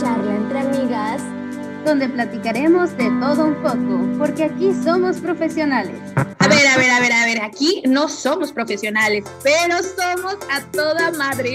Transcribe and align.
charla 0.00 0.34
entre 0.34 0.60
amigas 0.60 1.22
donde 1.84 2.08
platicaremos 2.08 2.96
de 2.96 3.10
todo 3.20 3.46
un 3.46 3.54
poco, 3.56 4.18
porque 4.18 4.44
aquí 4.44 4.72
somos 4.84 5.16
profesionales. 5.18 5.98
A 6.38 6.48
ver, 6.48 6.66
a 6.66 6.76
ver, 6.76 6.90
a 6.90 7.00
ver, 7.00 7.12
a 7.12 7.24
ver, 7.24 7.42
aquí 7.42 7.82
no 7.86 8.08
somos 8.08 8.52
profesionales, 8.52 9.24
pero 9.42 9.76
somos 9.78 10.36
a 10.50 10.60
toda 10.70 11.10
madre. 11.12 11.54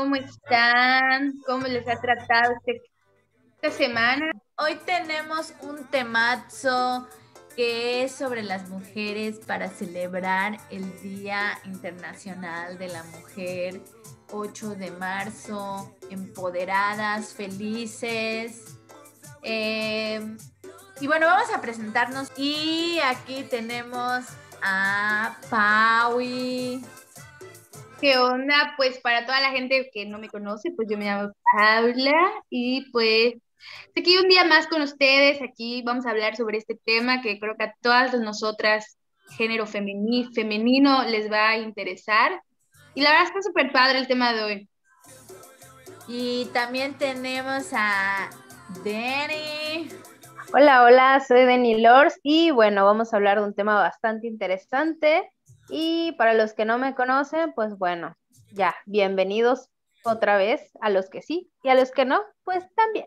¿Cómo 0.00 0.16
están? 0.16 1.34
¿Cómo 1.46 1.66
les 1.66 1.86
ha 1.86 2.00
tratado 2.00 2.54
este- 2.56 2.90
esta 3.60 3.70
semana? 3.70 4.32
Hoy 4.56 4.76
tenemos 4.86 5.52
un 5.60 5.84
temazo 5.88 7.06
que 7.54 8.04
es 8.04 8.12
sobre 8.12 8.42
las 8.42 8.70
mujeres 8.70 9.40
para 9.46 9.68
celebrar 9.68 10.56
el 10.70 10.98
Día 11.02 11.58
Internacional 11.66 12.78
de 12.78 12.88
la 12.88 13.02
Mujer, 13.02 13.82
8 14.32 14.74
de 14.74 14.90
marzo, 14.90 15.94
empoderadas, 16.08 17.34
felices. 17.34 18.78
Eh, 19.42 20.34
y 20.98 21.06
bueno, 21.08 21.26
vamos 21.26 21.52
a 21.54 21.60
presentarnos 21.60 22.32
y 22.38 23.00
aquí 23.04 23.42
tenemos 23.42 24.24
a 24.62 25.36
Paui. 25.50 26.82
¿Qué 28.00 28.16
onda? 28.16 28.74
Pues 28.76 28.98
para 29.00 29.26
toda 29.26 29.40
la 29.40 29.50
gente 29.50 29.90
que 29.92 30.06
no 30.06 30.18
me 30.18 30.30
conoce, 30.30 30.70
pues 30.70 30.88
yo 30.90 30.96
me 30.96 31.04
llamo 31.04 31.32
Paula 31.52 32.32
y 32.48 32.90
pues 32.92 33.34
estoy 33.88 34.02
aquí 34.02 34.18
un 34.18 34.28
día 34.28 34.44
más 34.44 34.66
con 34.68 34.80
ustedes. 34.80 35.42
Aquí 35.42 35.82
vamos 35.82 36.06
a 36.06 36.10
hablar 36.10 36.34
sobre 36.34 36.56
este 36.56 36.78
tema 36.84 37.20
que 37.20 37.38
creo 37.38 37.56
que 37.58 37.64
a 37.64 37.74
todas 37.82 38.14
nosotras, 38.18 38.96
género 39.36 39.66
femeni- 39.66 40.32
femenino, 40.34 41.04
les 41.04 41.30
va 41.30 41.50
a 41.50 41.58
interesar. 41.58 42.40
Y 42.94 43.02
la 43.02 43.10
verdad 43.10 43.26
está 43.26 43.42
súper 43.42 43.70
padre 43.70 43.98
el 43.98 44.08
tema 44.08 44.32
de 44.32 44.42
hoy. 44.42 44.68
Y 46.08 46.46
también 46.54 46.96
tenemos 46.96 47.68
a 47.74 48.30
Danny. 48.82 49.90
Hola, 50.54 50.84
hola, 50.84 51.20
soy 51.20 51.44
Denny 51.44 51.80
Lors 51.80 52.18
y 52.22 52.50
bueno, 52.50 52.84
vamos 52.84 53.12
a 53.12 53.16
hablar 53.16 53.38
de 53.38 53.44
un 53.44 53.54
tema 53.54 53.74
bastante 53.74 54.26
interesante. 54.26 55.30
Y 55.70 56.12
para 56.12 56.34
los 56.34 56.52
que 56.52 56.64
no 56.64 56.78
me 56.78 56.94
conocen, 56.94 57.52
pues 57.52 57.78
bueno, 57.78 58.16
ya, 58.52 58.74
bienvenidos 58.86 59.68
otra 60.04 60.36
vez 60.36 60.70
a 60.80 60.90
los 60.90 61.08
que 61.08 61.22
sí 61.22 61.50
y 61.62 61.68
a 61.68 61.74
los 61.74 61.92
que 61.92 62.04
no, 62.04 62.20
pues 62.44 62.64
también. 62.74 63.06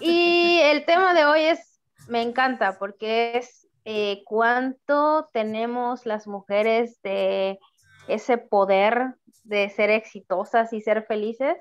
Y 0.00 0.60
el 0.62 0.84
tema 0.84 1.14
de 1.14 1.24
hoy 1.24 1.42
es, 1.42 1.80
me 2.08 2.22
encanta 2.22 2.78
porque 2.78 3.36
es 3.38 3.68
eh, 3.84 4.22
cuánto 4.24 5.28
tenemos 5.32 6.06
las 6.06 6.26
mujeres 6.26 7.00
de 7.02 7.58
ese 8.08 8.38
poder 8.38 9.14
de 9.44 9.70
ser 9.70 9.90
exitosas 9.90 10.72
y 10.72 10.80
ser 10.80 11.04
felices. 11.06 11.56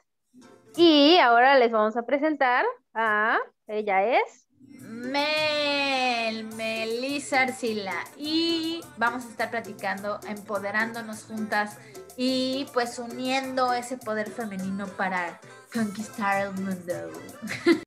Y 0.76 1.18
ahora 1.20 1.58
les 1.58 1.72
vamos 1.72 1.96
a 1.98 2.06
presentar 2.06 2.66
a, 2.94 3.38
ella 3.68 4.04
es, 4.18 4.48
Mel, 4.80 6.44
Melissa 6.56 7.42
Arcila. 7.44 8.04
Y 8.18 8.82
vamos 8.98 9.26
a 9.26 9.30
estar 9.30 9.52
platicando, 9.52 10.20
empoderándonos 10.28 11.24
juntas 11.24 11.78
y 12.18 12.66
pues 12.74 13.00
uniendo 13.00 13.74
ese 13.74 13.98
poder 13.98 14.30
femenino 14.30 14.88
para 14.88 15.40
conquistar 15.74 16.48
el 16.48 16.54
mundo. 16.54 16.94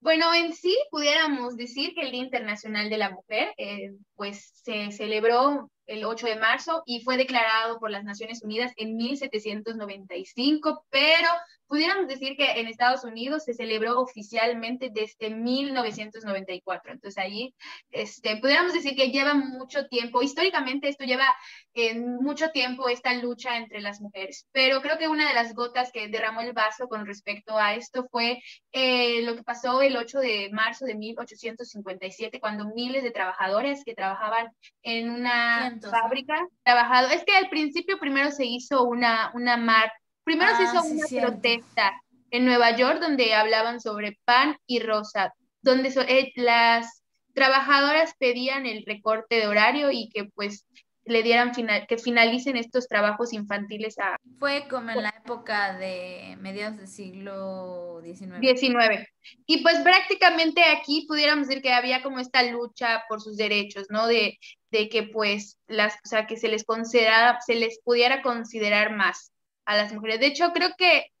Bueno, 0.00 0.32
en 0.32 0.54
sí 0.54 0.74
pudiéramos 0.90 1.56
decir 1.56 1.92
que 1.94 2.02
el 2.02 2.12
Día 2.12 2.22
Internacional 2.22 2.88
de 2.88 2.98
la 2.98 3.10
Mujer, 3.10 3.52
eh, 3.58 3.90
pues 4.14 4.52
se 4.54 4.92
celebró 4.92 5.70
el 5.86 6.04
8 6.04 6.28
de 6.28 6.36
marzo 6.36 6.82
y 6.86 7.02
fue 7.02 7.16
declarado 7.16 7.78
por 7.78 7.90
las 7.90 8.04
Naciones 8.04 8.42
Unidas 8.42 8.72
en 8.76 8.96
1795, 8.96 10.86
pero 10.88 11.28
pudiéramos 11.68 12.08
decir 12.08 12.36
que 12.36 12.60
en 12.60 12.66
Estados 12.66 13.04
Unidos 13.04 13.44
se 13.44 13.54
celebró 13.54 14.00
oficialmente 14.00 14.90
desde 14.92 15.30
1994. 15.30 16.92
Entonces 16.92 17.18
ahí, 17.18 17.54
este, 17.90 18.36
pudiéramos 18.38 18.72
decir 18.72 18.96
que 18.96 19.10
lleva 19.10 19.34
mucho 19.34 19.86
tiempo, 19.86 20.22
históricamente 20.22 20.88
esto 20.88 21.04
lleva 21.04 21.26
eh, 21.74 21.94
mucho 21.98 22.50
tiempo 22.50 22.88
esta 22.88 23.14
lucha 23.14 23.56
entre 23.56 23.80
las 23.80 24.00
mujeres, 24.00 24.46
pero 24.52 24.80
creo 24.80 24.98
que 24.98 25.08
una 25.08 25.28
de 25.28 25.34
las 25.34 25.54
gotas 25.54 25.92
que 25.92 26.08
derramó 26.08 26.40
el 26.40 26.52
vaso 26.52 26.88
con 26.88 27.06
respecto 27.06 27.56
a 27.56 27.74
esto 27.74 28.08
fue 28.10 28.42
eh, 28.72 29.22
lo 29.22 29.36
que 29.36 29.42
pasó 29.42 29.82
el 29.82 29.96
8 29.96 30.20
de 30.20 30.50
marzo 30.52 30.86
de 30.86 30.94
1857, 30.94 32.40
cuando 32.40 32.72
miles 32.74 33.02
de 33.02 33.10
trabajadores 33.10 33.84
que 33.84 33.94
trabajaban 33.94 34.48
en 34.82 35.10
una 35.10 35.78
fábrica, 35.90 36.46
trabajado, 36.62 37.08
es 37.08 37.24
que 37.24 37.36
al 37.36 37.48
principio 37.48 37.98
primero 37.98 38.30
se 38.30 38.44
hizo 38.44 38.84
una, 38.84 39.30
una 39.34 39.56
mar, 39.56 39.92
primero 40.28 40.50
se 40.56 40.62
Ah, 40.64 40.70
hizo 40.74 40.82
sí, 40.82 40.92
una 40.94 41.06
cierto. 41.06 41.28
protesta 41.30 42.02
en 42.30 42.44
Nueva 42.44 42.76
York 42.76 43.00
donde 43.00 43.32
hablaban 43.34 43.80
sobre 43.80 44.18
pan 44.26 44.56
y 44.66 44.80
rosa, 44.80 45.32
donde 45.62 45.90
so- 45.90 46.02
eh, 46.02 46.32
las 46.36 47.02
trabajadoras 47.32 48.12
pedían 48.18 48.66
el 48.66 48.84
recorte 48.86 49.36
de 49.36 49.46
horario 49.46 49.90
y 49.90 50.10
que 50.12 50.24
pues 50.34 50.66
le 51.04 51.22
dieran 51.22 51.54
final, 51.54 51.86
que 51.88 51.96
finalicen 51.96 52.58
estos 52.58 52.86
trabajos 52.86 53.32
infantiles 53.32 53.98
a, 53.98 54.16
Fue 54.38 54.66
como 54.68 54.90
en 54.90 55.02
la 55.02 55.14
época 55.24 55.74
de 55.78 56.36
mediados 56.38 56.76
del 56.76 56.88
siglo 56.88 58.00
XIX. 58.02 58.40
19. 58.40 59.08
Y 59.46 59.62
pues 59.62 59.78
prácticamente 59.78 60.62
aquí 60.64 61.06
pudiéramos 61.08 61.48
decir 61.48 61.62
que 61.62 61.72
había 61.72 62.02
como 62.02 62.18
esta 62.18 62.42
lucha 62.42 63.04
por 63.08 63.22
sus 63.22 63.38
derechos, 63.38 63.86
¿no? 63.88 64.06
De, 64.06 64.38
de 64.70 64.88
que 64.90 65.04
pues 65.04 65.58
las, 65.66 65.94
o 66.04 66.08
sea, 66.08 66.26
que 66.26 66.36
se 66.36 66.48
les 66.48 66.64
considerara, 66.64 67.38
se 67.40 67.54
les 67.54 67.80
pudiera 67.82 68.20
considerar 68.20 68.94
más 68.94 69.32
a 69.68 69.76
las 69.76 69.92
mujeres. 69.92 70.18
De 70.18 70.26
hecho, 70.26 70.50
creo 70.52 70.70
que 70.78 71.12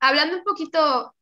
hablando 0.00 0.38
un 0.38 0.44
poquito 0.44 1.14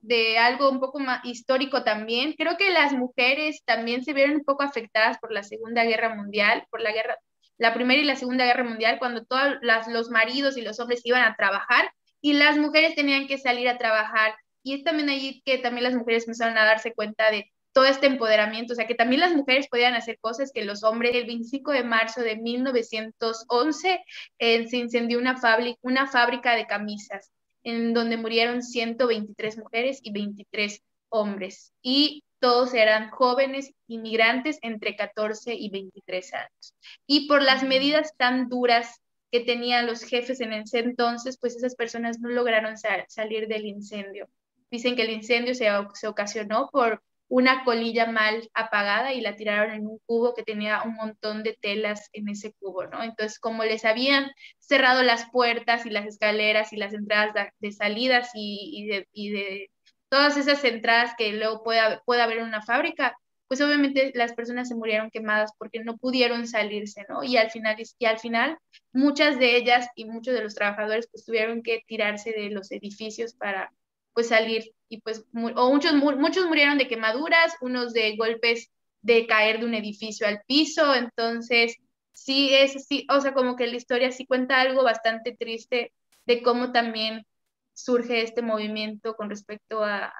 de 0.00 0.38
algo 0.38 0.70
un 0.70 0.80
poco 0.80 0.98
más 0.98 1.22
histórico 1.24 1.84
también, 1.84 2.32
creo 2.32 2.56
que 2.56 2.70
las 2.70 2.94
mujeres 2.94 3.62
también 3.66 4.02
se 4.02 4.14
vieron 4.14 4.36
un 4.36 4.44
poco 4.44 4.62
afectadas 4.62 5.18
por 5.18 5.32
la 5.32 5.42
Segunda 5.42 5.84
Guerra 5.84 6.14
Mundial, 6.14 6.66
por 6.70 6.80
la 6.80 6.92
guerra, 6.92 7.18
la 7.58 7.74
Primera 7.74 8.00
y 8.00 8.06
la 8.06 8.16
Segunda 8.16 8.46
Guerra 8.46 8.64
Mundial, 8.64 8.98
cuando 8.98 9.26
todos 9.26 9.56
los 9.60 10.08
maridos 10.10 10.56
y 10.56 10.62
los 10.62 10.80
hombres 10.80 11.02
iban 11.04 11.22
a 11.22 11.36
trabajar 11.36 11.92
y 12.22 12.32
las 12.32 12.56
mujeres 12.56 12.94
tenían 12.94 13.26
que 13.26 13.36
salir 13.36 13.68
a 13.68 13.76
trabajar. 13.76 14.34
Y 14.62 14.76
es 14.76 14.82
también 14.82 15.10
allí 15.10 15.42
que 15.44 15.58
también 15.58 15.84
las 15.84 15.94
mujeres 15.94 16.24
empezaron 16.24 16.56
a 16.56 16.64
darse 16.64 16.94
cuenta 16.94 17.30
de 17.30 17.52
todo 17.74 17.84
este 17.86 18.06
empoderamiento, 18.06 18.72
o 18.72 18.76
sea, 18.76 18.86
que 18.86 18.94
también 18.94 19.20
las 19.20 19.34
mujeres 19.34 19.66
podían 19.68 19.94
hacer 19.94 20.18
cosas 20.20 20.52
que 20.52 20.64
los 20.64 20.84
hombres. 20.84 21.14
El 21.14 21.26
25 21.26 21.72
de 21.72 21.82
marzo 21.82 22.22
de 22.22 22.36
1911 22.36 24.04
eh, 24.38 24.68
se 24.68 24.76
incendió 24.76 25.18
una, 25.18 25.36
fábrica, 25.36 25.78
una 25.82 26.06
fábrica 26.06 26.54
de 26.54 26.66
camisas 26.66 27.32
en 27.64 27.92
donde 27.92 28.16
murieron 28.16 28.62
123 28.62 29.58
mujeres 29.58 29.98
y 30.02 30.12
23 30.12 30.82
hombres. 31.08 31.72
Y 31.82 32.22
todos 32.38 32.74
eran 32.74 33.10
jóvenes 33.10 33.72
inmigrantes 33.88 34.58
entre 34.62 34.94
14 34.94 35.54
y 35.54 35.68
23 35.70 36.34
años. 36.34 36.74
Y 37.08 37.26
por 37.26 37.42
las 37.42 37.64
medidas 37.64 38.14
tan 38.16 38.48
duras 38.48 39.00
que 39.32 39.40
tenían 39.40 39.86
los 39.86 40.04
jefes 40.04 40.40
en 40.40 40.52
ese 40.52 40.78
entonces, 40.78 41.38
pues 41.38 41.56
esas 41.56 41.74
personas 41.74 42.20
no 42.20 42.28
lograron 42.28 42.78
sa 42.78 43.04
salir 43.08 43.48
del 43.48 43.66
incendio. 43.66 44.28
Dicen 44.70 44.94
que 44.94 45.02
el 45.02 45.10
incendio 45.10 45.56
se, 45.56 45.66
se 45.94 46.06
ocasionó 46.06 46.68
por 46.70 47.02
una 47.28 47.64
colilla 47.64 48.06
mal 48.06 48.48
apagada 48.54 49.12
y 49.12 49.20
la 49.20 49.36
tiraron 49.36 49.74
en 49.74 49.86
un 49.86 49.98
cubo 50.06 50.34
que 50.34 50.42
tenía 50.42 50.82
un 50.82 50.94
montón 50.94 51.42
de 51.42 51.56
telas 51.60 52.10
en 52.12 52.28
ese 52.28 52.52
cubo, 52.54 52.86
¿no? 52.86 53.02
Entonces, 53.02 53.38
como 53.38 53.64
les 53.64 53.84
habían 53.84 54.30
cerrado 54.58 55.02
las 55.02 55.30
puertas 55.30 55.86
y 55.86 55.90
las 55.90 56.06
escaleras 56.06 56.72
y 56.72 56.76
las 56.76 56.92
entradas 56.92 57.50
de, 57.58 57.72
salidas 57.72 58.30
y, 58.34 59.06
y, 59.12 59.30
de, 59.30 59.70
todas 60.08 60.36
esas 60.36 60.62
entradas 60.64 61.14
que 61.16 61.32
luego 61.32 61.64
puede, 61.64 61.80
puede 62.04 62.22
haber 62.22 62.38
en 62.38 62.44
una 62.44 62.62
fábrica, 62.62 63.16
pues 63.48 63.60
obviamente 63.60 64.12
las 64.14 64.32
personas 64.32 64.68
se 64.68 64.74
murieron 64.74 65.10
quemadas 65.10 65.52
porque 65.58 65.82
no 65.82 65.96
pudieron 65.96 66.46
salirse, 66.46 67.04
¿no? 67.08 67.24
Y 67.24 67.36
al 67.36 67.50
final, 67.50 67.76
y 67.98 68.04
al 68.06 68.18
final 68.18 68.58
muchas 68.92 69.38
de 69.38 69.56
ellas 69.56 69.88
y 69.94 70.04
muchos 70.06 70.34
de 70.34 70.42
los 70.42 70.54
trabajadores 70.54 71.08
pues 71.10 71.24
tuvieron 71.24 71.62
que 71.62 71.82
tirarse 71.86 72.32
de 72.32 72.50
los 72.50 72.70
edificios 72.70 73.34
para 73.34 73.72
pues 74.14 74.28
salir 74.28 74.72
y 74.88 75.00
pues 75.00 75.24
o 75.34 75.70
muchos 75.72 75.92
muchos 75.94 76.46
murieron 76.46 76.78
de 76.78 76.88
quemaduras, 76.88 77.54
unos 77.60 77.92
de 77.92 78.16
golpes 78.16 78.70
de 79.02 79.26
caer 79.26 79.60
de 79.60 79.66
un 79.66 79.74
edificio 79.74 80.26
al 80.26 80.42
piso, 80.46 80.94
entonces 80.94 81.76
sí 82.12 82.54
es 82.54 82.86
sí, 82.86 83.06
o 83.10 83.20
sea, 83.20 83.34
como 83.34 83.56
que 83.56 83.66
la 83.66 83.76
historia 83.76 84.10
sí 84.10 84.24
cuenta 84.24 84.60
algo 84.60 84.82
bastante 84.82 85.36
triste 85.36 85.92
de 86.26 86.42
cómo 86.42 86.72
también 86.72 87.26
surge 87.74 88.22
este 88.22 88.40
movimiento 88.40 89.14
con 89.14 89.28
respecto 89.28 89.84
a, 89.84 90.12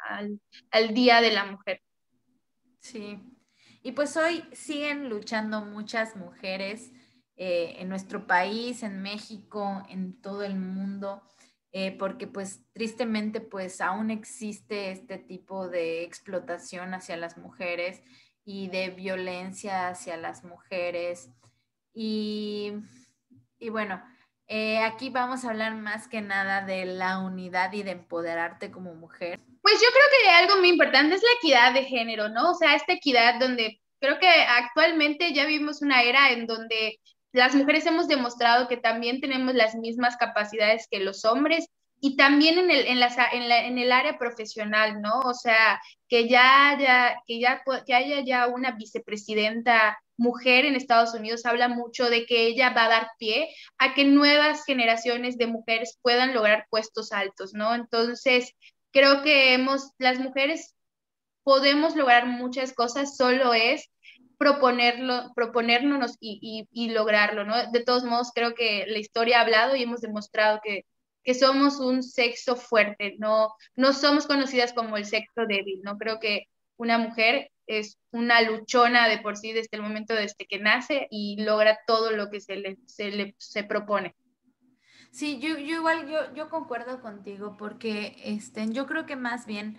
al, 0.71 0.95
Día 0.95 1.21
de 1.21 1.31
la 1.31 1.47
Mujer. 1.47 1.81
Sí, 2.81 3.19
y 3.83 3.93
pues 3.93 4.17
hoy 4.17 4.45
siguen 4.53 5.09
luchando 5.09 5.65
muchas 5.65 6.17
mujeres 6.17 6.93
eh, 7.37 7.77
en 7.79 7.89
nuestro 7.89 8.27
país, 8.27 8.83
en 8.83 9.01
México, 9.01 9.83
en 9.89 10.21
todo 10.21 10.43
el 10.43 10.57
mundo, 10.57 11.23
eh, 11.77 11.91
porque 11.99 12.29
pues 12.29 12.61
tristemente 12.73 13.41
pues 13.41 13.81
aún 13.81 14.13
existe 14.13 14.93
este 14.93 15.19
tipo 15.19 15.69
de 15.69 16.05
explotación 16.05 16.95
hacia 16.95 17.17
las 17.17 17.37
mujeres 17.37 18.01
y 18.45 18.69
de 18.69 18.91
violencia 18.91 19.89
hacia 19.89 20.17
las 20.17 20.45
mujeres. 20.45 21.31
Y, 21.93 22.75
y 23.59 23.71
bueno, 23.71 24.01
eh, 24.47 24.79
aquí 24.85 25.11
vamos 25.11 25.45
a 25.45 25.51
hablar 25.51 25.75
más 25.75 26.07
que 26.07 26.21
nada 26.21 26.65
de 26.65 26.85
la 26.85 27.19
unidad 27.19 27.73
y 27.73 27.83
de 27.83 27.91
empoderarte 27.91 28.71
como 28.71 28.95
mujer. 28.95 29.41
Pues 29.61 29.75
yo 29.75 29.89
creo 29.91 30.23
que 30.23 30.31
algo 30.31 30.61
muy 30.61 30.69
importante 30.69 31.17
es 31.17 31.23
la 31.23 31.39
equidad 31.39 31.75
de 31.75 31.87
género, 31.87 32.29
¿no? 32.29 32.53
O 32.53 32.55
sea, 32.55 32.77
esta 32.77 32.93
equidad 32.93 33.41
donde 33.41 33.81
creo 33.99 34.21
que 34.21 34.29
actualmente 34.29 35.35
ya 35.35 35.45
vivimos 35.45 35.83
una 35.83 36.03
era 36.03 36.31
en 36.31 36.47
donde 36.47 37.01
las 37.35 37.55
mujeres 37.57 37.85
hemos 37.85 38.07
demostrado 38.07 38.69
que 38.69 38.77
también 38.77 39.21
tenemos 39.21 39.55
las 39.55 39.75
mismas 39.75 40.17
capacidades 40.17 40.87
que 40.89 41.01
los 41.01 41.25
hombres 41.25 41.69
y 42.01 42.17
también 42.17 42.59
en 42.59 42.71
el, 42.71 42.87
en, 42.87 43.03
en, 43.03 43.79
el 43.79 43.91
área 43.91 44.19
profesional, 44.19 45.03
¿no? 45.03 45.19
O 45.21 45.35
sea, 45.35 45.81
que 46.09 46.29
ya, 46.29 46.71
haya, 46.71 47.17
que, 47.27 47.41
ya, 47.41 47.63
que 47.85 47.95
haya 47.95 48.21
ya 48.21 48.47
una 48.47 48.73
vicepresidenta 48.73 49.99
mujer 50.17 50.65
en 50.65 50.77
Estados 50.77 51.13
Unidos 51.13 51.45
habla 51.45 51.67
mucho 51.67 52.09
de 52.09 52.25
que 52.25 52.47
ella 52.47 52.71
va 52.71 52.85
a 52.85 52.89
dar 52.89 53.11
pie 53.19 53.49
a 53.79 53.95
que 53.95 54.05
nuevas 54.05 54.65
generaciones 54.65 55.37
de 55.37 55.49
mujeres 55.49 55.99
puedan 56.03 56.35
lograr 56.35 56.67
puestos 56.71 57.11
altos, 57.11 57.53
¿no? 57.53 57.75
Entonces, 57.75 58.53
creo 58.93 59.23
que 59.23 59.55
hemos, 59.55 59.91
las 59.99 60.21
mujeres 60.21 60.77
podemos 61.43 61.97
lograr 61.97 62.27
muchas 62.27 62.73
cosas, 62.75 63.17
solo 63.17 63.55
es 63.55 63.91
proponerlo, 64.39 65.33
proponérnoslo 65.35 66.07
y, 66.21 66.67
y, 66.73 66.85
y, 66.87 66.91
lograrlo, 66.91 67.45
¿no? 67.45 67.71
De 67.71 67.83
todos 67.83 68.05
modos, 68.05 68.31
creo 68.35 68.55
que 68.55 68.85
la 68.87 68.99
historia 68.99 69.39
ha 69.39 69.43
hablado 69.43 69.77
y 69.77 69.83
hemos 69.83 70.01
demostrado 70.01 70.61
que, 70.63 70.85
que 71.23 71.35
somos 71.35 71.81
un 71.81 72.03
sexo 72.03 72.57
fuerte, 72.57 73.17
no, 73.19 73.55
no 73.77 73.93
somos 73.93 74.27
conocidas 74.27 74.73
como 74.73 74.97
el 74.97 75.07
sexo 75.07 75.47
débil, 75.47 75.81
¿no? 75.83 75.97
Creo 75.99 76.21
que 76.21 76.45
una 76.77 76.99
mujer 76.99 77.51
es 77.67 77.99
una 78.11 78.43
luchona 78.43 79.09
de 79.09 79.19
por 79.19 79.37
sí 79.37 79.53
desde 79.53 79.71
el 79.73 79.83
momento 79.83 80.15
desde 80.15 80.47
que 80.47 80.59
nace 80.59 81.07
y 81.11 81.43
logra 81.43 81.79
todo 81.87 82.11
lo 82.11 82.31
que 82.31 82.41
se 82.41 82.57
le, 82.57 82.79
se 82.87 83.11
le 83.11 83.35
se 83.39 83.65
propone. 83.65 84.15
Sí, 85.11 85.39
yo, 85.39 85.57
yo 85.57 85.77
igual, 85.77 86.09
yo, 86.09 86.35
yo 86.35 86.51
concuerdo 86.51 87.01
contigo 87.01 87.57
porque 87.57 88.17
este, 88.25 88.69
yo 88.71 88.87
creo 88.87 89.07
que 89.07 89.17
más 89.17 89.47
bien 89.47 89.79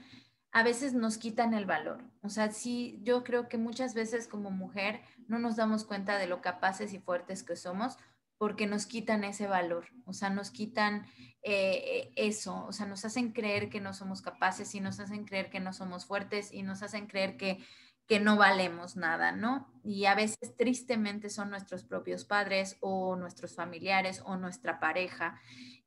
a 0.56 0.64
veces 0.64 0.94
nos 0.94 1.18
quitan 1.18 1.54
el 1.54 1.66
valor. 1.66 2.02
O 2.22 2.30
sea, 2.30 2.50
sí, 2.50 3.02
yo 3.04 3.26
creo 3.26 3.50
que 3.50 3.58
muchas 3.58 3.94
veces 3.94 4.26
como 4.26 4.52
mujer 4.52 5.02
no 5.28 5.38
nos 5.38 5.58
damos 5.58 5.84
cuenta 5.84 6.18
de 6.18 6.28
lo 6.28 6.42
capaces 6.42 6.94
y 6.94 7.00
fuertes 7.00 7.44
que 7.44 7.58
somos 7.58 7.98
porque 8.38 8.66
nos 8.66 8.86
quitan 8.86 9.26
ese 9.26 9.48
valor, 9.48 9.88
o 10.06 10.14
sea, 10.14 10.30
nos 10.30 10.52
quitan 10.52 11.08
eh, 11.44 12.10
eso, 12.16 12.66
o 12.68 12.72
sea, 12.72 12.86
nos 12.86 13.04
hacen 13.04 13.34
creer 13.34 13.70
que 13.70 13.82
no 13.82 13.94
somos 13.94 14.22
capaces 14.22 14.74
y 14.76 14.80
nos 14.80 15.02
hacen 15.02 15.26
creer 15.26 15.50
que 15.50 15.60
no 15.60 15.74
somos 15.74 16.06
fuertes 16.06 16.54
y 16.54 16.64
nos 16.64 16.84
hacen 16.84 17.08
creer 17.08 17.36
que, 17.36 17.60
que 18.08 18.22
no 18.22 18.38
valemos 18.38 18.96
nada, 18.96 19.34
¿no? 19.34 19.68
Y 19.84 20.06
a 20.06 20.16
veces 20.16 20.56
tristemente 20.58 21.30
son 21.30 21.50
nuestros 21.50 21.84
propios 21.84 22.24
padres 22.24 22.78
o 22.80 23.18
nuestros 23.18 23.56
familiares 23.56 24.22
o 24.24 24.38
nuestra 24.38 24.80
pareja 24.80 25.38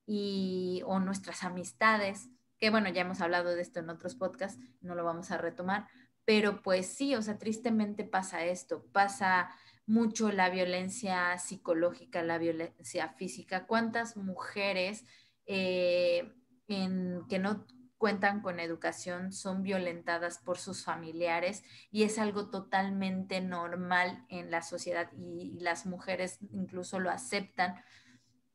y, 0.06 0.82
o 0.84 1.00
nuestras 1.00 1.42
amistades 1.42 2.28
que 2.58 2.70
bueno, 2.70 2.88
ya 2.88 3.02
hemos 3.02 3.20
hablado 3.20 3.54
de 3.54 3.62
esto 3.62 3.80
en 3.80 3.90
otros 3.90 4.14
podcasts, 4.14 4.60
no 4.80 4.94
lo 4.94 5.04
vamos 5.04 5.30
a 5.30 5.38
retomar, 5.38 5.86
pero 6.24 6.62
pues 6.62 6.86
sí, 6.86 7.14
o 7.14 7.22
sea, 7.22 7.38
tristemente 7.38 8.04
pasa 8.04 8.44
esto, 8.44 8.84
pasa 8.92 9.50
mucho 9.86 10.30
la 10.30 10.50
violencia 10.50 11.38
psicológica, 11.38 12.22
la 12.22 12.36
violencia 12.36 13.08
física. 13.08 13.66
¿Cuántas 13.66 14.16
mujeres 14.16 15.06
eh, 15.46 16.30
en, 16.68 17.22
que 17.28 17.38
no 17.38 17.66
cuentan 17.96 18.42
con 18.42 18.60
educación 18.60 19.32
son 19.32 19.62
violentadas 19.62 20.38
por 20.38 20.58
sus 20.58 20.84
familiares 20.84 21.64
y 21.90 22.04
es 22.04 22.18
algo 22.18 22.48
totalmente 22.48 23.40
normal 23.40 24.24
en 24.28 24.50
la 24.50 24.62
sociedad 24.62 25.10
y 25.16 25.58
las 25.60 25.84
mujeres 25.84 26.38
incluso 26.52 27.00
lo 27.00 27.10
aceptan. 27.10 27.82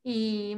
Y 0.02 0.58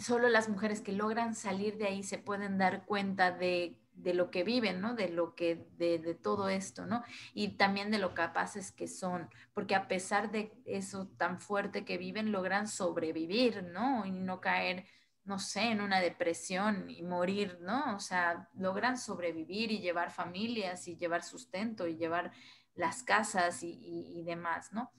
solo 0.00 0.28
las 0.28 0.48
mujeres 0.48 0.80
que 0.80 0.92
logran 0.92 1.34
salir 1.34 1.76
de 1.76 1.86
ahí 1.86 2.02
se 2.02 2.18
pueden 2.18 2.58
dar 2.58 2.84
cuenta 2.84 3.30
de, 3.30 3.76
lo 4.02 4.30
que 4.30 4.44
viven, 4.44 4.80
¿no? 4.80 4.94
De 4.94 5.08
lo 5.08 5.34
que, 5.34 5.66
de, 5.76 5.98
de, 5.98 6.14
todo 6.14 6.48
esto, 6.48 6.86
¿no? 6.86 7.04
Y 7.34 7.56
también 7.56 7.90
de 7.90 7.98
lo 7.98 8.14
capaces 8.14 8.72
que 8.72 8.88
son, 8.88 9.28
porque 9.52 9.74
a 9.74 9.88
pesar 9.88 10.30
de 10.30 10.52
eso 10.64 11.08
tan 11.18 11.38
fuerte 11.40 11.84
que 11.84 11.98
viven, 11.98 12.32
logran 12.32 12.66
sobrevivir, 12.66 13.62
¿no? 13.64 14.06
Y 14.06 14.10
no 14.10 14.40
caer, 14.40 14.86
no 15.24 15.38
sé, 15.38 15.70
en 15.70 15.80
una 15.80 16.00
depresión 16.00 16.88
y 16.88 17.02
morir, 17.02 17.58
¿no? 17.60 17.94
O 17.94 18.00
sea, 18.00 18.48
logran 18.54 18.96
sobrevivir 18.96 19.70
y 19.70 19.80
llevar 19.80 20.10
familias 20.10 20.88
y 20.88 20.96
llevar 20.96 21.22
sustento 21.22 21.86
y 21.86 21.96
llevar 21.96 22.32
las 22.74 23.02
casas 23.02 23.62
y 23.62 24.22
demás, 24.24 24.72
¿no? 24.72 24.90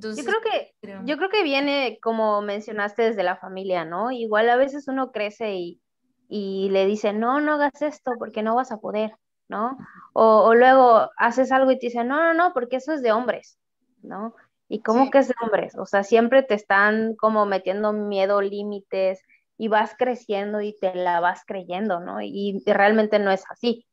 Yo 0.00 0.24
creo 0.24 0.40
que, 0.40 0.74
yo 1.04 1.16
creo 1.16 1.28
que 1.28 1.42
viene, 1.42 1.98
como 2.02 2.42
mencionaste, 2.42 3.02
desde 3.02 3.22
la 3.22 3.36
familia, 3.36 3.84
¿no? 3.84 4.10
Igual 4.10 4.48
a 4.48 4.56
veces 4.56 4.88
uno 4.88 5.12
crece 5.12 5.54
y, 5.54 5.80
y 6.28 6.68
le 6.70 6.86
dice, 6.86 7.12
no, 7.12 7.40
no 7.40 7.54
hagas 7.54 7.82
esto 7.82 8.12
porque 8.18 8.42
no 8.42 8.54
vas 8.54 8.72
a 8.72 8.78
poder, 8.78 9.14
¿no? 9.48 9.76
O, 10.12 10.54
luego 10.54 11.10
haces 11.16 11.52
algo 11.52 11.70
y 11.70 11.78
te 11.78 11.86
dicen, 11.86 12.08
no, 12.08 12.22
no, 12.22 12.34
no, 12.34 12.52
porque 12.52 12.76
eso 12.76 12.92
es 12.92 13.02
de 13.02 13.12
hombres, 13.12 13.58
¿no? 14.02 14.34
¿Y 14.68 14.82
cómo 14.82 15.10
que 15.10 15.18
es 15.18 15.28
de 15.28 15.34
hombres? 15.42 15.76
O 15.76 15.86
sea, 15.86 16.02
siempre 16.02 16.42
te 16.42 16.54
están 16.54 17.14
como 17.16 17.46
metiendo 17.46 17.92
miedo, 17.92 18.40
límites, 18.40 19.20
y 19.56 19.68
vas 19.68 19.94
creciendo 19.96 20.60
y 20.60 20.76
te 20.78 20.94
la 20.94 21.20
vas 21.20 21.44
creyendo, 21.46 22.00
¿no? 22.00 22.20
Y, 22.20 22.62
realmente 22.66 23.18
no 23.18 23.30
es 23.30 23.44
así. 23.50 23.86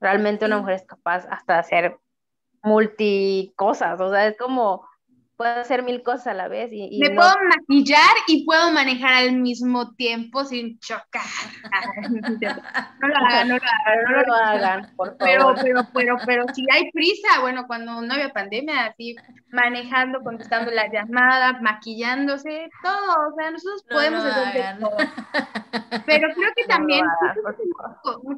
Realmente 0.00 0.44
una 0.44 0.58
mujer 0.58 0.74
es 0.74 0.84
capaz 0.84 1.26
hasta 1.30 1.54
de 1.54 1.58
hacer 1.60 1.98
multi 2.62 3.52
cosas, 3.56 4.00
o 4.00 4.10
sea, 4.10 4.26
es 4.26 4.38
como 4.38 4.86
puedo 5.36 5.50
hacer 5.50 5.82
mil 5.82 6.02
cosas 6.02 6.28
a 6.28 6.34
la 6.34 6.48
vez. 6.48 6.70
Y, 6.72 6.98
Me 7.00 7.10
puedo 7.10 7.32
maquillar 7.48 8.14
y 8.26 8.44
puedo 8.44 8.70
manejar 8.70 9.14
al 9.14 9.32
mismo 9.32 9.94
tiempo 9.94 10.44
sin 10.44 10.78
chocar. 10.78 11.22
no 13.00 13.08
lo 13.08 13.16
hagan, 13.16 13.48
no 13.48 13.56
lo 13.56 13.64
hagan, 13.64 14.12
no, 14.12 14.22
lo 14.22 14.34
hagan, 14.34 14.96
por 14.96 15.16
favor. 15.16 15.18
Pero, 15.18 15.54
pero, 15.62 15.88
pero, 15.92 16.16
pero 16.24 16.44
si 16.54 16.64
hay 16.72 16.90
prisa, 16.92 17.40
bueno, 17.40 17.66
cuando 17.66 18.00
no 18.00 18.14
había 18.14 18.32
pandemia, 18.32 18.86
así 18.86 19.16
manejando, 19.50 20.20
contestando 20.22 20.70
la 20.70 20.90
llamada, 20.90 21.60
maquillándose, 21.60 22.68
todo, 22.82 23.28
o 23.28 23.34
sea, 23.36 23.50
nosotros 23.50 23.84
podemos 23.88 24.24
hacer 24.24 24.78
todo. 24.80 24.96
Pero 26.06 26.28
creo 26.34 26.50
que 26.56 26.64
también 26.64 27.06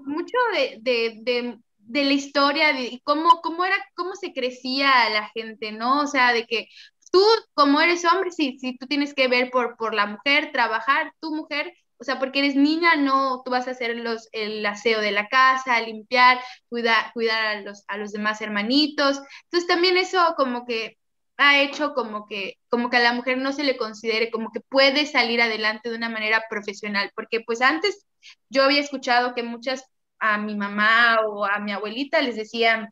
mucho 0.05 0.37
de, 0.53 0.79
de, 0.83 1.21
de 1.23 1.59
de 1.87 2.05
la 2.05 2.13
historia 2.13 2.73
de 2.73 3.01
cómo, 3.05 3.41
cómo 3.43 3.65
era, 3.65 3.77
cómo 3.95 4.15
se 4.17 4.33
crecía 4.33 5.09
la 5.11 5.29
gente, 5.35 5.73
¿no? 5.73 6.01
O 6.01 6.07
sea, 6.07 6.33
de 6.33 6.47
que 6.47 6.69
tú, 7.11 7.23
como 7.55 7.81
eres 7.81 8.05
hombre, 8.05 8.31
si, 8.31 8.59
si 8.59 8.77
tú 8.77 8.87
tienes 8.87 9.15
que 9.15 9.29
ver 9.29 9.51
por, 9.51 9.77
por 9.77 9.95
la 9.95 10.07
mujer, 10.07 10.51
trabajar, 10.53 11.13
tu 11.21 11.35
mujer, 11.35 11.73
o 11.99 12.05
sea, 12.05 12.19
porque 12.19 12.41
eres 12.41 12.57
niña, 12.57 12.97
no, 12.97 13.43
tú 13.45 13.51
vas 13.51 13.69
a 13.69 13.71
hacer 13.71 13.97
los, 13.97 14.29
el 14.33 14.65
aseo 14.67 15.01
de 15.01 15.13
la 15.13 15.29
casa, 15.29 15.81
limpiar, 15.81 16.41
cuidar, 16.69 17.13
cuidar 17.15 17.47
a 17.47 17.61
los, 17.63 17.85
a 17.89 17.97
los 17.97 18.13
demás 18.13 18.41
hermanitos. 18.43 19.21
Entonces 19.45 19.67
también 19.67 19.97
eso 19.97 20.35
como 20.37 20.67
que 20.67 20.99
ha 21.39 21.61
hecho 21.61 21.95
como 21.95 22.27
que, 22.27 22.59
como 22.69 22.91
que 22.91 22.97
a 22.99 23.01
la 23.01 23.13
mujer 23.13 23.39
no 23.39 23.53
se 23.53 23.65
le 23.65 23.77
considere 23.77 24.31
como 24.31 24.51
que 24.53 24.61
puede 24.61 25.07
salir 25.07 25.41
adelante 25.41 25.91
de 25.91 25.97
una 25.97 26.09
manera 26.09 26.45
profesional, 26.51 27.11
porque 27.15 27.41
pues 27.41 27.63
antes 27.63 28.07
yo 28.51 28.65
había 28.65 28.81
escuchado 28.81 29.35
que 29.35 29.43
muchas 29.43 29.85
a 30.19 30.39
mi 30.39 30.55
mamá 30.55 31.19
o 31.27 31.45
a 31.45 31.59
mi 31.59 31.73
abuelita 31.73 32.23
les 32.23 32.37
decían, 32.37 32.91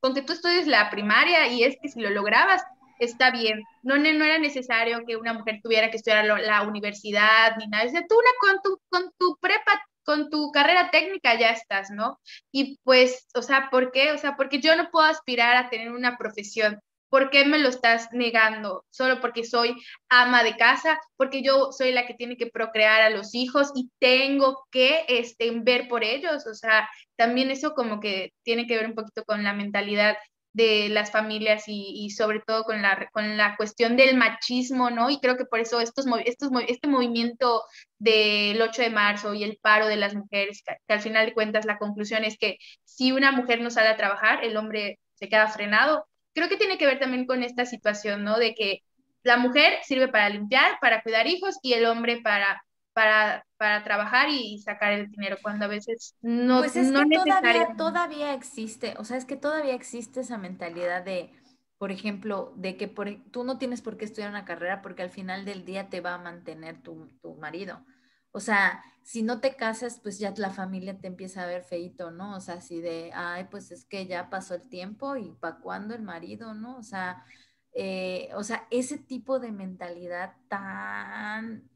con 0.00 0.14
que 0.14 0.22
tú 0.22 0.32
estudies 0.32 0.66
la 0.66 0.90
primaria 0.90 1.48
y 1.48 1.64
es 1.64 1.76
que 1.80 1.88
si 1.88 2.00
lo 2.00 2.10
lograbas, 2.10 2.62
está 2.98 3.30
bien. 3.30 3.62
No, 3.82 3.96
no 3.96 4.06
era 4.06 4.38
necesario 4.38 5.04
que 5.06 5.16
una 5.16 5.32
mujer 5.32 5.60
tuviera 5.62 5.90
que 5.90 5.96
estudiar 5.96 6.24
la, 6.24 6.62
universidad 6.62 7.56
ni 7.58 7.66
nada. 7.68 7.84
Dice, 7.84 8.04
tú 8.08 8.16
con, 8.40 8.62
tu, 8.62 8.80
con 8.88 9.12
tu 9.18 9.36
prepa, 9.40 9.82
con 10.04 10.30
tu 10.30 10.50
carrera 10.52 10.90
técnica 10.90 11.38
ya 11.38 11.50
estás, 11.50 11.90
¿no? 11.90 12.18
Y 12.52 12.78
pues, 12.84 13.26
o 13.34 13.42
sea, 13.42 13.68
¿por 13.70 13.92
qué? 13.92 14.12
O 14.12 14.18
sea, 14.18 14.36
porque 14.36 14.60
yo 14.60 14.76
no 14.76 14.90
puedo 14.90 15.06
aspirar 15.06 15.56
a 15.56 15.70
tener 15.70 15.90
una 15.92 16.16
profesión 16.16 16.80
¿Por 17.08 17.30
qué 17.30 17.44
me 17.44 17.58
lo 17.58 17.68
estás 17.68 18.08
negando? 18.12 18.84
Solo 18.90 19.20
porque 19.20 19.44
soy 19.44 19.74
ama 20.08 20.42
de 20.44 20.56
casa, 20.56 21.00
porque 21.16 21.42
yo 21.42 21.72
soy 21.72 21.92
la 21.92 22.06
que 22.06 22.14
tiene 22.14 22.36
que 22.36 22.48
procrear 22.48 23.02
a 23.02 23.10
los 23.10 23.34
hijos 23.34 23.70
y 23.74 23.90
tengo 23.98 24.66
que 24.70 25.04
este, 25.08 25.50
ver 25.60 25.88
por 25.88 26.04
ellos. 26.04 26.46
O 26.46 26.54
sea, 26.54 26.88
también 27.16 27.50
eso 27.50 27.72
como 27.74 28.00
que 28.00 28.32
tiene 28.42 28.66
que 28.66 28.76
ver 28.76 28.86
un 28.86 28.94
poquito 28.94 29.24
con 29.24 29.42
la 29.44 29.52
mentalidad 29.52 30.16
de 30.52 30.88
las 30.88 31.12
familias 31.12 31.64
y, 31.66 32.10
sobre 32.10 32.40
todo 32.40 32.64
con 32.64 32.82
la, 32.82 33.08
con 33.12 33.36
la 33.36 33.56
cuestión 33.56 33.96
del 33.96 34.16
machismo, 34.16 34.90
¿no? 34.90 35.08
Y 35.10 35.20
creo 35.20 35.36
que 35.36 35.44
por 35.44 35.60
eso 35.60 35.80
estos, 35.80 36.06
estos, 36.24 36.50
este 36.66 36.88
movimiento 36.88 37.62
del 37.98 38.60
8 38.60 38.82
de 38.82 38.90
marzo 38.90 39.34
y 39.34 39.44
el 39.44 39.58
paro 39.62 39.86
de 39.86 39.96
las 39.96 40.14
mujeres, 40.14 40.62
que 40.64 40.94
al 40.94 41.00
final 41.00 41.26
de 41.26 41.34
cuentas 41.34 41.64
la 41.64 41.78
conclusión 41.78 42.24
es 42.24 42.36
que 42.38 42.58
si 42.84 43.12
una 43.12 43.30
mujer 43.32 43.60
no 43.60 43.70
sale 43.70 43.88
a 43.88 43.96
trabajar, 43.96 44.44
el 44.44 44.56
hombre 44.56 44.98
se 45.14 45.28
queda 45.28 45.48
frenado 45.48 46.06
creo 46.38 46.48
que 46.48 46.56
tiene 46.56 46.78
que 46.78 46.86
ver 46.86 46.98
también 46.98 47.26
con 47.26 47.42
esta 47.42 47.66
situación, 47.66 48.24
¿no? 48.24 48.38
De 48.38 48.54
que 48.54 48.82
la 49.22 49.36
mujer 49.36 49.78
sirve 49.82 50.08
para 50.08 50.28
limpiar, 50.28 50.78
para 50.80 51.02
cuidar 51.02 51.26
hijos 51.26 51.58
y 51.62 51.74
el 51.74 51.86
hombre 51.86 52.20
para, 52.22 52.62
para, 52.92 53.44
para 53.56 53.84
trabajar 53.84 54.28
y 54.30 54.58
sacar 54.58 54.92
el 54.92 55.10
dinero, 55.10 55.36
cuando 55.42 55.66
a 55.66 55.68
veces 55.68 56.14
no, 56.22 56.60
pues 56.60 56.76
es 56.76 56.90
no 56.90 57.08
que 57.08 57.16
todavía, 57.16 57.68
todavía 57.76 58.34
existe, 58.34 58.94
o 58.98 59.04
sea, 59.04 59.16
es 59.16 59.24
que 59.24 59.36
todavía 59.36 59.74
existe 59.74 60.20
esa 60.20 60.38
mentalidad 60.38 61.04
de, 61.04 61.32
por 61.78 61.92
ejemplo, 61.92 62.52
de 62.56 62.76
que 62.76 62.88
por, 62.88 63.08
tú 63.30 63.44
no 63.44 63.58
tienes 63.58 63.82
por 63.82 63.96
qué 63.96 64.04
estudiar 64.04 64.30
una 64.30 64.44
carrera 64.44 64.82
porque 64.82 65.02
al 65.02 65.10
final 65.10 65.44
del 65.44 65.64
día 65.64 65.88
te 65.88 66.00
va 66.00 66.14
a 66.14 66.18
mantener 66.18 66.82
tu, 66.82 67.08
tu 67.22 67.34
marido. 67.34 67.84
O 68.32 68.40
sea, 68.40 68.82
si 69.08 69.22
no 69.22 69.40
te 69.40 69.56
casas, 69.56 70.00
pues 70.02 70.18
ya 70.18 70.34
la 70.36 70.50
familia 70.50 70.98
te 71.00 71.06
empieza 71.08 71.42
a 71.42 71.46
ver 71.46 71.62
feito, 71.64 72.10
¿no? 72.10 72.36
O 72.36 72.40
sea, 72.40 72.56
así 72.56 72.80
de, 72.82 73.10
ay, 73.14 73.46
pues 73.50 73.70
es 73.72 73.84
que 73.86 74.06
ya 74.06 74.28
pasó 74.30 74.54
el 74.54 74.68
tiempo 74.68 75.16
y 75.16 75.32
¿para 75.32 75.58
cuándo 75.60 75.94
el 75.94 76.02
marido, 76.02 76.52
no? 76.54 76.76
O 76.78 76.82
sea, 76.82 77.24
eh, 77.72 78.28
o 78.34 78.44
sea, 78.44 78.66
ese 78.70 78.98
tipo 78.98 79.38
de 79.40 79.52
mentalidad 79.52 80.34
tan, 80.48 81.70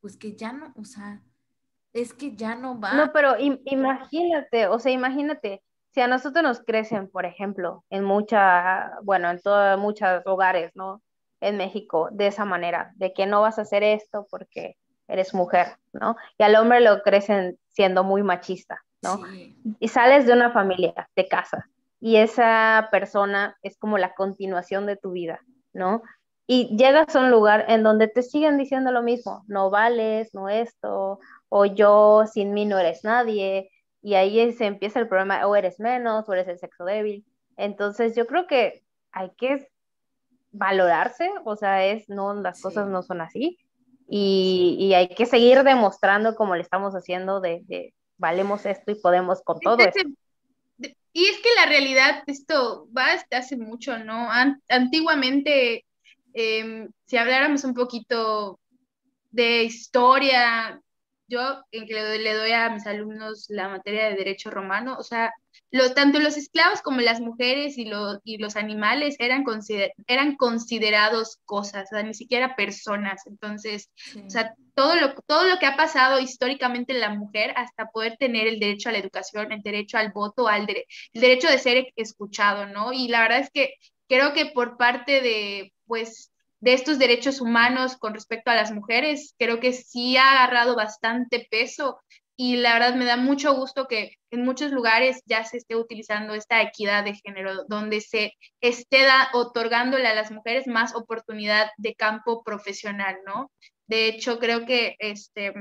pues 0.00 0.16
que 0.16 0.34
ya 0.36 0.52
no, 0.52 0.72
o 0.76 0.84
sea, 0.84 1.22
es 1.94 2.14
que 2.14 2.36
ya 2.36 2.56
no 2.56 2.80
va. 2.80 2.90
No, 2.90 3.12
pero 3.12 3.36
im- 3.38 3.60
imagínate, 3.64 4.66
o 4.68 4.78
sea, 4.78 4.92
imagínate, 4.92 5.62
si 5.94 6.00
a 6.00 6.08
nosotros 6.08 6.42
nos 6.42 6.60
crecen, 6.62 7.08
por 7.10 7.24
ejemplo, 7.26 7.84
en 7.90 8.04
mucha, 8.04 8.92
bueno, 9.02 9.30
en 9.30 9.40
todos 9.40 9.78
muchos 9.78 10.22
hogares, 10.26 10.72
¿no? 10.74 11.02
En 11.40 11.56
México, 11.56 12.08
de 12.12 12.26
esa 12.28 12.44
manera, 12.44 12.92
de 12.96 13.12
que 13.12 13.26
no 13.26 13.40
vas 13.40 13.58
a 13.58 13.62
hacer 13.62 13.82
esto 13.82 14.26
porque 14.30 14.76
eres 15.12 15.34
mujer, 15.34 15.76
¿no? 15.92 16.16
Y 16.38 16.42
al 16.42 16.56
hombre 16.56 16.80
lo 16.80 17.02
crecen 17.02 17.58
siendo 17.68 18.02
muy 18.04 18.22
machista, 18.22 18.82
¿no? 19.02 19.24
Sí, 19.26 19.56
Y 19.78 19.88
sales 19.88 20.26
de 20.26 20.32
una 20.32 20.50
familia, 20.52 21.08
te 21.14 21.26
casas, 21.28 21.64
y 22.00 22.16
esa 22.16 22.88
persona 22.90 23.56
es 23.62 23.76
como 23.78 23.98
la 23.98 24.14
continuación 24.14 24.86
de 24.86 24.96
tu 24.96 25.12
vida, 25.12 25.40
¿no? 25.72 26.02
Y 26.46 26.76
llegas 26.76 27.14
a 27.14 27.20
un 27.20 27.30
lugar 27.30 27.66
en 27.68 27.82
donde 27.82 28.08
te 28.08 28.22
siguen 28.22 28.58
diciendo 28.58 28.90
lo 28.90 29.02
mismo, 29.02 29.44
no 29.46 29.70
vales, 29.70 30.34
no 30.34 30.48
esto, 30.48 31.20
o 31.48 31.64
yo 31.66 32.24
sin 32.26 32.52
mí 32.52 32.64
no 32.66 32.78
eres 32.78 33.04
nadie, 33.04 33.70
y 34.02 34.14
ahí 34.14 34.52
se 34.52 34.66
empieza 34.66 34.98
el 34.98 35.08
problema, 35.08 35.46
o 35.46 35.54
eres 35.54 35.78
menos, 35.78 36.28
o 36.28 36.32
eres 36.32 36.48
el 36.48 36.58
sexo 36.58 36.84
débil. 36.84 37.24
Entonces 37.56 38.16
yo 38.16 38.26
creo 38.26 38.46
que 38.48 38.82
hay 39.12 39.30
que 39.36 39.68
valorarse, 40.50 41.30
o 41.44 41.56
sea, 41.56 41.84
es, 41.84 42.08
no, 42.08 42.34
las 42.34 42.58
Sí. 42.58 42.62
cosas 42.64 42.88
no 42.88 43.02
son 43.02 43.20
así, 43.20 43.58
y, 44.14 44.76
y 44.78 44.92
hay 44.92 45.08
que 45.08 45.24
seguir 45.24 45.62
demostrando 45.62 46.34
como 46.36 46.54
le 46.54 46.60
estamos 46.60 46.92
haciendo 46.92 47.40
de, 47.40 47.62
de 47.64 47.94
valemos 48.18 48.66
esto 48.66 48.92
y 48.92 48.96
podemos 48.96 49.40
con 49.42 49.58
todo 49.58 49.78
esto. 49.78 50.02
Y 51.14 51.24
es 51.24 51.38
que 51.38 51.48
la 51.56 51.64
realidad, 51.64 52.22
esto 52.26 52.88
va 52.94 53.12
desde 53.12 53.36
hace 53.36 53.56
mucho, 53.56 53.98
¿no? 53.98 54.30
An- 54.30 54.62
antiguamente, 54.68 55.86
em, 56.34 56.90
si 57.06 57.16
habláramos 57.16 57.64
un 57.64 57.72
poquito 57.72 58.60
de 59.30 59.62
historia, 59.64 60.78
yo 61.26 61.62
en 61.70 61.86
que 61.86 61.94
le 61.94 62.02
doy, 62.02 62.18
le 62.18 62.34
doy 62.34 62.52
a 62.52 62.68
mis 62.68 62.86
alumnos 62.86 63.46
la 63.48 63.70
materia 63.70 64.08
de 64.10 64.16
derecho 64.16 64.50
romano, 64.50 64.96
o 64.98 65.02
sea, 65.02 65.32
lo, 65.72 65.92
tanto 65.94 66.20
los 66.20 66.36
esclavos 66.36 66.82
como 66.82 67.00
las 67.00 67.20
mujeres 67.20 67.78
y, 67.78 67.86
lo- 67.86 68.20
y 68.24 68.38
los 68.38 68.56
animales 68.56 69.16
eran, 69.18 69.42
consider- 69.44 69.92
eran 70.06 70.36
considerados 70.36 71.38
cosas, 71.44 71.88
o 71.90 71.96
sea, 71.96 72.02
ni 72.04 72.14
siquiera 72.14 72.54
personas. 72.56 73.26
Entonces, 73.26 73.90
sí. 73.96 74.20
o 74.26 74.30
sea, 74.30 74.54
todo 74.74 74.94
lo, 74.96 75.14
todo 75.26 75.44
lo 75.44 75.58
que 75.58 75.66
ha 75.66 75.76
pasado 75.76 76.20
históricamente 76.20 76.92
en 76.92 77.00
la 77.00 77.10
mujer 77.14 77.52
hasta 77.56 77.86
poder 77.86 78.16
tener 78.18 78.46
el 78.46 78.60
derecho 78.60 78.88
a 78.88 78.92
la 78.92 78.98
educación, 78.98 79.50
el 79.52 79.62
derecho 79.62 79.98
al 79.98 80.12
voto, 80.12 80.46
al 80.48 80.66
dere- 80.66 80.84
el 81.12 81.20
derecho 81.20 81.48
de 81.48 81.58
ser 81.58 81.86
escuchado, 81.96 82.66
¿no? 82.66 82.92
Y 82.92 83.08
la 83.08 83.22
verdad 83.22 83.40
es 83.40 83.50
que 83.50 83.74
creo 84.08 84.32
que 84.34 84.46
por 84.46 84.76
parte 84.76 85.20
de, 85.22 85.72
pues, 85.86 86.30
de 86.60 86.74
estos 86.74 86.98
derechos 86.98 87.40
humanos 87.40 87.96
con 87.96 88.14
respecto 88.14 88.50
a 88.50 88.54
las 88.54 88.70
mujeres, 88.70 89.34
creo 89.38 89.58
que 89.58 89.72
sí 89.72 90.16
ha 90.16 90.30
agarrado 90.32 90.76
bastante 90.76 91.48
peso 91.50 91.98
y 92.36 92.56
la 92.56 92.74
verdad 92.74 92.94
me 92.94 93.04
da 93.04 93.16
mucho 93.16 93.54
gusto 93.54 93.86
que 93.86 94.16
en 94.30 94.44
muchos 94.44 94.72
lugares 94.72 95.22
ya 95.26 95.44
se 95.44 95.58
esté 95.58 95.76
utilizando 95.76 96.34
esta 96.34 96.62
equidad 96.62 97.04
de 97.04 97.14
género, 97.14 97.64
donde 97.68 98.00
se 98.00 98.32
esté 98.60 99.02
da- 99.02 99.28
otorgándole 99.34 100.06
a 100.08 100.14
las 100.14 100.30
mujeres 100.30 100.66
más 100.66 100.94
oportunidad 100.94 101.70
de 101.76 101.94
campo 101.94 102.42
profesional, 102.42 103.18
¿no? 103.26 103.50
De 103.86 104.06
hecho, 104.08 104.38
creo 104.38 104.64
que, 104.66 104.96
este, 104.98 105.52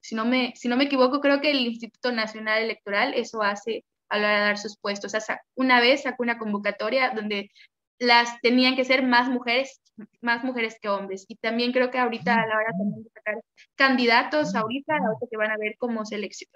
si 0.00 0.14
no 0.14 0.24
me, 0.24 0.52
si 0.56 0.68
no 0.68 0.76
me 0.76 0.84
equivoco, 0.84 1.20
creo 1.20 1.40
que 1.40 1.50
el 1.50 1.60
Instituto 1.66 2.12
Nacional 2.12 2.62
Electoral 2.62 3.14
eso 3.14 3.42
hace 3.42 3.84
a 4.08 4.18
la 4.18 4.28
hora 4.28 4.36
de 4.38 4.44
dar 4.46 4.58
sus 4.58 4.76
puestos. 4.78 5.12
Una 5.56 5.80
vez 5.80 6.02
sacó 6.02 6.22
una 6.22 6.38
convocatoria 6.38 7.10
donde 7.10 7.50
las 7.98 8.40
tenían 8.40 8.76
que 8.76 8.84
ser 8.84 9.02
más 9.02 9.28
mujeres, 9.28 9.80
más 10.20 10.44
mujeres 10.44 10.76
que 10.80 10.88
hombres. 10.88 11.24
Y 11.28 11.36
también 11.36 11.72
creo 11.72 11.90
que 11.90 11.98
ahorita 11.98 12.34
a 12.34 12.46
la 12.46 12.56
hora 12.56 12.70
también 12.72 13.02
de 13.04 13.10
sacar 13.10 13.34
candidatos, 13.76 14.54
ahorita, 14.54 14.94
ahorita 14.94 15.26
que 15.30 15.36
van 15.36 15.50
a 15.50 15.56
ver 15.58 15.76
como 15.78 16.02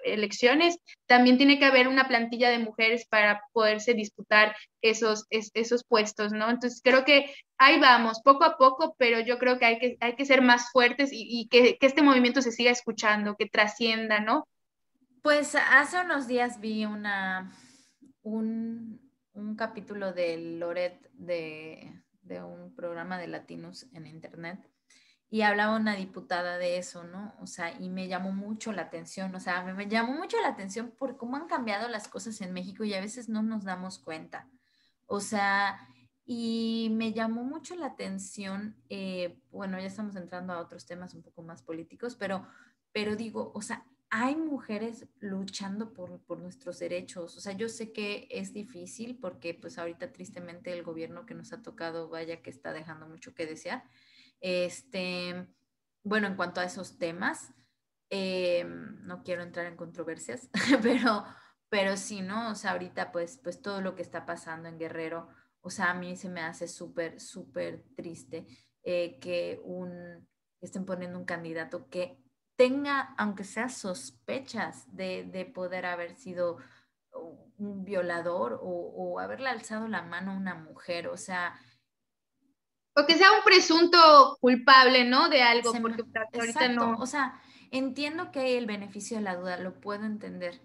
elecciones, 0.03 0.77
también 1.07 1.37
tiene 1.37 1.59
que 1.59 1.65
haber 1.65 1.87
una 1.87 2.07
plantilla 2.07 2.49
de 2.49 2.59
mujeres 2.59 3.05
para 3.07 3.41
poderse 3.53 3.93
disputar 3.93 4.55
esos, 4.81 5.25
es- 5.29 5.51
esos 5.53 5.83
puestos, 5.85 6.31
¿no? 6.31 6.49
Entonces 6.49 6.81
creo 6.83 7.05
que 7.05 7.33
ahí 7.57 7.79
vamos, 7.79 8.21
poco 8.23 8.43
a 8.43 8.57
poco, 8.57 8.95
pero 8.97 9.19
yo 9.19 9.37
creo 9.39 9.59
que 9.59 9.65
hay 9.65 9.79
que, 9.79 9.97
hay 9.99 10.15
que 10.15 10.25
ser 10.25 10.41
más 10.41 10.71
fuertes 10.71 11.11
y, 11.11 11.25
y 11.27 11.47
que, 11.47 11.77
que 11.77 11.85
este 11.87 12.01
movimiento 12.01 12.41
se 12.41 12.51
siga 12.51 12.71
escuchando, 12.71 13.35
que 13.35 13.47
trascienda, 13.47 14.19
¿no? 14.19 14.47
Pues 15.21 15.55
hace 15.55 16.01
unos 16.01 16.27
días 16.27 16.59
vi 16.59 16.85
una, 16.85 17.51
un, 18.21 19.01
un 19.33 19.55
capítulo 19.55 20.13
de 20.13 20.37
Loret 20.37 21.09
de, 21.13 21.91
de 22.25 22.43
un 22.43 22.75
programa 22.75 23.17
de 23.17 23.27
latinos 23.27 23.87
en 23.93 24.07
internet 24.07 24.69
y 25.29 25.41
hablaba 25.41 25.75
una 25.75 25.95
diputada 25.95 26.57
de 26.57 26.77
eso, 26.77 27.03
¿no? 27.03 27.33
O 27.41 27.47
sea, 27.47 27.73
y 27.79 27.89
me 27.89 28.07
llamó 28.07 28.31
mucho 28.31 28.71
la 28.71 28.83
atención, 28.83 29.33
o 29.35 29.39
sea, 29.39 29.63
me, 29.63 29.73
me 29.73 29.87
llamó 29.87 30.13
mucho 30.13 30.39
la 30.41 30.49
atención 30.49 30.91
por 30.97 31.17
cómo 31.17 31.35
han 31.35 31.47
cambiado 31.47 31.87
las 31.89 32.07
cosas 32.07 32.39
en 32.41 32.53
México 32.53 32.83
y 32.83 32.93
a 32.93 33.01
veces 33.01 33.27
no 33.27 33.41
nos 33.41 33.63
damos 33.63 33.99
cuenta. 33.99 34.47
O 35.07 35.19
sea, 35.19 35.79
y 36.25 36.89
me 36.93 37.13
llamó 37.13 37.43
mucho 37.43 37.75
la 37.75 37.87
atención, 37.87 38.75
eh, 38.89 39.39
bueno, 39.51 39.79
ya 39.79 39.85
estamos 39.85 40.15
entrando 40.15 40.53
a 40.53 40.59
otros 40.59 40.85
temas 40.85 41.13
un 41.13 41.21
poco 41.21 41.43
más 41.43 41.61
políticos, 41.61 42.15
pero, 42.15 42.47
pero 42.91 43.15
digo, 43.15 43.51
o 43.53 43.61
sea, 43.61 43.85
hay 44.09 44.35
mujeres 44.35 45.07
luchando 45.19 45.93
por, 45.93 46.19
por, 46.21 46.39
nuestros 46.39 46.79
derechos. 46.79 47.35
O 47.37 47.39
sea, 47.41 47.53
yo 47.53 47.69
sé 47.69 47.91
que 47.91 48.27
es 48.29 48.53
difícil 48.53 49.17
porque 49.19 49.53
pues 49.53 49.77
ahorita 49.77 50.11
tristemente 50.11 50.71
el 50.71 50.83
gobierno 50.83 51.25
que 51.25 51.33
nos 51.33 51.51
ha 51.53 51.61
tocado, 51.61 52.09
vaya 52.09 52.41
que 52.41 52.49
está 52.49 52.71
dejando 52.71 53.07
mucho 53.07 53.33
que 53.33 53.45
desear. 53.45 53.83
Este, 54.41 55.47
bueno, 56.03 56.27
en 56.27 56.35
cuanto 56.35 56.61
a 56.61 56.65
esos 56.65 56.97
temas, 56.97 57.53
eh, 58.09 58.63
no 58.65 59.23
quiero 59.23 59.43
entrar 59.43 59.65
en 59.65 59.75
controversias, 59.75 60.49
pero, 60.81 61.25
pero 61.69 61.97
sí, 61.97 62.21
¿no? 62.21 62.51
O 62.51 62.55
sea, 62.55 62.71
ahorita 62.71 63.11
pues, 63.11 63.39
pues 63.43 63.61
todo 63.61 63.81
lo 63.81 63.95
que 63.95 64.03
está 64.03 64.25
pasando 64.25 64.69
en 64.69 64.77
Guerrero, 64.77 65.27
o 65.61 65.69
sea, 65.69 65.91
a 65.91 65.95
mí 65.95 66.15
se 66.15 66.29
me 66.29 66.41
hace 66.41 66.67
súper, 66.67 67.19
súper 67.19 67.83
triste 67.95 68.45
eh, 68.83 69.17
que 69.19 69.59
un, 69.63 70.27
estén 70.61 70.85
poniendo 70.85 71.17
un 71.17 71.25
candidato 71.25 71.89
que 71.89 72.23
tenga, 72.55 73.13
aunque 73.17 73.43
sea 73.43 73.69
sospechas 73.69 74.85
de, 74.95 75.25
de 75.25 75.45
poder 75.45 75.85
haber 75.85 76.15
sido 76.15 76.57
un 77.57 77.85
violador 77.85 78.59
o, 78.61 78.67
o, 78.67 79.19
haberle 79.19 79.49
alzado 79.49 79.87
la 79.87 80.01
mano 80.01 80.31
a 80.31 80.37
una 80.37 80.55
mujer, 80.55 81.07
o 81.07 81.17
sea... 81.17 81.59
O 82.97 83.05
que 83.05 83.15
sea 83.15 83.31
un 83.33 83.43
presunto 83.43 84.37
culpable, 84.39 85.03
¿no? 85.03 85.27
De 85.29 85.41
algo, 85.41 85.73
porque 85.81 86.03
ahorita 86.33 86.69
no... 86.69 86.97
O 86.97 87.05
sea, 87.05 87.41
entiendo 87.71 88.31
que 88.31 88.39
hay 88.39 88.53
el 88.55 88.65
beneficio 88.65 89.17
de 89.17 89.23
la 89.23 89.35
duda, 89.35 89.57
lo 89.57 89.79
puedo 89.81 90.05
entender, 90.05 90.61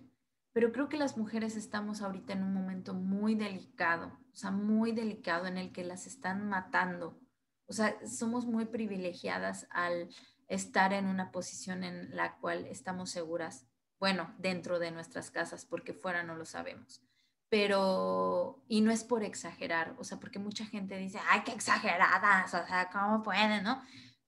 pero 0.53 0.73
creo 0.73 0.89
que 0.89 0.97
las 0.97 1.17
mujeres 1.17 1.57
estamos 1.57 2.03
ahorita 2.03 2.33
en 2.33 2.43
un 2.43 2.55
momento 2.55 2.95
muy 2.95 3.35
delicado, 3.35 4.19
o 4.33 4.37
sea, 4.37 4.51
muy 4.51 4.93
delicado 4.93 5.47
en 5.47 5.59
el 5.59 5.73
que 5.73 5.85
las 5.85 6.07
están 6.07 6.49
matando. 6.49 7.19
O 7.67 7.73
sea, 7.73 7.97
somos 8.07 8.47
muy 8.47 8.65
privilegiadas 8.65 9.69
al 9.71 10.09
estar 10.51 10.93
en 10.93 11.07
una 11.07 11.31
posición 11.31 11.85
en 11.85 12.15
la 12.15 12.37
cual 12.39 12.67
estamos 12.67 13.11
seguras, 13.11 13.67
bueno, 14.01 14.35
dentro 14.39 14.81
de 14.81 14.91
nuestras 14.91 15.31
casas, 15.31 15.65
porque 15.65 15.95
fuera 15.95 16.25
no 16.25 16.35
lo 16.35 16.45
sabemos. 16.45 17.01
Pero, 17.49 18.63
y 18.69 18.81
no 18.81 18.91
es 18.91 19.05
por 19.05 19.23
exagerar, 19.23 19.95
o 19.99 20.05
sea, 20.05 20.19
porque 20.19 20.41
mucha 20.41 20.67
gente 20.67 20.99
dice, 20.99 21.21
ay, 21.29 21.43
qué 21.45 21.53
exageradas, 21.53 22.53
o 22.53 22.67
sea, 22.67 22.91
¿cómo 22.93 23.23
pueden, 23.23 23.63
no? 23.63 23.81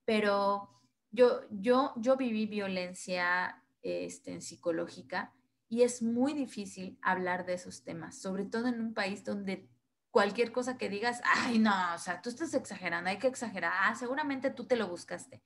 Pero 0.05 0.71
yo, 1.11 1.41
yo, 1.51 1.93
yo 1.97 2.17
viví 2.17 2.47
violencia 2.47 3.61
este, 3.83 4.41
psicológica 4.41 5.33
y 5.69 5.83
es 5.83 6.03
muy 6.03 6.35
difícil 6.35 6.99
hablar 7.03 7.47
de 7.47 7.55
esos 7.55 7.83
temas, 7.83 8.17
sobre 8.17 8.45
todo 8.45 8.69
en 8.69 8.81
un 8.81 8.95
país 8.95 9.25
donde 9.25 9.69
cualquier 10.13 10.53
cosa 10.53 10.79
que 10.79 10.89
digas, 10.89 11.21
ay, 11.25 11.59
no, 11.59 11.95
o 11.95 11.99
sea, 11.99 12.23
tú 12.23 12.29
estás 12.29 12.55
exagerando, 12.55 13.11
hay 13.11 13.19
que 13.19 13.27
exagerar, 13.27 13.73
ah, 13.75 13.95
seguramente 13.97 14.51
tú 14.51 14.67
te 14.67 14.77
lo 14.77 14.87
buscaste. 14.87 15.43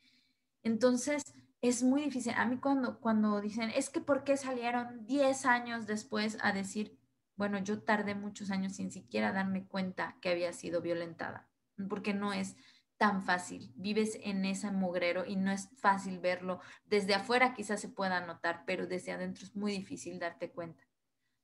Entonces, 0.66 1.22
es 1.60 1.84
muy 1.84 2.02
difícil. 2.02 2.34
A 2.36 2.44
mí 2.44 2.58
cuando, 2.58 2.98
cuando 2.98 3.40
dicen, 3.40 3.70
es 3.70 3.88
que 3.88 4.00
¿por 4.00 4.24
qué 4.24 4.36
salieron 4.36 5.06
10 5.06 5.46
años 5.46 5.86
después 5.86 6.38
a 6.42 6.52
decir, 6.52 6.98
bueno, 7.36 7.58
yo 7.58 7.82
tardé 7.82 8.16
muchos 8.16 8.50
años 8.50 8.74
sin 8.74 8.90
siquiera 8.90 9.32
darme 9.32 9.68
cuenta 9.68 10.16
que 10.20 10.30
había 10.30 10.52
sido 10.52 10.80
violentada? 10.82 11.48
Porque 11.88 12.14
no 12.14 12.32
es, 12.32 12.56
tan 12.96 13.22
fácil, 13.22 13.72
vives 13.76 14.18
en 14.22 14.44
ese 14.44 14.70
mugrero 14.70 15.26
y 15.26 15.36
no 15.36 15.52
es 15.52 15.68
fácil 15.76 16.18
verlo. 16.18 16.60
Desde 16.86 17.14
afuera 17.14 17.52
quizás 17.54 17.80
se 17.80 17.88
pueda 17.88 18.24
notar, 18.24 18.64
pero 18.66 18.86
desde 18.86 19.12
adentro 19.12 19.44
es 19.44 19.54
muy 19.54 19.72
difícil 19.72 20.18
darte 20.18 20.50
cuenta. 20.50 20.82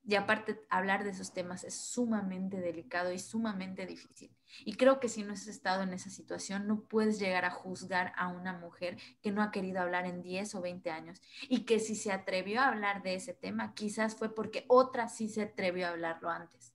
Y 0.04 0.16
aparte, 0.16 0.60
hablar 0.68 1.04
de 1.04 1.10
esos 1.10 1.32
temas 1.32 1.62
es 1.62 1.74
sumamente 1.74 2.60
delicado 2.60 3.12
y 3.12 3.20
sumamente 3.20 3.86
difícil. 3.86 4.34
Y 4.64 4.74
creo 4.74 4.98
que 4.98 5.08
si 5.08 5.22
no 5.22 5.32
has 5.32 5.46
estado 5.46 5.82
en 5.82 5.92
esa 5.92 6.10
situación, 6.10 6.66
no 6.66 6.80
puedes 6.80 7.20
llegar 7.20 7.44
a 7.44 7.50
juzgar 7.50 8.12
a 8.16 8.26
una 8.28 8.52
mujer 8.52 8.96
que 9.22 9.30
no 9.30 9.42
ha 9.42 9.52
querido 9.52 9.80
hablar 9.80 10.06
en 10.06 10.20
10 10.20 10.56
o 10.56 10.60
20 10.60 10.90
años. 10.90 11.22
Y 11.48 11.64
que 11.64 11.78
si 11.78 11.94
se 11.94 12.10
atrevió 12.10 12.60
a 12.60 12.68
hablar 12.68 13.02
de 13.02 13.14
ese 13.14 13.32
tema, 13.32 13.74
quizás 13.74 14.16
fue 14.16 14.34
porque 14.34 14.64
otra 14.68 15.08
sí 15.08 15.28
se 15.28 15.42
atrevió 15.42 15.86
a 15.86 15.90
hablarlo 15.90 16.30
antes. 16.30 16.74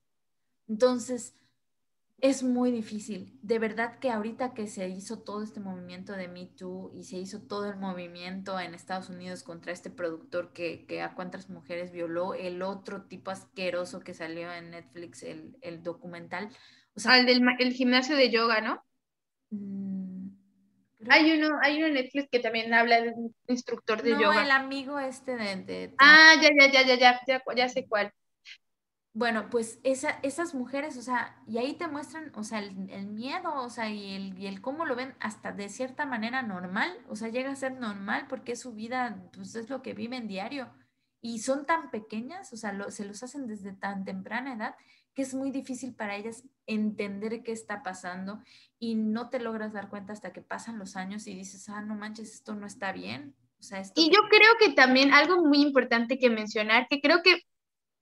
Entonces, 0.69 1.33
es 2.19 2.41
muy 2.41 2.71
difícil. 2.71 3.37
De 3.41 3.59
verdad 3.59 3.99
que 3.99 4.09
ahorita 4.09 4.53
que 4.53 4.67
se 4.67 4.87
hizo 4.89 5.19
todo 5.19 5.43
este 5.43 5.59
movimiento 5.59 6.13
de 6.13 6.27
Me 6.27 6.47
Too 6.47 6.91
y 6.95 7.03
se 7.03 7.17
hizo 7.17 7.41
todo 7.43 7.69
el 7.69 7.77
movimiento 7.77 8.59
en 8.59 8.73
Estados 8.73 9.09
Unidos 9.09 9.43
contra 9.43 9.71
este 9.71 9.91
productor 9.91 10.51
que, 10.51 11.01
a 11.01 11.13
cuántas 11.13 11.49
mujeres 11.49 11.91
violó, 11.91 12.33
el 12.33 12.63
otro 12.63 13.03
tipo 13.03 13.29
asqueroso 13.29 13.99
que 13.99 14.15
salió 14.15 14.51
en 14.51 14.71
Netflix, 14.71 15.23
el, 15.23 15.83
documental. 15.83 16.49
O 16.95 16.99
sea, 16.99 17.13
Al 17.13 17.27
del 17.27 17.43
el 17.59 17.73
gimnasio 17.73 18.15
de 18.15 18.31
yoga, 18.31 18.61
¿no? 18.61 18.83
Mm, 19.51 20.29
hay 21.09 21.37
uno, 21.37 21.59
hay 21.61 21.77
uno 21.77 21.87
en 21.87 21.93
Netflix 21.93 22.29
que 22.31 22.39
también 22.39 22.73
habla 22.73 22.99
de 22.99 23.09
un 23.09 23.35
instructor 23.47 24.01
de 24.01 24.11
yoga. 24.11 24.33
No, 24.33 24.41
el 24.41 24.51
amigo 24.51 24.99
este 24.99 25.35
de, 25.35 25.93
Ah, 25.99 26.33
ya, 26.41 26.49
ya, 26.59 26.71
ya, 26.71 26.81
ya, 26.83 26.95
ya, 26.95 27.21
ya, 27.27 27.43
ya 27.55 27.69
sé 27.69 27.85
cuál 27.87 28.11
bueno, 29.17 29.49
pues 29.49 29.79
esa, 29.81 30.19
esas 30.21 30.53
mujeres, 30.53 30.95
o 30.95 31.01
sea, 31.01 31.41
y 31.47 31.57
ahí 31.57 31.73
te 31.73 31.87
muestran, 31.87 32.31
o 32.35 32.43
sea, 32.43 32.59
el, 32.59 33.07
miedo, 33.07 33.51
o 33.63 33.69
sea, 33.71 33.89
y 33.89 34.13
el, 34.13 34.37
y 34.37 34.45
el, 34.45 34.61
cómo 34.61 34.85
lo 34.85 34.95
ven 34.95 35.15
hasta 35.19 35.51
de 35.51 35.69
cierta 35.69 36.05
manera 36.05 36.43
normal, 36.43 36.95
o 37.09 37.15
sea, 37.15 37.29
llega 37.29 37.49
a 37.49 37.55
ser 37.55 37.79
normal 37.79 38.27
porque 38.29 38.51
es 38.51 38.59
su 38.59 38.73
vida, 38.73 39.23
pues 39.33 39.55
es 39.55 39.71
lo 39.71 39.81
que 39.81 39.95
viven 39.95 40.27
diario. 40.27 40.69
Y 41.19 41.39
son 41.39 41.65
tan 41.65 41.89
pequeñas, 41.89 42.53
o 42.53 42.57
sea, 42.57 42.77
se 42.91 43.05
los 43.05 43.23
hacen 43.23 43.47
desde 43.47 43.73
tan 43.73 44.05
temprana 44.05 44.53
edad 44.53 44.75
que 45.15 45.23
es 45.23 45.33
muy 45.33 45.49
difícil 45.49 45.95
para 45.95 46.15
ellas 46.15 46.43
entender 46.67 47.41
qué 47.41 47.53
está 47.53 47.81
pasando 47.81 48.39
y 48.77 48.93
no 48.93 49.31
te 49.31 49.39
logras 49.39 49.73
dar 49.73 49.89
cuenta 49.89 50.13
hasta 50.13 50.31
que 50.31 50.43
pasan 50.43 50.77
los 50.77 50.95
años 50.95 51.25
y 51.25 51.33
dices, 51.33 51.67
ah, 51.69 51.81
no 51.81 51.95
manches, 51.95 52.35
esto 52.35 52.53
no 52.53 52.67
está 52.67 52.91
bien. 52.91 53.33
O 53.59 53.63
sea, 53.63 53.79
esto 53.79 53.99
y 53.99 54.11
yo 54.11 54.19
creo 54.29 54.51
que 54.59 54.73
también 54.73 55.11
algo 55.11 55.43
muy 55.43 55.63
importante 55.63 56.19
que 56.19 56.29
mencionar, 56.29 56.87
que 56.87 57.01
creo 57.01 57.23
que 57.23 57.41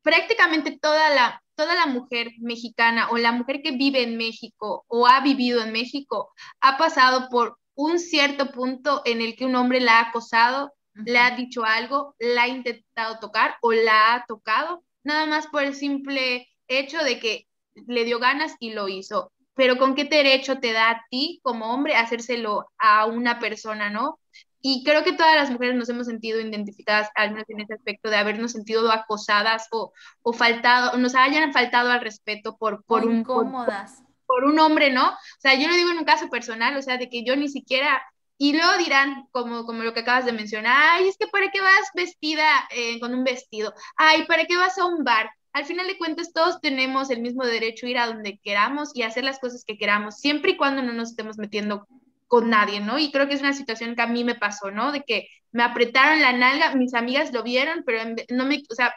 prácticamente 0.05 0.77
toda 0.79 1.09
la, 1.09 1.41
toda 1.55 1.73
la 1.73 1.87
mujer 1.87 2.33
mexicana 2.37 3.09
o 3.09 3.17
la 3.17 3.31
mujer 3.31 3.63
que 3.63 3.71
vive 3.71 4.03
en 4.03 4.17
México 4.17 4.85
o 4.87 5.07
ha 5.07 5.19
vivido 5.21 5.63
en 5.63 5.71
México 5.71 6.31
ha 6.61 6.77
pasado 6.77 7.27
por 7.27 7.57
un 7.73 7.97
cierto 7.97 8.51
punto 8.51 9.01
en 9.03 9.19
el 9.19 9.35
que 9.35 9.47
un 9.47 9.55
hombre 9.55 9.79
la 9.79 9.97
ha 9.97 10.09
acosado, 10.09 10.71
le 10.93 11.17
ha 11.17 11.31
dicho 11.31 11.65
algo, 11.65 12.15
la 12.19 12.43
ha 12.43 12.47
intentado 12.47 13.17
tocar 13.17 13.57
o 13.63 13.73
la 13.73 14.13
ha 14.13 14.25
tocado, 14.27 14.83
nada 15.03 15.25
más 15.25 15.47
por 15.47 15.63
el 15.63 15.73
simple 15.73 16.47
hecho 16.67 16.99
de 16.99 17.19
que 17.19 17.47
le 17.73 18.05
dio 18.05 18.19
ganas 18.19 18.53
y 18.59 18.73
lo 18.73 18.87
hizo. 18.87 19.31
Pero 19.55 19.79
¿con 19.79 19.95
qué 19.95 20.03
derecho 20.03 20.59
te 20.59 20.71
da 20.71 20.91
a 20.91 21.05
ti 21.09 21.39
como 21.41 21.73
hombre 21.73 21.95
hacérselo 21.95 22.67
a 22.77 23.07
una 23.07 23.39
persona, 23.39 23.89
no? 23.89 24.19
Y 24.67 24.83
creo 24.83 25.03
que 25.03 25.13
todas 25.13 25.35
las 25.35 25.51
mujeres 25.51 25.75
nos 25.75 25.89
hemos 25.89 26.07
sentido 26.07 26.41
identificadas, 26.41 27.11
al 27.13 27.33
menos 27.33 27.47
en 27.49 27.61
ese 27.61 27.75
aspecto, 27.75 28.09
de 28.09 28.15
habernos 28.15 28.53
sentido 28.53 28.91
acosadas 28.91 29.67
o, 29.69 29.93
o 30.23 30.33
faltado, 30.33 30.97
nos 30.97 31.13
hayan 31.13 31.53
faltado 31.53 31.91
al 31.91 32.01
respeto 32.01 32.57
por, 32.57 32.83
por 32.85 33.05
un... 33.05 33.17
Incómodas. 33.17 34.01
Por, 34.25 34.43
un 34.43 34.57
hombre, 34.57 34.91
¿no? 34.91 35.09
O 35.09 35.37
sea, 35.37 35.53
yo 35.53 35.67
lo 35.67 35.75
digo 35.75 35.91
en 35.91 35.99
un 35.99 36.03
caso 36.03 36.31
personal, 36.31 36.75
o 36.77 36.81
sea, 36.81 36.97
de 36.97 37.11
que 37.11 37.23
yo 37.23 37.35
ni 37.35 37.47
siquiera 37.47 38.01
y 38.39 38.53
luego 38.53 38.75
dirán, 38.79 39.27
como, 39.29 39.65
como 39.65 39.83
lo 39.83 39.93
que 39.93 39.99
acabas 39.99 40.25
de 40.25 40.33
mencionar, 40.33 40.75
ay, 40.75 41.09
es 41.09 41.17
que 41.19 41.27
¿para 41.27 41.51
qué 41.51 41.61
vas 41.61 41.91
vestida 41.93 42.47
eh, 42.71 42.99
con 42.99 43.13
un 43.13 43.23
vestido? 43.23 43.71
Ay, 43.97 44.25
¿para 44.25 44.45
qué 44.45 44.57
vas 44.57 44.79
a 44.79 44.85
un 44.87 45.03
bar? 45.03 45.29
Al 45.53 45.65
final 45.65 45.85
de 45.85 45.99
cuentas, 45.99 46.33
todos 46.33 46.59
tenemos 46.59 47.11
el 47.11 47.21
mismo 47.21 47.45
derecho 47.45 47.85
a 47.85 47.89
ir 47.89 47.99
a 47.99 48.07
donde 48.07 48.39
queramos 48.43 48.95
y 48.95 49.03
hacer 49.03 49.25
las 49.25 49.37
cosas 49.37 49.63
que 49.63 49.77
queramos, 49.77 50.17
siempre 50.17 50.53
y 50.53 50.57
cuando 50.57 50.81
no 50.81 50.91
nos 50.91 51.11
estemos 51.11 51.37
metiendo 51.37 51.87
con 52.27 52.49
nadie, 52.49 52.79
¿no? 52.79 52.97
Y 52.97 53.11
creo 53.11 53.27
que 53.27 53.35
es 53.35 53.41
una 53.41 53.53
situación 53.53 53.95
que 53.95 54.01
a 54.01 54.07
mí 54.07 54.23
me 54.23 54.35
pasó, 54.35 54.71
¿no? 54.71 54.91
De 54.91 55.03
que 55.03 55.27
me 55.51 55.63
apretaron 55.63 56.21
la 56.21 56.33
nalga, 56.33 56.75
mis 56.75 56.93
amigas 56.93 57.31
lo 57.33 57.43
vieron, 57.43 57.83
pero 57.85 58.15
no 58.29 58.45
me, 58.45 58.63
o 58.69 58.75
sea, 58.75 58.93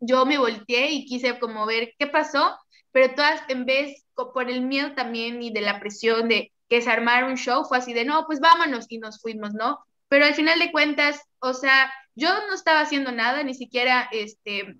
yo 0.00 0.24
me 0.24 0.38
volteé 0.38 0.92
y 0.92 1.04
quise 1.04 1.38
como 1.38 1.66
ver 1.66 1.94
qué 1.98 2.06
pasó, 2.06 2.56
pero 2.92 3.14
todas 3.14 3.42
en 3.48 3.66
vez, 3.66 4.04
por 4.14 4.50
el 4.50 4.62
miedo 4.62 4.92
también 4.94 5.42
y 5.42 5.50
de 5.50 5.60
la 5.60 5.80
presión 5.80 6.28
de 6.28 6.52
que 6.68 6.80
se 6.82 6.90
armara 6.90 7.26
un 7.26 7.36
show, 7.36 7.64
fue 7.64 7.78
así 7.78 7.92
de, 7.92 8.04
no, 8.04 8.24
pues 8.26 8.40
vámonos 8.40 8.86
y 8.88 8.98
nos 8.98 9.20
fuimos, 9.20 9.52
¿no? 9.54 9.78
Pero 10.08 10.24
al 10.24 10.34
final 10.34 10.58
de 10.58 10.72
cuentas, 10.72 11.20
o 11.40 11.52
sea, 11.52 11.92
yo 12.14 12.28
no 12.48 12.54
estaba 12.54 12.80
haciendo 12.80 13.12
nada, 13.12 13.42
ni 13.42 13.54
siquiera, 13.54 14.08
este, 14.12 14.76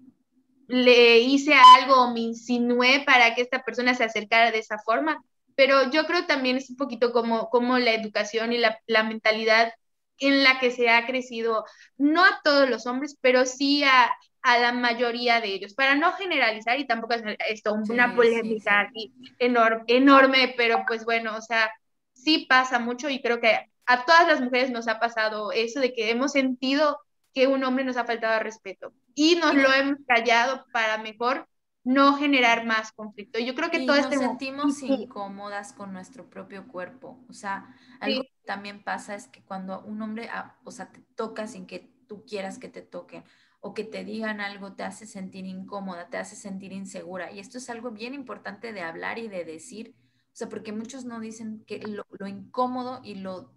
le 0.68 1.18
hice 1.18 1.54
algo 1.54 2.02
o 2.02 2.12
me 2.12 2.20
insinué 2.20 3.02
para 3.04 3.34
que 3.34 3.42
esta 3.42 3.62
persona 3.62 3.94
se 3.94 4.04
acercara 4.04 4.50
de 4.52 4.58
esa 4.58 4.78
forma 4.78 5.22
pero 5.60 5.90
yo 5.90 6.06
creo 6.06 6.24
también 6.24 6.56
es 6.56 6.70
un 6.70 6.76
poquito 6.76 7.12
como, 7.12 7.50
como 7.50 7.78
la 7.78 7.92
educación 7.92 8.54
y 8.54 8.56
la, 8.56 8.80
la 8.86 9.02
mentalidad 9.02 9.74
en 10.16 10.42
la 10.42 10.58
que 10.58 10.70
se 10.70 10.88
ha 10.88 11.04
crecido, 11.06 11.66
no 11.98 12.24
a 12.24 12.40
todos 12.42 12.70
los 12.70 12.86
hombres, 12.86 13.18
pero 13.20 13.44
sí 13.44 13.84
a, 13.84 14.10
a 14.40 14.58
la 14.58 14.72
mayoría 14.72 15.38
de 15.42 15.48
ellos, 15.48 15.74
para 15.74 15.96
no 15.96 16.12
generalizar 16.12 16.80
y 16.80 16.86
tampoco 16.86 17.12
es 17.12 17.22
esto 17.50 17.74
una 17.74 18.14
polémica 18.14 18.80
aquí 18.80 19.12
enorme, 19.38 19.84
enorme, 19.88 20.54
pero 20.56 20.82
pues 20.86 21.04
bueno, 21.04 21.36
o 21.36 21.42
sea, 21.42 21.70
sí 22.14 22.46
pasa 22.48 22.78
mucho 22.78 23.10
y 23.10 23.20
creo 23.20 23.38
que 23.38 23.60
a 23.84 24.06
todas 24.06 24.26
las 24.26 24.40
mujeres 24.40 24.70
nos 24.70 24.88
ha 24.88 24.98
pasado 24.98 25.52
eso 25.52 25.78
de 25.80 25.92
que 25.92 26.08
hemos 26.08 26.32
sentido 26.32 27.00
que 27.34 27.48
un 27.48 27.64
hombre 27.64 27.84
nos 27.84 27.98
ha 27.98 28.06
faltado 28.06 28.40
respeto 28.40 28.94
y 29.14 29.36
nos 29.36 29.54
lo 29.54 29.70
hemos 29.74 29.98
callado 30.08 30.64
para 30.72 30.96
mejor 30.96 31.46
no 31.90 32.14
generar 32.14 32.64
más 32.66 32.92
conflicto. 32.92 33.40
Yo 33.40 33.56
creo 33.56 33.68
que 33.68 33.84
todo 33.84 33.96
nos 33.96 34.14
sentimos 34.14 34.80
incómodas 34.82 35.72
con 35.72 35.92
nuestro 35.92 36.30
propio 36.30 36.68
cuerpo. 36.68 37.18
O 37.28 37.32
sea, 37.32 37.74
algo 37.98 38.22
que 38.22 38.46
también 38.46 38.84
pasa 38.84 39.16
es 39.16 39.26
que 39.26 39.42
cuando 39.42 39.82
un 39.82 40.00
hombre, 40.00 40.28
ah, 40.32 40.56
o 40.64 40.70
sea, 40.70 40.92
te 40.92 41.00
toca 41.16 41.48
sin 41.48 41.66
que 41.66 41.92
tú 42.06 42.24
quieras 42.24 42.58
que 42.58 42.68
te 42.68 42.82
toquen 42.82 43.24
o 43.60 43.74
que 43.74 43.82
te 43.82 44.04
digan 44.04 44.40
algo 44.40 44.72
te 44.74 44.84
hace 44.84 45.04
sentir 45.04 45.44
incómoda, 45.46 46.08
te 46.08 46.16
hace 46.16 46.36
sentir 46.36 46.72
insegura. 46.72 47.32
Y 47.32 47.40
esto 47.40 47.58
es 47.58 47.68
algo 47.68 47.90
bien 47.90 48.14
importante 48.14 48.72
de 48.72 48.82
hablar 48.82 49.18
y 49.18 49.26
de 49.26 49.44
decir. 49.44 49.96
O 50.32 50.36
sea, 50.36 50.48
porque 50.48 50.72
muchos 50.72 51.04
no 51.04 51.18
dicen 51.18 51.64
que 51.66 51.78
lo, 51.80 52.06
lo 52.10 52.28
incómodo 52.28 53.00
y 53.02 53.16
lo 53.16 53.52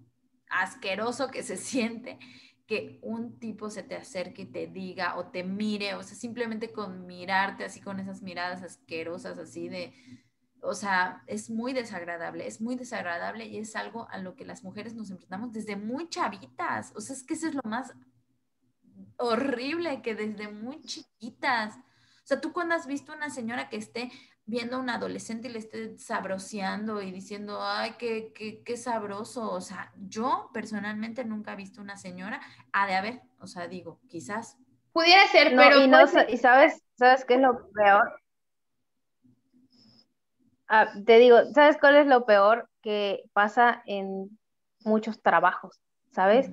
asqueroso 0.50 1.30
que 1.30 1.44
se 1.44 1.56
siente 1.58 2.18
que 2.66 3.00
un 3.02 3.40
tipo 3.40 3.70
se 3.70 3.84
te 3.84 3.96
acerque 3.96 4.44
y 4.44 4.52
te 4.52 4.68
diga 4.68 5.18
o 5.18 5.28
te 5.28 5.44
mire, 5.44 5.96
o 5.96 6.04
sea, 6.04 6.16
simplemente 6.16 6.72
con 6.72 7.06
mirarte 7.06 7.66
así 7.66 7.82
con 7.82 8.00
esas 8.00 8.22
miradas 8.22 8.64
asquerosas 8.64 9.38
así 9.38 9.68
de, 9.68 9.94
o 10.62 10.74
sea, 10.74 11.24
es 11.28 11.50
muy 11.50 11.74
desagradable, 11.74 12.48
es 12.48 12.62
muy 12.62 12.76
desagradable 12.76 13.46
y 13.46 13.58
es 13.58 13.76
algo 13.76 14.08
a 14.10 14.18
lo 14.18 14.36
que 14.36 14.46
las 14.46 14.64
mujeres 14.64 14.96
nos 14.96 15.12
enfrentamos 15.12 15.52
desde 15.52 15.76
muy 15.76 16.08
chavitas, 16.08 16.94
o 16.96 17.02
sea, 17.02 17.16
es 17.16 17.24
que 17.24 17.34
eso 17.34 17.48
es 17.48 17.56
lo 17.56 17.64
más 17.66 17.94
horrible, 19.18 20.02
que 20.02 20.16
desde 20.16 20.48
muy 20.48 20.82
chiquitas. 20.82 21.76
O 21.78 22.26
sea, 22.26 22.40
tú 22.40 22.54
cuando 22.54 22.76
has 22.76 22.88
visto 22.88 23.14
una 23.14 23.30
señora 23.30 23.70
que 23.70 23.78
esté 23.78 24.12
viendo 24.46 24.76
a 24.76 24.80
un 24.80 24.90
adolescente 24.90 25.48
y 25.48 25.52
le 25.52 25.60
esté 25.60 25.98
sabroseando 25.98 27.02
y 27.02 27.12
diciendo, 27.12 27.60
ay, 27.62 27.94
qué, 27.98 28.34
qué, 28.34 28.62
qué, 28.64 28.78
sabroso. 28.78 29.52
O 29.52 29.62
sea, 29.62 29.92
yo 29.98 30.50
personalmente 30.54 31.24
nunca 31.24 31.54
he 31.54 31.56
visto 31.56 31.82
una 31.82 31.98
señora, 31.98 32.42
ha 32.72 32.88
de 32.88 32.96
haber, 32.96 33.22
o 33.40 33.48
sea, 33.48 33.68
digo, 33.68 34.00
quizás. 34.10 34.58
Pudiera 34.92 35.26
ser, 35.28 35.56
pero... 35.56 35.82
Y, 35.82 35.88
no, 35.88 36.00
y 36.28 36.38
sabes, 36.38 36.84
¿sabes 36.98 37.26
qué 37.26 37.36
es 37.36 37.42
lo 37.42 37.70
peor? 37.72 38.20
Ah, 40.68 40.88
te 41.06 41.20
digo, 41.20 41.38
¿sabes 41.54 41.78
cuál 41.80 41.96
es 41.96 42.08
lo 42.08 42.26
peor 42.26 42.70
que 42.82 43.24
pasa 43.34 43.82
en 43.86 44.38
muchos 44.84 45.22
trabajos? 45.22 45.80
¿Sabes? 46.12 46.50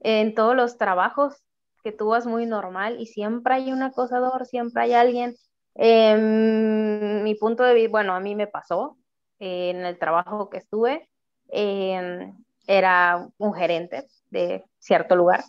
En 0.00 0.34
todos 0.34 0.56
los 0.56 0.78
trabajos 0.78 1.42
que 1.82 1.92
tú 1.92 2.08
vas 2.08 2.26
muy 2.26 2.46
normal 2.46 3.00
y 3.00 3.06
siempre 3.06 3.54
hay 3.54 3.72
un 3.72 3.82
acosador, 3.82 4.46
siempre 4.46 4.84
hay 4.84 4.92
alguien 4.94 5.34
Em, 5.74 7.22
mi 7.22 7.34
punto 7.34 7.62
de 7.64 7.74
vista, 7.74 7.90
bueno, 7.90 8.14
a 8.14 8.20
mí 8.20 8.34
me 8.34 8.46
pasó 8.46 8.96
eh, 9.38 9.70
en 9.70 9.84
el 9.84 9.98
trabajo 9.98 10.50
que 10.50 10.58
estuve, 10.58 11.08
em, 11.48 12.36
era 12.66 13.26
un 13.38 13.54
gerente 13.54 14.06
de 14.30 14.64
cierto 14.78 15.16
lugar 15.16 15.44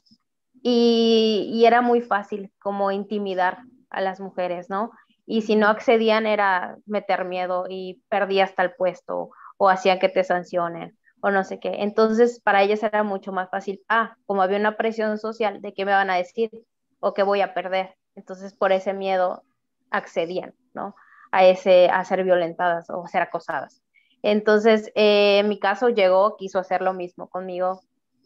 y, 0.62 1.50
y, 1.54 1.66
era 1.66 1.82
muy 1.82 2.02
fácil 2.02 2.52
como 2.60 2.92
intimidar 2.92 3.60
a 3.90 4.02
las 4.02 4.20
mujeres, 4.20 4.70
¿no? 4.70 4.92
Y 5.26 5.42
si 5.44 5.56
no 5.56 5.68
accedían 5.68 6.26
era 6.26 6.78
meter 6.86 7.26
miedo 7.26 7.66
y 7.70 8.02
perdía 8.10 8.46
hasta 8.46 8.64
el 8.64 8.74
puesto 8.76 9.30
o 9.58 9.70
hacía 9.70 10.00
que 10.00 10.10
te 10.10 10.24
sancionen 10.24 10.98
o 11.22 11.32
no 11.32 11.44
sé 11.44 11.60
qué. 11.60 11.76
Entonces, 11.80 12.42
para 12.42 12.64
ellas 12.64 12.84
era 12.84 13.04
mucho 13.04 13.32
más 13.32 13.50
fácil, 13.50 13.82
ah, 13.90 14.18
como 14.26 14.42
había 14.42 14.58
una 14.58 14.78
presión 14.78 15.18
social 15.18 15.62
de 15.62 15.74
qué 15.74 15.86
me 15.86 15.94
van 15.94 16.10
a 16.10 16.18
decir 16.18 16.52
o 17.00 17.14
qué 17.14 17.24
voy 17.24 17.42
a 17.42 17.54
perder. 17.54 17.96
Entonces, 18.16 18.54
por 18.54 18.72
ese 18.74 18.94
miedo 18.94 19.44
accedían, 19.94 20.54
¿no? 20.74 20.96
A, 21.32 21.40
a 21.40 22.04
ser 22.04 22.24
violentadas 22.24 22.90
o 22.90 23.08
ser 23.08 23.22
acosadas. 23.22 23.82
Entonces, 24.22 24.92
eh, 24.96 25.40
en 25.40 25.50
mi 25.50 25.60
caso 25.60 25.90
llegó, 25.90 26.36
quiso 26.38 26.60
hacer 26.60 26.82
lo 26.82 26.94
mismo 26.94 27.30
conmigo, 27.30 27.82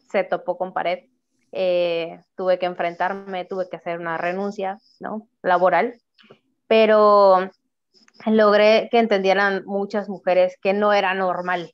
se 0.09 0.23
topó 0.23 0.57
con 0.57 0.73
pared, 0.73 1.05
eh, 1.51 2.19
tuve 2.35 2.59
que 2.59 2.65
enfrentarme, 2.65 3.45
tuve 3.45 3.69
que 3.69 3.77
hacer 3.77 3.99
una 3.99 4.17
renuncia, 4.17 4.77
¿no? 4.99 5.27
Laboral, 5.41 5.95
pero 6.67 7.49
logré 8.25 8.89
que 8.91 8.99
entendieran 8.99 9.63
muchas 9.65 10.09
mujeres 10.09 10.57
que 10.61 10.73
no 10.73 10.93
era 10.93 11.13
normal, 11.13 11.73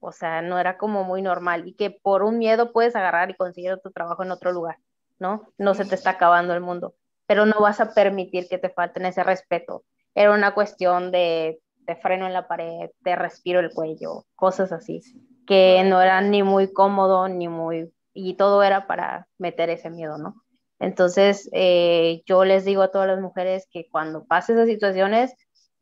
o 0.00 0.12
sea, 0.12 0.42
no 0.42 0.58
era 0.58 0.76
como 0.76 1.04
muy 1.04 1.22
normal 1.22 1.66
y 1.66 1.74
que 1.74 1.90
por 1.90 2.24
un 2.24 2.38
miedo 2.38 2.72
puedes 2.72 2.96
agarrar 2.96 3.30
y 3.30 3.36
conseguir 3.36 3.72
otro 3.72 3.90
trabajo 3.90 4.22
en 4.22 4.32
otro 4.32 4.52
lugar, 4.52 4.76
¿no? 5.18 5.48
No 5.58 5.74
se 5.74 5.84
te 5.84 5.94
está 5.94 6.10
acabando 6.10 6.52
el 6.54 6.60
mundo, 6.60 6.94
pero 7.32 7.46
no 7.46 7.62
vas 7.62 7.80
a 7.80 7.94
permitir 7.94 8.46
que 8.46 8.58
te 8.58 8.68
falten 8.68 9.06
ese 9.06 9.24
respeto. 9.24 9.84
Era 10.14 10.34
una 10.34 10.52
cuestión 10.52 11.10
de, 11.10 11.62
de 11.86 11.96
freno 11.96 12.26
en 12.26 12.34
la 12.34 12.46
pared, 12.46 12.90
de 13.00 13.16
respiro 13.16 13.58
el 13.58 13.70
cuello, 13.70 14.26
cosas 14.34 14.70
así, 14.70 15.00
que 15.46 15.82
no 15.86 16.02
eran 16.02 16.30
ni 16.30 16.42
muy 16.42 16.70
cómodo 16.70 17.28
ni 17.28 17.48
muy 17.48 17.90
y 18.12 18.34
todo 18.34 18.62
era 18.62 18.86
para 18.86 19.28
meter 19.38 19.70
ese 19.70 19.88
miedo, 19.88 20.18
¿no? 20.18 20.42
Entonces, 20.78 21.48
eh, 21.52 22.20
yo 22.26 22.44
les 22.44 22.66
digo 22.66 22.82
a 22.82 22.90
todas 22.90 23.08
las 23.08 23.18
mujeres 23.18 23.66
que 23.72 23.88
cuando 23.90 24.26
pasen 24.26 24.56
esas 24.56 24.68
situaciones, 24.68 25.34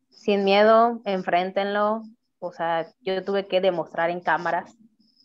sin 0.09 0.45
miedo, 0.45 1.01
enfréntenlo. 1.03 2.03
O 2.39 2.53
sea, 2.53 2.87
yo 3.01 3.25
tuve 3.25 3.49
que 3.49 3.59
demostrar 3.59 4.09
en 4.09 4.21
cámaras, 4.21 4.73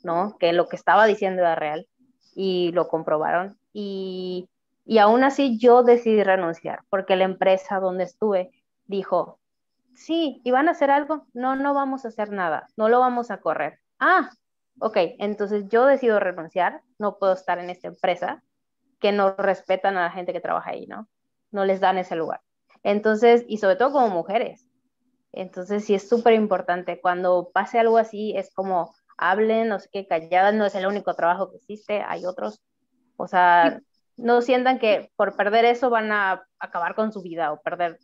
¿no? 0.02 0.36
Que 0.40 0.52
lo 0.52 0.66
que 0.66 0.74
estaba 0.74 1.06
diciendo 1.06 1.42
era 1.42 1.54
real 1.54 1.86
y 2.34 2.72
lo 2.72 2.88
comprobaron. 2.88 3.56
Y, 3.72 4.48
y 4.86 4.98
aún 4.98 5.24
así 5.24 5.58
yo 5.58 5.82
decidí 5.82 6.22
renunciar 6.22 6.80
porque 6.88 7.16
la 7.16 7.24
empresa 7.24 7.80
donde 7.80 8.04
estuve 8.04 8.52
dijo, 8.86 9.40
sí, 9.94 10.40
¿y 10.44 10.50
van 10.52 10.68
a 10.68 10.72
hacer 10.72 10.90
algo? 10.90 11.26
No, 11.34 11.56
no 11.56 11.74
vamos 11.74 12.04
a 12.04 12.08
hacer 12.08 12.30
nada, 12.30 12.68
no 12.76 12.88
lo 12.88 13.00
vamos 13.00 13.30
a 13.30 13.40
correr. 13.40 13.80
Ah, 13.98 14.30
ok, 14.78 14.96
entonces 15.18 15.64
yo 15.68 15.86
decido 15.86 16.20
renunciar, 16.20 16.82
no 16.98 17.18
puedo 17.18 17.32
estar 17.32 17.58
en 17.58 17.68
esta 17.68 17.88
empresa 17.88 18.42
que 19.00 19.12
no 19.12 19.34
respetan 19.36 19.96
a 19.96 20.04
la 20.04 20.10
gente 20.10 20.32
que 20.32 20.40
trabaja 20.40 20.70
ahí, 20.70 20.86
¿no? 20.86 21.08
No 21.50 21.64
les 21.64 21.80
dan 21.80 21.98
ese 21.98 22.16
lugar. 22.16 22.40
Entonces, 22.82 23.44
y 23.48 23.58
sobre 23.58 23.76
todo 23.76 23.92
como 23.92 24.08
mujeres. 24.08 24.68
Entonces, 25.32 25.84
sí 25.84 25.94
es 25.94 26.08
súper 26.08 26.34
importante. 26.34 27.00
Cuando 27.00 27.50
pase 27.52 27.78
algo 27.78 27.98
así, 27.98 28.34
es 28.36 28.52
como 28.54 28.94
hablen, 29.18 29.68
no 29.68 29.80
sé 29.80 29.88
qué, 29.92 30.06
calladas, 30.06 30.54
no 30.54 30.64
es 30.64 30.74
el 30.74 30.86
único 30.86 31.14
trabajo 31.14 31.50
que 31.50 31.56
existe, 31.56 32.02
hay 32.06 32.24
otros. 32.24 32.62
O 33.16 33.26
sea, 33.26 33.80
no 34.16 34.42
sientan 34.42 34.78
que 34.78 35.10
por 35.16 35.36
perder 35.36 35.64
eso 35.64 35.90
van 35.90 36.12
a 36.12 36.46
acabar 36.58 36.94
con 36.94 37.12
su 37.12 37.22
vida 37.22 37.52
o 37.52 37.60
perder 37.60 37.98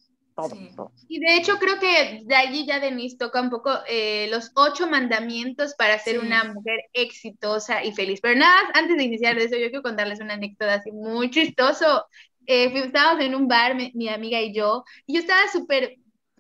y 1.09 1.20
de 1.20 1.37
hecho 1.37 1.59
creo 1.59 1.79
que 1.79 2.22
de 2.25 2.35
allí 2.35 2.66
ya 2.66 2.81
Denise 2.81 3.18
toca 3.18 3.40
un 3.40 3.51
poco 3.51 3.70
eh, 3.87 4.29
los 4.31 4.51
ocho 4.55 4.88
mandamientos 4.88 5.75
para 5.75 5.98
ser 5.98 6.20
una 6.20 6.44
mujer 6.44 6.81
exitosa 6.92 7.85
y 7.85 7.92
feliz. 7.92 8.20
Pero 8.22 8.38
nada, 8.38 8.70
antes 8.75 8.96
de 8.96 9.05
iniciar 9.05 9.37
eso, 9.38 9.57
yo 9.57 9.68
quiero 9.68 9.83
contarles 9.83 10.20
una 10.20 10.35
anécdota 10.35 10.75
así 10.75 10.90
muy 10.90 11.31
chistoso. 11.31 12.07
Eh, 12.46 12.72
estábamos 12.75 13.22
en 13.22 13.35
un 13.35 13.46
bar, 13.46 13.77
mi, 13.77 14.09
amiga 14.09 14.40
y 14.40 14.55
yo, 14.55 14.85
y 15.07 15.14
yo 15.14 15.20
estaba 15.20 15.42
súper 15.53 15.96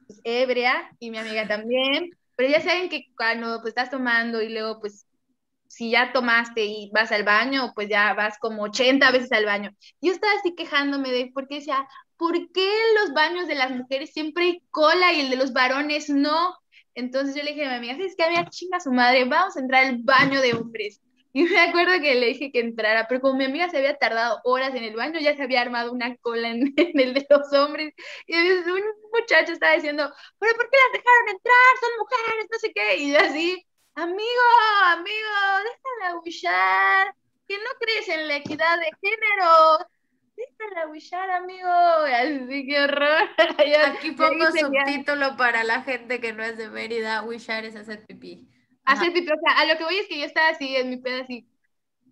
pues, 0.06 0.20
ebria 0.24 0.90
y 0.98 1.10
mi 1.10 1.18
amiga 1.18 1.46
también, 1.46 2.10
pero 2.34 2.48
ya 2.50 2.60
saben 2.60 2.88
que 2.88 3.06
cuando 3.16 3.60
pues 3.60 3.68
estás 3.68 3.90
tomando 3.90 4.42
y 4.42 4.48
luego 4.48 4.80
pues 4.80 5.06
si 5.82 5.90
ya 5.90 6.12
tomaste 6.12 6.64
y 6.64 6.90
vas 6.92 7.10
al 7.10 7.24
baño, 7.24 7.72
pues 7.74 7.88
ya 7.88 8.14
vas 8.14 8.38
como 8.38 8.62
80 8.62 9.10
veces 9.10 9.32
al 9.32 9.46
baño. 9.46 9.72
Yo 10.00 10.12
estaba 10.12 10.32
así 10.34 10.54
quejándome 10.54 11.10
de, 11.10 11.32
porque 11.34 11.56
decía, 11.56 11.88
¿por 12.16 12.34
qué 12.52 12.70
los 13.00 13.12
baños 13.12 13.48
de 13.48 13.56
las 13.56 13.72
mujeres 13.72 14.12
siempre 14.12 14.44
hay 14.44 14.62
cola 14.70 15.12
y 15.12 15.22
el 15.22 15.30
de 15.30 15.36
los 15.36 15.52
varones 15.52 16.08
no? 16.08 16.56
Entonces 16.94 17.34
yo 17.34 17.42
le 17.42 17.50
dije 17.50 17.64
a 17.64 17.80
mi 17.80 17.90
amiga, 17.90 18.06
es 18.06 18.14
que 18.14 18.22
había 18.22 18.48
chinga 18.48 18.78
su 18.78 18.92
madre, 18.92 19.24
vamos 19.24 19.56
a 19.56 19.60
entrar 19.60 19.86
al 19.86 19.98
baño 20.04 20.40
de 20.40 20.54
hombres. 20.54 21.00
Y 21.32 21.42
me 21.44 21.58
acuerdo 21.58 22.00
que 22.00 22.14
le 22.14 22.26
dije 22.26 22.52
que 22.52 22.60
entrara, 22.60 23.08
pero 23.08 23.20
como 23.20 23.38
mi 23.38 23.46
amiga 23.46 23.68
se 23.68 23.78
había 23.78 23.96
tardado 23.96 24.40
horas 24.44 24.76
en 24.76 24.84
el 24.84 24.94
baño, 24.94 25.18
ya 25.18 25.34
se 25.34 25.42
había 25.42 25.62
armado 25.62 25.90
una 25.90 26.16
cola 26.18 26.50
en, 26.50 26.74
el 26.76 27.14
de 27.14 27.26
los 27.28 27.52
hombres. 27.54 27.92
Y 28.28 28.36
un 28.36 28.82
muchacho 29.12 29.50
estaba 29.52 29.74
diciendo, 29.74 30.08
pero 30.38 30.54
¿por 30.54 30.70
qué 30.70 30.76
las 30.76 31.02
dejaron 31.02 31.28
entrar? 31.28 31.74
Son 31.80 31.90
mujeres, 31.98 32.46
no 32.52 32.58
sé 32.60 32.72
qué. 32.72 32.98
Y 32.98 33.16
así, 33.16 33.66
amigo, 33.94 34.46
amigo, 34.86 35.34
déjala 35.64 36.20
huillar, 36.20 37.14
que 37.46 37.56
no 37.56 37.70
crees 37.80 38.08
en 38.08 38.28
la 38.28 38.36
equidad 38.36 38.78
de 38.78 38.90
género 39.00 39.86
la 40.74 40.86
Wishar, 40.86 41.30
amigo. 41.30 41.68
Así 41.68 42.66
que 42.66 42.80
horror. 42.80 43.28
Aquí 43.86 44.12
pongo 44.12 44.46
subtítulo 44.50 45.36
para 45.36 45.64
la 45.64 45.82
gente 45.82 46.20
que 46.20 46.32
no 46.32 46.42
es 46.42 46.56
de 46.56 46.68
Mérida. 46.68 47.22
Wishar 47.22 47.64
es 47.64 47.76
hacer 47.76 48.04
pipí. 48.06 48.48
Hacer 48.84 49.12
pipí. 49.12 49.30
O 49.30 49.40
sea, 49.40 49.60
a 49.60 49.66
lo 49.66 49.76
que 49.76 49.84
voy 49.84 49.98
es 49.98 50.06
que 50.06 50.18
yo 50.18 50.24
estaba 50.24 50.48
así 50.48 50.76
en 50.76 50.90
mi 50.90 50.96
pedo 50.98 51.22
así. 51.22 51.46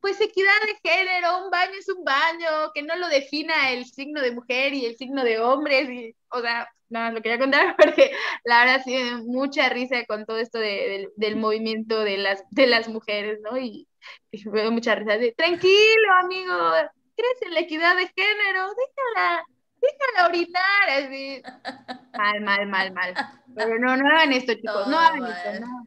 Pues 0.01 0.21
equidad 0.21 0.53
de 0.67 0.91
género, 0.91 1.45
un 1.45 1.51
baño 1.51 1.75
es 1.79 1.89
un 1.89 2.03
baño, 2.05 2.73
que 2.75 2.83
no 2.83 2.97
lo 2.97 3.09
defina 3.09 3.71
el 3.71 3.85
signo 3.85 4.23
de 4.23 4.33
mujer 4.33 4.73
y 4.73 4.87
el 4.87 4.97
signo 4.97 5.25
de 5.25 5.39
hombres. 5.39 5.91
Y, 5.91 6.17
o 6.31 6.41
sea, 6.41 6.69
no, 6.91 7.11
lo 7.13 7.23
quería 7.23 7.39
contar 7.39 7.77
porque 7.79 8.13
la 8.45 8.65
verdad 8.65 8.83
sí 8.85 8.97
mucha 9.25 9.69
risa 9.69 10.05
con 10.07 10.27
todo 10.27 10.39
esto 10.39 10.59
de, 10.59 11.09
del 11.17 11.37
movimiento 11.37 12.01
de 12.01 12.19
las, 12.19 12.45
de 12.51 12.67
las 12.67 12.89
mujeres, 12.89 13.39
¿no? 13.43 13.57
Y, 13.59 13.87
dio 14.33 14.73
mucha 14.73 14.95
risa 14.95 15.17
de, 15.19 15.33
tranquilo, 15.33 16.13
amigo, 16.23 16.55
crees 17.17 17.43
en 17.43 17.55
la 17.55 17.61
equidad 17.61 17.97
de 17.97 18.09
género, 18.09 18.69
déjala, 18.75 19.45
déjala 19.81 20.29
orinar, 20.29 20.91
así. 20.91 21.43
Mal, 22.17 22.41
mal, 22.41 22.67
mal, 22.67 22.93
mal. 22.93 23.15
Pero 23.55 23.79
no, 23.79 23.97
no 23.97 24.09
hagan 24.09 24.33
esto, 24.33 24.55
chicos, 24.55 24.89
no 24.89 24.99
hagan 24.99 25.27
esto, 25.27 25.61
no. 25.61 25.87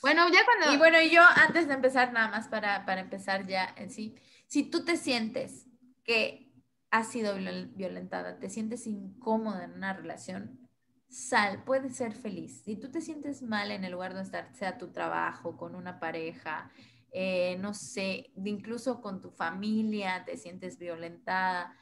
Bueno, 0.00 0.28
ya 0.30 0.44
cuando... 0.44 0.72
Y 0.72 0.78
bueno, 0.78 1.00
yo 1.02 1.22
antes 1.22 1.68
de 1.68 1.74
empezar, 1.74 2.12
nada 2.12 2.28
más 2.28 2.48
para, 2.48 2.84
para 2.86 3.00
empezar 3.00 3.46
ya 3.46 3.74
en 3.76 3.90
sí, 3.90 4.14
si 4.46 4.62
tú 4.62 4.84
te 4.84 4.96
sientes 4.96 5.66
que 6.04 6.45
has 6.98 7.08
sido 7.08 7.34
violentada, 7.74 8.38
te 8.38 8.48
sientes 8.48 8.86
incómoda 8.86 9.64
en 9.64 9.72
una 9.72 9.92
relación, 9.92 10.58
sal, 11.08 11.62
puedes 11.64 11.96
ser 11.96 12.12
feliz. 12.12 12.62
Si 12.64 12.76
tú 12.76 12.90
te 12.90 13.00
sientes 13.00 13.42
mal 13.42 13.70
en 13.70 13.84
el 13.84 13.92
lugar 13.92 14.12
donde 14.12 14.24
estar, 14.24 14.54
sea 14.54 14.78
tu 14.78 14.92
trabajo, 14.92 15.56
con 15.56 15.74
una 15.74 16.00
pareja, 16.00 16.70
eh, 17.12 17.56
no 17.60 17.74
sé, 17.74 18.30
incluso 18.44 19.00
con 19.00 19.20
tu 19.20 19.30
familia 19.30 20.24
te 20.24 20.36
sientes 20.36 20.78
violentada, 20.78 21.76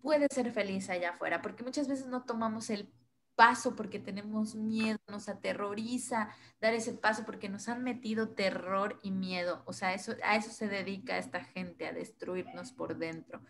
puedes 0.00 0.28
ser 0.32 0.52
feliz 0.52 0.90
allá 0.90 1.10
afuera, 1.10 1.40
porque 1.42 1.64
muchas 1.64 1.88
veces 1.88 2.06
no 2.06 2.24
tomamos 2.24 2.70
el 2.70 2.92
paso 3.34 3.74
porque 3.74 3.98
tenemos 3.98 4.54
miedo, 4.54 4.98
nos 5.08 5.28
aterroriza 5.28 6.28
dar 6.60 6.74
ese 6.74 6.92
paso 6.92 7.24
porque 7.24 7.48
nos 7.48 7.68
han 7.68 7.82
metido 7.82 8.30
terror 8.30 8.98
y 9.02 9.10
miedo. 9.10 9.62
O 9.66 9.72
sea, 9.72 9.94
eso, 9.94 10.12
a 10.22 10.36
eso 10.36 10.50
se 10.50 10.68
dedica 10.68 11.18
esta 11.18 11.42
gente, 11.42 11.86
a 11.86 11.92
destruirnos 11.92 12.72
por 12.72 12.98
dentro. 12.98 13.42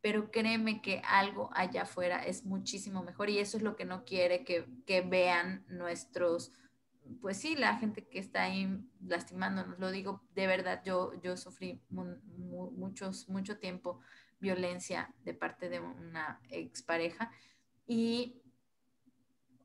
Pero 0.00 0.30
créeme 0.30 0.80
que 0.82 1.02
algo 1.04 1.50
allá 1.54 1.82
afuera 1.82 2.24
es 2.24 2.44
muchísimo 2.44 3.02
mejor 3.02 3.30
y 3.30 3.38
eso 3.38 3.56
es 3.56 3.62
lo 3.62 3.76
que 3.76 3.84
no 3.84 4.04
quiere 4.04 4.44
que, 4.44 5.00
vean 5.02 5.64
nuestros 5.68 6.52
pues 7.20 7.36
sí, 7.36 7.54
la 7.54 7.76
gente 7.76 8.04
que 8.08 8.18
está 8.18 8.42
ahí 8.42 8.84
lastimándonos, 9.00 9.78
lo 9.78 9.92
digo 9.92 10.24
de 10.34 10.48
verdad, 10.48 10.82
yo, 10.84 11.12
yo 11.22 11.36
sufrí 11.36 11.80
muchos, 11.88 13.28
mucho 13.28 13.58
tiempo 13.58 14.00
violencia 14.40 15.14
de 15.24 15.32
parte 15.32 15.68
de 15.68 15.78
una 15.78 16.40
expareja 16.50 17.30
y 17.86 18.42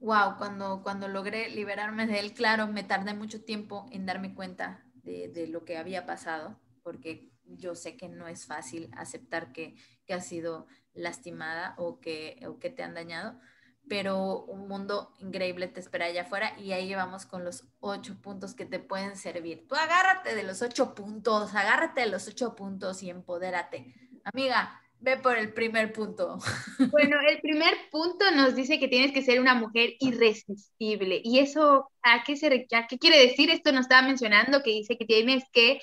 wow, 0.02 0.38
cuando, 0.38 0.82
cuando 0.84 1.08
logré 1.08 1.50
liberarme 1.50 2.08
de 2.08 2.20
él, 2.20 2.34
claro, 2.34 2.68
me 2.68 2.84
tardé 2.84 3.14
mucho 3.14 3.44
tiempo 3.44 3.86
en 3.92 4.06
darme 4.06 4.34
cuenta 4.34 4.84
de, 4.96 5.30
de 5.30 5.48
lo 5.48 5.64
que 5.64 5.78
había 5.78 6.06
pasado, 6.06 6.60
porque 6.84 7.32
yo 7.46 7.76
sé 7.76 7.98
que 7.98 8.10
no 8.10 8.28
es 8.28 8.46
fácil 8.46 8.90
aceptar 8.98 9.52
que, 9.54 9.76
que 10.06 10.14
has 10.14 10.26
sido 10.26 10.68
lastimada 10.94 11.76
o 11.78 12.00
que, 12.00 12.44
o 12.48 12.60
que 12.60 12.70
te 12.70 12.84
han 12.84 12.96
dañado, 12.96 13.40
pero 13.88 14.44
un 14.46 14.68
mundo 14.68 15.14
increíble 15.20 15.68
te 15.68 15.80
espera 15.80 16.06
allá 16.06 16.24
afuera 16.24 16.54
y 16.60 16.72
ahí 16.72 16.94
vamos 16.96 17.26
con 17.26 17.44
los 17.44 17.68
ocho 17.80 18.20
puntos 18.22 18.56
que 18.56 18.66
te 18.66 18.80
pueden 18.80 19.16
servir. 19.16 19.68
Tú 19.68 19.76
agárrate 19.76 20.36
de 20.36 20.44
los 20.44 20.62
ocho 20.62 20.96
puntos, 20.96 21.54
agárrate 21.56 22.02
de 22.02 22.08
los 22.08 22.28
ocho 22.28 22.56
puntos 22.56 23.04
y 23.04 23.10
empodérate. 23.10 23.94
Amiga, 24.24 24.81
ve 25.02 25.18
por 25.18 25.38
el 25.38 25.54
primer 25.54 25.92
punto. 25.92 26.38
Bueno, 26.92 27.18
el 27.28 27.40
primer 27.42 27.74
punto 27.92 28.32
nos 28.32 28.56
dice 28.56 28.80
que 28.80 28.88
tienes 28.88 29.12
que 29.12 29.22
ser 29.22 29.40
una 29.40 29.54
mujer 29.54 29.94
irresistible. 30.00 31.22
¿Y 31.24 31.40
eso 31.40 31.90
a 32.02 32.24
qué, 32.24 32.36
se, 32.36 32.68
a 32.72 32.88
qué 32.88 32.98
quiere 32.98 33.20
decir? 33.20 33.50
Esto 33.50 33.72
nos 33.72 33.82
estaba 33.82 34.08
mencionando 34.08 34.64
que 34.64 34.72
dice 34.72 34.98
que 34.98 35.06
tienes 35.06 35.44
que 35.52 35.80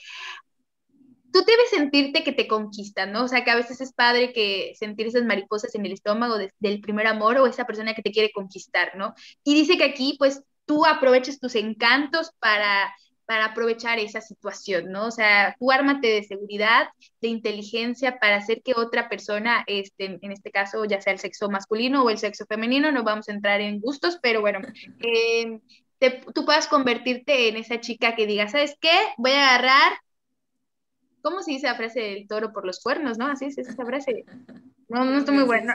tú 1.33 1.40
debes 1.44 1.70
sentirte 1.70 2.24
que 2.24 2.33
te 2.33 2.48
conquistan, 2.48 3.12
¿no? 3.12 3.24
O 3.24 3.28
sea, 3.28 3.44
que 3.44 3.50
a 3.50 3.57
veces 3.57 3.81
es 3.81 3.92
padre 3.92 4.33
que 4.33 4.72
sentir 4.78 5.07
esas 5.07 5.24
mariposas 5.24 5.74
en 5.74 5.85
el 5.85 5.92
estómago 5.92 6.37
del 6.38 6.81
primer 6.81 7.07
amor 7.07 7.37
o 7.38 7.46
esa 7.46 7.66
persona 7.66 7.94
que 7.94 8.02
te 8.02 8.12
quiere 8.12 8.33
conquistar, 8.33 8.96
¿no? 8.96 9.14
Y 9.44 9.54
dice 9.54 9.76
que 9.76 9.85
aquí, 9.85 10.16
pues, 10.18 10.42
tú 10.64 10.87
aproveches 10.87 11.38
tus 11.38 11.54
encantos 11.54 12.33
para, 12.40 12.92
para 13.28 13.44
aprovechar 13.44 13.98
esa 13.98 14.22
situación, 14.22 14.90
¿no? 14.90 15.04
O 15.04 15.10
sea, 15.10 15.54
tú 15.60 15.70
ármate 15.70 16.06
de 16.06 16.22
seguridad, 16.22 16.88
de 17.20 17.28
inteligencia 17.28 18.18
para 18.18 18.36
hacer 18.36 18.62
que 18.62 18.72
otra 18.74 19.10
persona, 19.10 19.64
este, 19.66 20.18
en 20.22 20.32
este 20.32 20.50
caso, 20.50 20.82
ya 20.86 21.02
sea 21.02 21.12
el 21.12 21.18
sexo 21.18 21.50
masculino 21.50 22.02
o 22.02 22.08
el 22.08 22.16
sexo 22.16 22.46
femenino, 22.46 22.90
no 22.90 23.04
vamos 23.04 23.28
a 23.28 23.32
entrar 23.32 23.60
en 23.60 23.80
gustos, 23.80 24.18
pero 24.22 24.40
bueno, 24.40 24.60
eh, 25.00 25.60
tú 26.34 26.46
puedas 26.46 26.68
convertirte 26.68 27.50
en 27.50 27.58
esa 27.58 27.78
chica 27.80 28.16
que 28.16 28.26
diga, 28.26 28.48
¿sabes 28.48 28.76
qué? 28.80 28.96
Voy 29.18 29.32
a 29.32 29.56
agarrar, 29.56 29.92
¿cómo 31.20 31.42
se 31.42 31.50
dice 31.50 31.66
la 31.66 31.74
frase 31.74 32.00
del 32.00 32.26
toro 32.26 32.50
por 32.50 32.64
los 32.64 32.80
cuernos, 32.80 33.18
no? 33.18 33.26
Así 33.26 33.44
es 33.44 33.58
esa 33.58 33.84
frase. 33.84 34.24
No, 34.88 35.04
no 35.04 35.18
estoy 35.18 35.34
muy 35.34 35.44
buena. 35.44 35.74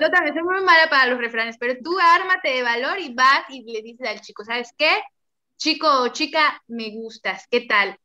Yo 0.00 0.10
también 0.10 0.32
soy 0.32 0.44
muy 0.44 0.64
mala 0.64 0.88
para 0.88 1.10
los 1.10 1.18
refranes, 1.18 1.58
pero 1.58 1.74
tú 1.84 1.94
ármate 2.00 2.48
de 2.48 2.62
valor 2.62 2.98
y 3.00 3.12
vas 3.12 3.44
y 3.50 3.70
le 3.70 3.82
dices 3.82 4.08
al 4.08 4.22
chico, 4.22 4.46
¿sabes 4.46 4.72
qué? 4.78 4.88
Chico 5.62 5.86
o 6.02 6.08
chica, 6.08 6.60
me 6.66 6.90
gustas, 6.90 7.46
¿qué 7.48 7.60
tal? 7.60 7.96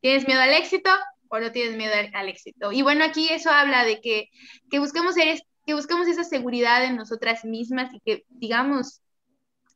¿Tienes 0.00 0.26
miedo 0.26 0.40
al 0.40 0.52
éxito 0.52 0.90
o 1.28 1.38
no 1.38 1.52
tienes 1.52 1.76
miedo 1.76 1.92
al 2.12 2.28
éxito? 2.28 2.72
Y 2.72 2.82
bueno, 2.82 3.04
aquí 3.04 3.28
eso 3.30 3.50
habla 3.50 3.84
de 3.84 4.00
que, 4.00 4.30
que 4.68 4.80
busquemos 4.80 5.14
que 5.14 5.74
busquemos 5.74 6.08
esa 6.08 6.24
seguridad 6.24 6.84
en 6.84 6.96
nosotras 6.96 7.44
mismas 7.44 7.94
y 7.94 8.00
que 8.00 8.24
digamos 8.30 9.00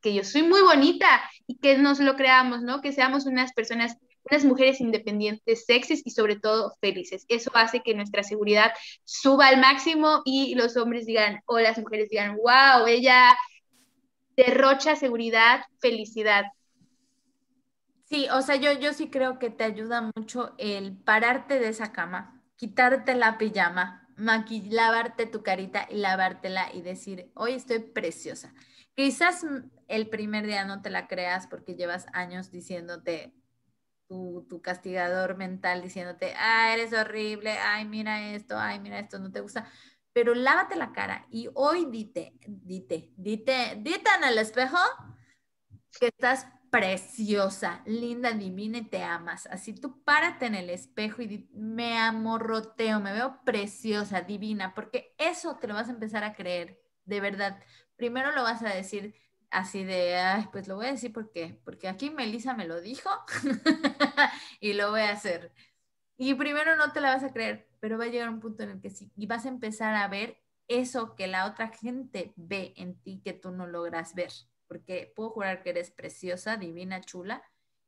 que 0.01 0.15
yo 0.15 0.25
soy 0.25 0.43
muy 0.43 0.63
bonita 0.63 1.23
y 1.47 1.59
que 1.59 1.79
nos 1.79 2.01
lo 2.01 2.17
creamos, 2.17 2.63
¿no? 2.63 2.81
Que 2.81 2.91
seamos 2.91 3.25
unas 3.27 3.53
personas 3.53 3.97
unas 4.29 4.45
mujeres 4.45 4.81
independientes, 4.81 5.65
sexys 5.65 6.03
y 6.05 6.11
sobre 6.11 6.41
todo 6.41 6.75
felices. 6.81 7.25
Eso 7.29 7.53
hace 7.55 7.83
que 7.85 7.95
nuestra 7.95 8.25
seguridad 8.25 8.73
suba 9.05 9.47
al 9.47 9.61
máximo 9.61 10.23
y 10.25 10.57
los 10.57 10.77
hombres 10.77 11.07
digan, 11.07 11.41
o 11.47 11.61
las 11.61 11.79
mujeres 11.79 12.09
digan, 12.09 12.37
wow, 12.37 12.85
ella 12.89 13.37
derrocha 14.37 14.97
seguridad, 14.97 15.61
felicidad. 15.81 16.47
Sí, 18.12 18.29
o 18.31 18.42
sea, 18.42 18.57
yo, 18.57 18.72
yo 18.72 18.92
sí 18.92 19.09
creo 19.09 19.38
que 19.38 19.48
te 19.48 19.64
ayuda 19.64 20.12
mucho 20.14 20.55
el 20.59 20.98
pararte 20.98 21.59
de 21.59 21.68
esa 21.68 21.92
cama, 21.92 22.42
quitarte 22.57 23.14
la 23.14 23.38
pijama, 23.38 24.07
lavarte 24.18 25.25
tu 25.25 25.42
carita 25.42 25.88
y 25.90 25.96
lavártela 25.96 26.70
y 26.75 26.83
decir, 26.83 27.33
hoy 27.35 27.53
estoy 27.53 27.79
preciosa. 27.79 28.53
Quizás 28.94 29.46
el 29.88 30.11
primer 30.11 30.46
día 30.46 30.66
no 30.66 30.83
te 30.83 30.90
la 30.90 31.09
creas 31.09 31.46
porque 31.46 31.75
llevas 31.75 32.05
años 32.12 32.51
diciéndote, 32.51 33.33
tu, 34.09 34.61
castigador 34.62 35.38
mental 35.38 35.81
diciéndote, 35.81 36.35
ah, 36.37 36.75
eres 36.75 36.92
horrible, 36.92 37.53
ay, 37.53 37.87
mira 37.87 38.35
esto, 38.35 38.59
ay, 38.59 38.79
mira 38.79 38.98
esto, 38.98 39.20
no 39.20 39.33
te 39.33 39.40
gusta. 39.40 39.66
Pero 40.12 40.35
lávate 40.35 40.77
la 40.77 40.92
cara 40.92 41.27
y 41.31 41.48
hoy 41.55 41.87
dite, 41.87 42.35
dite, 42.46 43.11
dite, 43.16 43.79
dite 43.79 44.11
en 44.18 44.25
el 44.25 44.37
espejo 44.37 44.77
que 45.98 46.09
estás 46.09 46.46
preciosa, 46.73 47.83
linda, 47.85 48.33
divina 48.33 48.79
y 48.79 48.89
te 48.89 49.03
amas. 49.03 49.47
Así 49.49 49.75
tú 49.75 50.03
párate 50.05 50.47
en 50.47 50.55
el 50.55 50.71
espejo 50.71 51.21
y 51.21 51.47
me 51.53 51.99
amorroteo, 51.99 52.99
me 52.99 53.13
veo 53.13 53.43
preciosa, 53.45 54.23
divina, 54.23 54.73
porque 54.75 55.15
eso 55.19 55.59
te 55.59 55.69
lo 55.69 55.75
vas 55.75 55.89
a 55.89 55.93
empezar 55.93 56.25
a 56.25 56.33
creer, 56.33 56.81
de 57.05 57.21
verdad. 57.21 57.63
Primero 57.97 58.33
lo 58.33 58.43
vas 58.43 58.63
a 58.63 58.71
decir 58.71 59.15
así 59.51 59.85
de, 59.85 60.17
ay, 60.17 60.49
pues 60.51 60.67
lo 60.67 60.77
voy 60.77 60.87
a 60.87 60.93
decir 60.93 61.13
porque, 61.13 61.61
porque 61.63 61.89
aquí 61.89 62.09
Melissa 62.09 62.55
me 62.55 62.67
lo 62.67 62.81
dijo 62.81 63.11
y 64.61 64.73
lo 64.73 64.91
voy 64.91 65.03
a 65.03 65.13
hacer. 65.13 65.53
Y 66.17 66.33
primero 66.33 66.77
no 66.77 66.91
te 66.93 67.03
la 67.03 67.15
vas 67.15 67.23
a 67.23 67.35
creer, 67.35 67.69
pero 67.81 67.99
va 67.99 68.05
a 68.05 68.09
llegar 68.09 68.31
un 68.31 68.41
punto 68.41 68.63
en 68.63 68.71
el 68.71 68.81
que 68.81 68.89
sí, 68.89 69.13
y 69.15 69.27
vas 69.27 69.45
a 69.45 69.51
empezar 69.51 69.95
a 69.95 70.09
ver 70.09 70.39
eso 70.69 71.17
que 71.17 71.27
la 71.27 71.45
otra 71.45 71.69
gente 71.69 72.33
ve 72.37 72.73
en 72.79 72.99
ti 73.03 73.21
que 73.23 73.35
tú 73.35 73.51
no 73.51 73.67
logras 73.67 74.15
ver, 74.15 74.33
porque 74.73 75.13
puedo 75.15 75.29
jurar 75.29 75.63
que 75.63 75.69
eres 75.69 75.91
preciosa, 75.91 76.57
divina, 76.57 77.03
chula, 77.03 77.43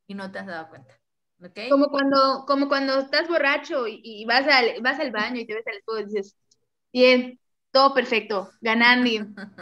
y 0.07 0.13
no 0.13 0.31
te 0.31 0.39
has 0.39 0.47
dado 0.47 0.69
cuenta. 0.69 1.01
¿Okay? 1.43 1.71
Como 1.71 1.89
cuando, 1.89 2.45
como 2.47 2.69
cuando 2.69 2.99
estás 2.99 3.27
borracho 3.27 3.87
y, 3.89 4.23
vas, 4.27 4.47
al, 4.47 4.83
vas 4.83 5.01
al 5.01 5.11
baño 5.11 5.41
y 5.41 5.47
te 5.47 5.55
ves 5.55 5.67
al 5.67 5.77
espejo 5.77 5.99
y 5.99 6.05
dices, 6.05 6.37
bien, 6.93 7.41
todo 7.71 7.95
perfecto, 7.95 8.51
ganando, 8.61 9.09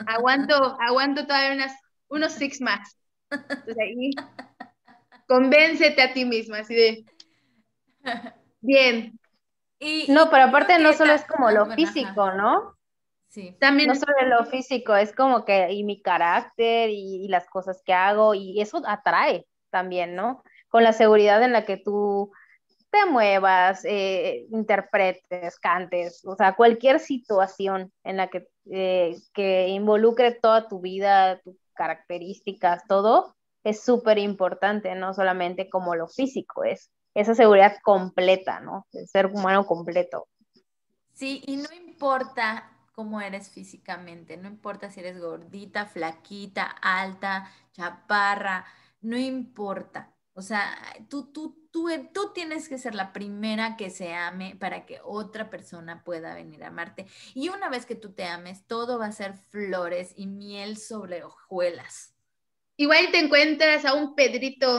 aguanto, 0.08 0.76
aguanto 0.80 1.24
todavía 1.24 1.54
unas 1.54 1.72
unos 2.08 2.32
six 2.32 2.60
más. 2.60 2.98
Entonces 3.30 3.76
ahí, 3.78 4.10
convéncete 5.28 6.02
a 6.02 6.12
ti 6.12 6.24
misma, 6.24 6.58
así 6.58 6.74
de, 6.74 7.04
bien. 8.60 9.16
Y, 9.78 10.06
no, 10.10 10.28
pero 10.28 10.44
aparte 10.44 10.76
no 10.80 10.92
solo 10.92 11.12
es 11.12 11.24
como 11.24 11.52
lo 11.52 11.66
físico, 11.66 12.32
¿no? 12.32 12.76
Sí. 13.32 13.56
También. 13.58 13.88
No 13.88 13.94
solo 13.94 14.12
lo 14.26 14.44
físico, 14.44 14.94
es 14.94 15.14
como 15.14 15.46
que, 15.46 15.72
y 15.72 15.84
mi 15.84 16.02
carácter 16.02 16.90
y, 16.90 17.28
las 17.28 17.48
cosas 17.48 17.82
que 17.82 17.94
hago, 17.94 18.34
y 18.34 18.60
eso 18.60 18.82
atrae 18.86 19.46
también, 19.70 20.14
¿no? 20.14 20.42
Con 20.68 20.84
la 20.84 20.92
seguridad 20.92 21.42
en 21.42 21.52
la 21.52 21.64
que 21.64 21.78
tú 21.78 22.30
te 22.90 23.06
muevas, 23.06 23.86
eh, 23.86 24.44
interpretes, 24.50 25.58
cantes, 25.58 26.22
o 26.26 26.36
sea, 26.36 26.54
cualquier 26.54 27.00
situación 27.00 27.90
en 28.04 28.18
la 28.18 28.28
que, 28.28 28.48
eh, 28.70 29.16
que 29.32 29.68
involucre 29.68 30.32
toda 30.32 30.68
tu 30.68 30.82
vida, 30.82 31.40
tu 31.40 31.56
características, 31.72 32.86
todo, 32.86 33.34
es 33.64 33.82
súper 33.82 34.18
importante, 34.18 34.94
no 34.94 35.14
solamente 35.14 35.70
como 35.70 35.94
lo 35.94 36.06
físico, 36.06 36.64
es 36.64 36.90
esa 37.14 37.34
seguridad 37.34 37.78
completa, 37.82 38.60
¿no? 38.60 38.86
El 38.92 39.08
ser 39.08 39.26
humano 39.26 39.64
completo. 39.64 40.28
Sí, 41.14 41.42
y 41.46 41.56
no 41.56 41.72
importa 41.72 42.68
cómo 43.02 43.20
eres 43.20 43.50
físicamente, 43.50 44.36
no 44.36 44.46
importa 44.46 44.88
si 44.88 45.00
eres 45.00 45.18
gordita, 45.18 45.86
flaquita, 45.86 46.62
alta, 46.62 47.50
chaparra, 47.72 48.64
no 49.00 49.18
importa. 49.18 50.14
O 50.34 50.40
sea, 50.40 50.72
tú, 51.10 51.32
tú, 51.32 51.66
tú, 51.72 51.88
tú 52.14 52.32
tienes 52.32 52.68
que 52.68 52.78
ser 52.78 52.94
la 52.94 53.12
primera 53.12 53.76
que 53.76 53.90
se 53.90 54.14
ame 54.14 54.54
para 54.54 54.86
que 54.86 55.00
otra 55.02 55.50
persona 55.50 56.04
pueda 56.04 56.32
venir 56.36 56.62
a 56.62 56.68
amarte. 56.68 57.06
Y 57.34 57.48
una 57.48 57.68
vez 57.68 57.86
que 57.86 57.96
tú 57.96 58.12
te 58.12 58.22
ames, 58.24 58.64
todo 58.68 59.00
va 59.00 59.06
a 59.06 59.12
ser 59.12 59.34
flores 59.34 60.12
y 60.14 60.28
miel 60.28 60.76
sobre 60.76 61.24
hojuelas. 61.24 62.14
Igual 62.76 63.10
te 63.10 63.18
encuentras 63.18 63.84
a 63.84 63.94
un 63.94 64.14
Pedrito 64.14 64.78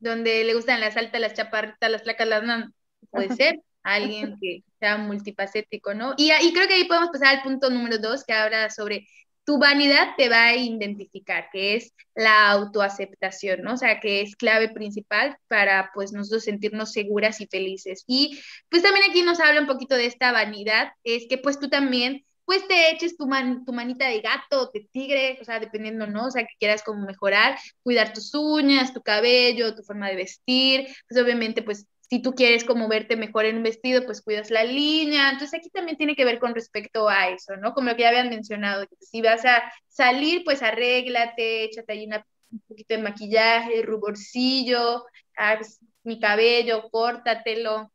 donde 0.00 0.42
le 0.42 0.54
gustan 0.54 0.80
las 0.80 0.96
altas, 0.96 1.20
las 1.20 1.34
chaparritas, 1.34 1.92
las 1.92 2.02
placas, 2.02 2.26
las... 2.26 2.42
No, 2.42 2.72
puede 3.10 3.28
ser 3.36 3.62
alguien 3.94 4.36
que 4.40 4.62
sea 4.78 4.98
multifacético, 4.98 5.94
¿no? 5.94 6.14
Y, 6.16 6.30
y 6.32 6.52
creo 6.52 6.68
que 6.68 6.74
ahí 6.74 6.84
podemos 6.84 7.10
pasar 7.10 7.36
al 7.36 7.42
punto 7.42 7.70
número 7.70 7.98
dos, 7.98 8.24
que 8.24 8.32
habla 8.32 8.70
sobre 8.70 9.06
tu 9.46 9.58
vanidad 9.58 10.08
te 10.18 10.28
va 10.28 10.46
a 10.46 10.56
identificar, 10.56 11.48
que 11.52 11.76
es 11.76 11.94
la 12.16 12.50
autoaceptación, 12.50 13.62
¿no? 13.62 13.74
O 13.74 13.76
sea, 13.76 14.00
que 14.00 14.20
es 14.20 14.34
clave 14.34 14.68
principal 14.70 15.38
para, 15.46 15.92
pues, 15.94 16.12
nosotros 16.12 16.42
sentirnos 16.44 16.92
seguras 16.92 17.40
y 17.40 17.46
felices. 17.46 18.02
Y, 18.08 18.40
pues, 18.68 18.82
también 18.82 19.08
aquí 19.08 19.22
nos 19.22 19.38
habla 19.38 19.60
un 19.60 19.68
poquito 19.68 19.94
de 19.94 20.06
esta 20.06 20.32
vanidad, 20.32 20.88
es 21.04 21.26
que, 21.28 21.38
pues, 21.38 21.60
tú 21.60 21.68
también, 21.68 22.24
pues, 22.44 22.66
te 22.66 22.90
eches 22.90 23.16
tu, 23.16 23.28
tu 23.64 23.72
manita 23.72 24.08
de 24.08 24.20
gato, 24.20 24.70
de 24.74 24.88
tigre, 24.90 25.38
o 25.40 25.44
sea, 25.44 25.60
dependiendo, 25.60 26.08
¿no? 26.08 26.26
O 26.26 26.30
sea, 26.32 26.42
que 26.42 26.54
quieras 26.58 26.82
como 26.82 27.06
mejorar, 27.06 27.56
cuidar 27.84 28.12
tus 28.12 28.34
uñas, 28.34 28.92
tu 28.92 29.00
cabello, 29.02 29.76
tu 29.76 29.84
forma 29.84 30.08
de 30.08 30.16
vestir, 30.16 30.88
pues, 31.08 31.22
obviamente, 31.22 31.62
pues, 31.62 31.86
si 32.08 32.22
tú 32.22 32.34
quieres 32.34 32.64
como 32.64 32.88
verte 32.88 33.16
mejor 33.16 33.46
en 33.46 33.56
un 33.58 33.62
vestido, 33.62 34.04
pues 34.04 34.22
cuidas 34.22 34.50
la 34.50 34.64
línea. 34.64 35.30
Entonces 35.30 35.58
aquí 35.58 35.70
también 35.70 35.96
tiene 35.96 36.14
que 36.14 36.24
ver 36.24 36.38
con 36.38 36.54
respecto 36.54 37.08
a 37.08 37.28
eso, 37.28 37.56
¿no? 37.56 37.74
Como 37.74 37.90
lo 37.90 37.96
que 37.96 38.02
ya 38.02 38.08
habían 38.08 38.30
mencionado, 38.30 38.86
si 39.00 39.22
vas 39.22 39.44
a 39.44 39.62
salir, 39.88 40.42
pues 40.44 40.62
arréglate, 40.62 41.64
échate 41.64 41.92
ahí 41.92 42.08
un 42.50 42.60
poquito 42.68 42.94
de 42.94 43.02
maquillaje, 43.02 43.82
ruborcillo, 43.82 45.04
haz 45.36 45.80
mi 46.04 46.20
cabello, 46.20 46.88
córtatelo. 46.90 47.92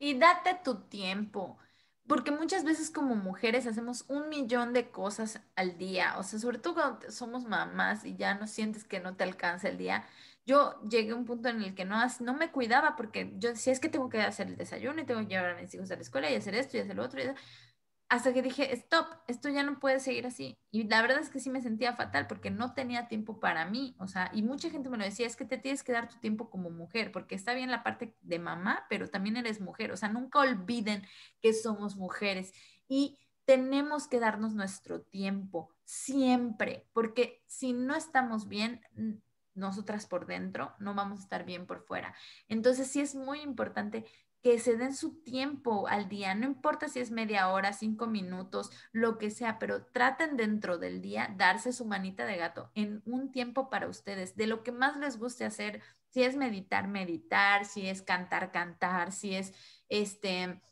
Y 0.00 0.14
date 0.14 0.58
tu 0.64 0.82
tiempo, 0.88 1.58
porque 2.06 2.30
muchas 2.30 2.64
veces 2.64 2.90
como 2.90 3.16
mujeres 3.16 3.66
hacemos 3.66 4.04
un 4.08 4.28
millón 4.28 4.72
de 4.72 4.90
cosas 4.90 5.40
al 5.56 5.78
día, 5.78 6.16
o 6.18 6.22
sea, 6.22 6.38
sobre 6.38 6.58
todo 6.58 6.74
cuando 6.74 7.10
somos 7.10 7.44
mamás 7.44 8.04
y 8.04 8.16
ya 8.16 8.34
no 8.34 8.46
sientes 8.46 8.84
que 8.84 9.00
no 9.00 9.16
te 9.16 9.24
alcanza 9.24 9.68
el 9.68 9.78
día 9.78 10.06
yo 10.48 10.80
llegué 10.88 11.10
a 11.10 11.14
un 11.14 11.26
punto 11.26 11.50
en 11.50 11.62
el 11.62 11.74
que 11.74 11.84
no, 11.84 11.98
no 12.20 12.34
me 12.34 12.50
cuidaba 12.50 12.96
porque 12.96 13.34
yo 13.36 13.50
decía, 13.50 13.70
es 13.70 13.80
que 13.80 13.90
tengo 13.90 14.08
que 14.08 14.22
hacer 14.22 14.46
el 14.48 14.56
desayuno 14.56 15.02
y 15.02 15.04
tengo 15.04 15.20
que 15.20 15.26
llevar 15.26 15.50
a 15.50 15.60
mis 15.60 15.74
hijos 15.74 15.90
a 15.90 15.96
la 15.96 16.00
escuela 16.00 16.30
y 16.30 16.36
hacer 16.36 16.54
esto 16.54 16.78
y 16.78 16.80
hacer 16.80 16.96
lo 16.96 17.04
otro. 17.04 17.20
hasta 18.08 18.32
que 18.32 18.40
dije, 18.40 18.72
stop, 18.72 19.06
esto 19.26 19.50
ya 19.50 19.62
no 19.62 19.78
puede 19.78 20.00
seguir 20.00 20.26
así. 20.26 20.56
Y 20.70 20.84
la 20.84 21.02
verdad 21.02 21.18
es 21.18 21.28
que 21.28 21.40
sí 21.40 21.50
me 21.50 21.60
sentía 21.60 21.92
fatal 21.94 22.26
porque 22.26 22.50
no 22.50 22.72
tenía 22.72 23.08
tiempo 23.08 23.40
para 23.40 23.66
mí. 23.66 23.94
O 23.98 24.08
sea, 24.08 24.30
y 24.32 24.42
mucha 24.42 24.70
gente 24.70 24.88
me 24.88 24.96
lo 24.96 25.04
decía, 25.04 25.26
es 25.26 25.36
que 25.36 25.44
te 25.44 25.58
tienes 25.58 25.82
que 25.82 25.92
dar 25.92 26.08
tu 26.08 26.18
tiempo 26.18 26.48
como 26.48 26.70
mujer, 26.70 27.12
porque 27.12 27.34
está 27.34 27.52
bien 27.52 27.70
la 27.70 27.82
parte 27.82 28.16
de 28.22 28.38
mamá, 28.38 28.86
pero 28.88 29.10
también 29.10 29.36
eres 29.36 29.60
mujer. 29.60 29.92
O 29.92 29.98
sea, 29.98 30.08
nunca 30.08 30.40
olviden 30.40 31.02
que 31.42 31.52
somos 31.52 31.96
mujeres. 31.96 32.54
Y 32.88 33.18
tenemos 33.44 34.08
que 34.08 34.18
darnos 34.18 34.54
nuestro 34.54 35.02
tiempo 35.02 35.74
siempre, 35.84 36.86
porque 36.94 37.42
si 37.46 37.74
no 37.74 37.94
estamos 37.94 38.48
bien, 38.48 38.80
nosotras 39.58 40.06
por 40.06 40.26
dentro, 40.26 40.74
no 40.78 40.94
vamos 40.94 41.20
a 41.20 41.22
estar 41.22 41.44
bien 41.44 41.66
por 41.66 41.84
fuera. 41.84 42.14
Entonces 42.48 42.88
sí 42.88 43.00
es 43.00 43.14
muy 43.14 43.40
importante 43.40 44.04
que 44.42 44.58
se 44.58 44.76
den 44.76 44.94
su 44.94 45.20
tiempo 45.22 45.88
al 45.88 46.08
día, 46.08 46.34
no 46.34 46.46
importa 46.46 46.88
si 46.88 47.00
es 47.00 47.10
media 47.10 47.48
hora, 47.48 47.72
cinco 47.72 48.06
minutos, 48.06 48.70
lo 48.92 49.18
que 49.18 49.30
sea, 49.30 49.58
pero 49.58 49.84
traten 49.86 50.36
dentro 50.36 50.78
del 50.78 51.02
día 51.02 51.34
darse 51.36 51.72
su 51.72 51.84
manita 51.84 52.24
de 52.24 52.36
gato 52.36 52.70
en 52.74 53.02
un 53.04 53.32
tiempo 53.32 53.68
para 53.68 53.88
ustedes, 53.88 54.36
de 54.36 54.46
lo 54.46 54.62
que 54.62 54.70
más 54.70 54.96
les 54.96 55.18
guste 55.18 55.44
hacer, 55.44 55.82
si 56.10 56.22
es 56.22 56.36
meditar, 56.36 56.88
meditar, 56.88 57.64
si 57.64 57.88
es 57.88 58.00
cantar, 58.00 58.52
cantar, 58.52 59.12
si 59.12 59.34
es 59.34 59.52
este 59.88 60.62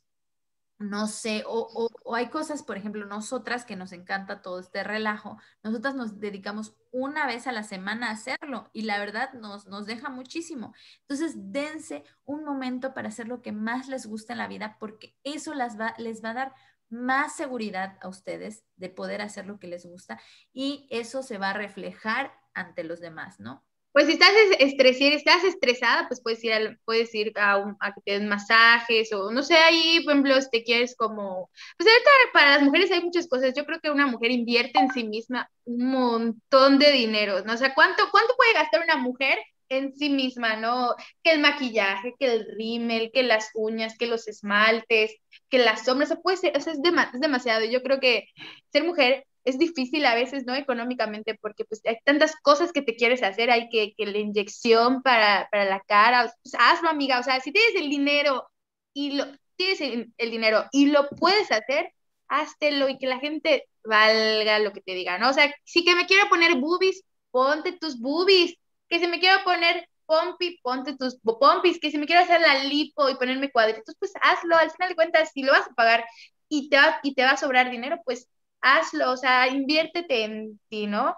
no 0.79 1.07
sé, 1.07 1.43
o, 1.47 1.89
hay 2.15 2.29
cosas, 2.29 2.63
por 2.63 2.77
ejemplo, 2.77 3.07
nosotras 3.07 3.65
que 3.65 3.77
nos 3.77 3.93
encanta 3.93 4.43
todo 4.43 4.61
este 4.61 4.85
relajo, 4.85 5.39
nosotras 5.63 5.95
nos 5.95 6.21
dedicamos 6.21 6.75
una 6.93 7.27
vez 7.27 7.47
a 7.47 7.53
la 7.53 7.63
semana 7.63 8.09
a 8.09 8.13
hacerlo 8.13 8.71
y 8.73 8.83
la 8.83 8.99
verdad 8.99 9.33
nos, 9.33 9.67
nos 9.67 9.87
deja 9.87 10.11
muchísimo. 10.11 10.75
Entonces, 11.01 11.35
dense 11.37 12.05
un 12.25 12.45
momento 12.45 12.93
para 12.93 13.09
hacer 13.09 13.27
lo 13.27 13.41
que 13.41 13.53
más 13.53 13.89
les 13.89 14.07
gusta 14.07 14.35
en 14.35 14.39
la 14.39 14.49
vida 14.49 14.77
porque 14.79 15.17
eso 15.25 15.55
las 15.55 15.81
va, 15.81 15.95
les 15.99 16.23
va 16.23 16.31
a 16.31 16.35
dar 16.35 16.55
más 16.89 17.35
seguridad 17.37 17.99
a 18.01 18.09
ustedes 18.09 18.65
de 18.77 18.91
poder 18.91 19.23
hacer 19.23 19.47
lo 19.47 19.59
que 19.59 19.67
les 19.69 19.87
gusta 19.87 20.21
y 20.53 20.87
eso 20.91 21.23
se 21.23 21.39
va 21.39 21.51
a 21.51 21.55
reflejar 21.55 22.33
ante 22.55 22.85
los 22.85 23.01
demás, 23.01 23.41
¿no? 23.41 23.65
Pues 23.97 24.09
si 24.09 24.13
estás 24.13 24.31
estás 24.61 25.43
estresada, 25.43 26.07
pues 26.07 26.21
puedes 26.21 26.45
ir, 26.45 26.53
a, 26.53 26.77
puedes 26.85 27.15
ir 27.15 27.33
a, 27.39 27.57
un, 27.57 27.79
a 27.81 27.95
que 27.95 28.03
te 28.03 28.13
den 28.13 28.29
masajes 28.29 29.11
o 29.15 29.31
no 29.31 29.43
sé, 29.43 29.55
ahí, 29.55 30.03
por 30.05 30.13
ejemplo, 30.13 30.39
si 30.39 30.51
te 30.51 30.65
quieres 30.65 30.95
como, 30.95 31.49
pues 31.79 31.89
ahorita 31.89 32.11
para 32.35 32.51
las 32.51 32.63
mujeres 32.63 32.93
hay 32.93 33.03
muchas 33.03 33.27
cosas, 33.27 33.55
yo 33.57 33.65
creo 33.65 33.81
que 33.81 33.91
una 33.91 34.07
mujer 34.07 34.33
invierte 34.33 34.79
en 34.79 34.91
sí 34.91 35.05
misma 35.05 35.51
un 35.65 35.91
montón 35.91 36.79
de 36.79 36.93
dinero, 36.93 37.43
¿no? 37.47 37.55
O 37.55 37.57
sea, 37.57 37.73
¿cuánto, 37.73 38.03
cuánto 38.11 38.37
puede 38.37 38.53
gastar 38.53 38.83
una 38.83 38.99
mujer 38.99 39.39
en 39.69 39.95
sí 39.95 40.11
misma, 40.11 40.57
¿no? 40.57 40.95
Que 41.23 41.33
el 41.33 41.41
maquillaje, 41.41 42.15
que 42.19 42.27
el 42.33 42.47
rímel, 42.57 43.11
que 43.13 43.23
las 43.23 43.51
uñas, 43.55 43.97
que 43.99 44.07
los 44.07 44.29
esmaltes, 44.29 45.17
que 45.49 45.59
las 45.59 45.85
sombras, 45.85 46.11
o 46.11 46.23
puede 46.23 46.37
ser, 46.37 46.57
o 46.57 46.61
sea, 46.61 46.73
es, 46.73 46.79
es 46.79 47.21
demasiado. 47.21 47.65
Yo 47.65 47.83
creo 47.83 48.01
que 48.01 48.29
ser 48.73 48.85
mujer 48.85 49.27
es 49.47 49.59
difícil 49.59 50.05
a 50.07 50.15
veces, 50.15 50.45
¿no? 50.45 50.55
Económicamente, 50.55 51.37
porque 51.41 51.65
pues 51.65 51.81
hay 51.87 51.99
tantas 52.05 52.35
cosas 52.43 52.73
que 52.73 52.83
te 52.83 52.97
quieres 52.97 53.23
hacer, 53.23 53.51
hay 53.51 53.69
que, 53.69 53.95
que 53.97 54.07
la 54.07 54.19
inyección 54.19 55.03
para, 55.03 55.49
para 55.51 55.65
la 55.65 55.81
cara, 55.87 56.33
pues 56.43 56.55
hazlo, 56.59 56.89
amiga, 56.91 57.21
o 57.21 57.23
sea, 57.23 57.41
si 57.41 57.53
tienes 57.53 57.77
el 57.77 57.89
dinero 57.89 58.49
y 58.93 59.13
lo, 59.13 59.25
tienes 59.57 59.81
el, 59.81 60.31
dinero 60.31 60.65
y 60.73 60.87
lo 60.87 61.09
puedes 61.11 61.51
hacer, 61.53 61.93
háztelo 62.29 62.89
y 62.89 62.99
que 62.99 63.07
la 63.07 63.21
gente 63.21 63.69
valga 63.85 64.59
lo 64.59 64.73
que 64.73 64.81
te 64.81 64.95
diga, 64.95 65.19
¿no? 65.19 65.31
O 65.31 65.33
sea, 65.33 65.55
si 65.65 65.85
que 65.85 65.95
me 65.95 66.07
quiero 66.07 66.29
poner 66.29 66.57
boobies, 66.57 67.05
ponte 67.31 67.73
tus 67.73 68.01
boobies, 68.01 68.57
que 68.89 68.99
si 68.99 69.07
me 69.07 69.21
quiero 69.21 69.43
poner 69.45 69.89
pompi, 70.07 70.59
ponte 70.63 70.97
tus 70.97 71.19
pompis, 71.21 71.81
que 71.81 71.91
si 71.91 71.99
me 71.99 72.07
quiero 72.07 72.23
hacer 72.23 72.41
la 72.41 72.63
lipo 72.65 73.09
y 73.09 73.17
ponerme 73.17 73.51
cuadritos, 73.51 73.97
pues 73.99 74.13
hazlo, 74.23 74.57
al 74.57 74.71
final 74.71 74.91
de 74.91 74.95
cuentas, 74.95 75.31
si 75.33 75.43
lo 75.43 75.53
vas 75.53 75.67
a 75.69 75.75
pagar 75.75 76.05
y 76.49 76.69
te 76.69 76.79
y 77.03 77.15
te 77.15 77.25
va 77.25 77.31
a 77.33 77.37
sobrar 77.37 77.71
dinero, 77.71 78.01
pues 78.05 78.29
hazlo, 78.61 79.13
o 79.13 79.17
sea, 79.17 79.49
inviértete 79.49 80.25
en 80.25 80.61
ti, 80.69 80.87
¿no? 80.87 81.17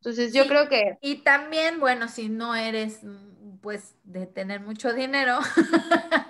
Entonces 0.00 0.32
yo 0.32 0.46
creo 0.46 0.68
que... 0.68 0.98
Y 1.00 1.16
también, 1.16 1.80
bueno, 1.80 2.08
si 2.08 2.28
no 2.28 2.54
eres, 2.54 3.02
mm, 3.02 3.58
pues, 3.60 3.96
de 4.04 4.26
tener 4.26 4.60
mucho 4.60 4.92
dinero. 4.92 5.38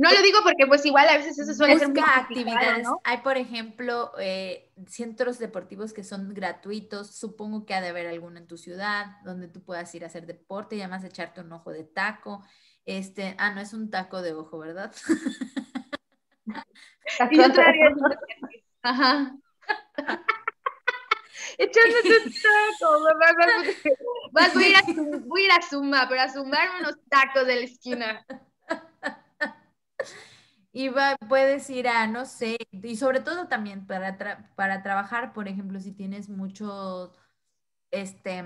no 0.00 0.10
lo 0.10 0.22
digo 0.22 0.38
porque 0.42 0.66
pues 0.66 0.86
igual 0.86 1.06
a 1.08 1.18
veces 1.18 1.38
eso 1.38 1.52
suele 1.52 1.78
ser 1.78 1.90
muy 1.90 2.00
actividades. 2.00 2.84
¿no? 2.84 3.00
Hay, 3.04 3.18
por 3.18 3.36
ejemplo, 3.36 4.12
eh, 4.18 4.72
centros 4.86 5.38
deportivos 5.38 5.92
que 5.92 6.04
son 6.04 6.32
gratuitos. 6.32 7.14
Supongo 7.14 7.66
que 7.66 7.74
ha 7.74 7.82
de 7.82 7.88
haber 7.88 8.06
alguno 8.06 8.38
en 8.38 8.46
tu 8.46 8.56
ciudad 8.56 9.18
donde 9.24 9.46
tú 9.48 9.62
puedas 9.62 9.94
ir 9.94 10.04
a 10.04 10.06
hacer 10.06 10.24
deporte 10.24 10.76
y 10.76 10.80
además 10.80 11.04
echarte 11.04 11.42
un 11.42 11.52
ojo 11.52 11.70
de 11.70 11.84
taco. 11.84 12.42
Este, 12.86 13.34
ah, 13.38 13.52
no 13.52 13.60
es 13.60 13.74
un 13.74 13.90
taco 13.90 14.22
de 14.22 14.32
ojo, 14.32 14.58
¿verdad? 14.58 14.94
Ajá. 18.82 19.36
Echándote 21.58 22.08
un 22.24 22.32
taco, 22.32 23.04
Vas, 24.32 24.54
voy, 24.54 24.64
a 24.64 24.68
ir 24.68 24.76
a, 24.76 24.82
voy 25.26 25.42
a 25.42 25.44
ir 25.44 25.52
a 25.52 25.60
sumar, 25.60 26.08
pero 26.08 26.22
a 26.22 26.32
sumar 26.32 26.70
unos 26.80 26.96
tacos 27.10 27.46
de 27.46 27.56
la 27.56 27.62
esquina. 27.62 28.26
Y 30.72 30.88
va, 30.88 31.16
puedes 31.28 31.68
ir 31.70 31.88
a, 31.88 32.06
no 32.06 32.26
sé, 32.26 32.56
y 32.70 32.96
sobre 32.96 33.20
todo 33.20 33.48
también 33.48 33.86
para, 33.86 34.16
para 34.54 34.82
trabajar, 34.82 35.32
por 35.32 35.48
ejemplo, 35.48 35.80
si 35.80 35.92
tienes 35.92 36.28
muchos, 36.28 37.10
este, 37.90 38.44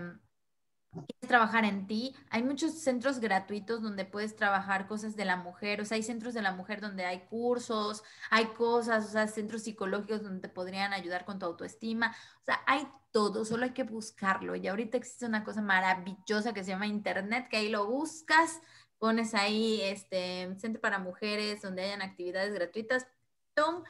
quieres 1.03 1.29
trabajar 1.29 1.65
en 1.65 1.87
ti. 1.87 2.15
Hay 2.31 2.43
muchos 2.43 2.73
centros 2.79 3.21
gratuitos 3.21 3.83
donde 3.83 4.05
puedes 4.05 4.37
trabajar 4.37 4.87
cosas 4.87 5.17
de 5.17 5.25
la 5.25 5.37
mujer, 5.37 5.81
o 5.81 5.85
sea, 5.85 5.97
hay 5.97 6.03
centros 6.03 6.35
de 6.35 6.43
la 6.43 6.53
mujer 6.53 6.81
donde 6.81 7.05
hay 7.05 7.21
cursos, 7.27 8.03
hay 8.31 8.47
cosas, 8.47 9.07
o 9.07 9.09
sea, 9.09 9.27
centros 9.29 9.63
psicológicos 9.63 10.23
donde 10.23 10.41
te 10.41 10.49
podrían 10.49 10.93
ayudar 10.93 11.25
con 11.25 11.39
tu 11.39 11.47
autoestima, 11.47 12.15
o 12.41 12.45
sea, 12.45 12.61
hay 12.67 12.87
todo, 13.11 13.45
solo 13.45 13.65
hay 13.65 13.73
que 13.73 13.85
buscarlo. 13.85 14.57
Y 14.57 14.67
ahorita 14.67 14.97
existe 14.97 15.27
una 15.27 15.45
cosa 15.45 15.63
maravillosa 15.63 16.53
que 16.53 16.65
se 16.65 16.71
llama 16.71 16.87
Internet, 16.87 17.49
que 17.49 17.59
ahí 17.59 17.69
lo 17.69 17.87
buscas, 17.87 18.61
pones 19.05 19.35
ahí 19.35 19.83
este 19.83 20.49
centro 20.57 20.81
para 20.81 20.99
mujeres 20.99 21.61
donde 21.61 21.83
hayan 21.83 22.01
actividades 22.01 22.55
gratuitas, 22.55 23.07
¡tum! 23.53 23.85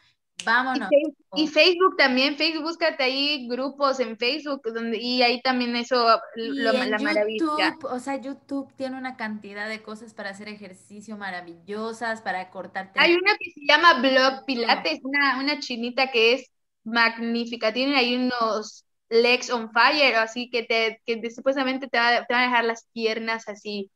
Vámonos. 0.45 0.89
Y, 1.37 1.47
Facebook 1.47 1.97
también, 1.97 2.37
Facebook, 2.37 2.65
búscate 2.65 3.05
ahí 3.05 3.47
grupos 3.47 4.01
en 4.01 4.19
Facebook 4.19 4.63
donde, 4.75 4.99
y 4.99 5.23
ahí 5.23 5.41
también 5.41 5.77
eso, 5.77 6.05
lo, 6.35 6.73
la 6.73 6.99
maravilla. 6.99 7.77
O 7.83 8.01
sea, 8.01 8.21
YouTube 8.21 8.75
tiene 8.75 8.99
una 8.99 9.17
cantidad 9.17 9.69
de 9.69 9.83
cosas 9.83 10.15
para 10.15 10.31
hacer 10.31 10.49
ejercicio 10.49 11.17
maravillosas, 11.17 12.21
para 12.21 12.51
cortarte. 12.51 12.99
Hay 12.99 13.15
una 13.15 13.37
que 13.39 13.53
se 13.53 13.61
llama 13.69 14.01
Blog 14.01 14.45
Pilates, 14.47 14.99
una, 15.05 15.39
una 15.39 15.61
chinita 15.61 16.11
que 16.11 16.33
es 16.33 16.51
magnífica, 16.83 17.73
tiene 17.73 17.97
ahí 17.97 18.17
unos 18.17 18.85
legs 19.09 19.49
on 19.49 19.71
fire, 19.71 20.17
así 20.17 20.51
que, 20.51 20.65
te, 20.65 21.01
que 21.07 21.31
supuestamente 21.31 21.87
te, 21.87 22.01
va, 22.01 22.25
te 22.27 22.35
van 22.35 22.43
a 22.43 22.47
dejar 22.47 22.65
las 22.65 22.89
piernas 22.93 23.47
así 23.47 23.93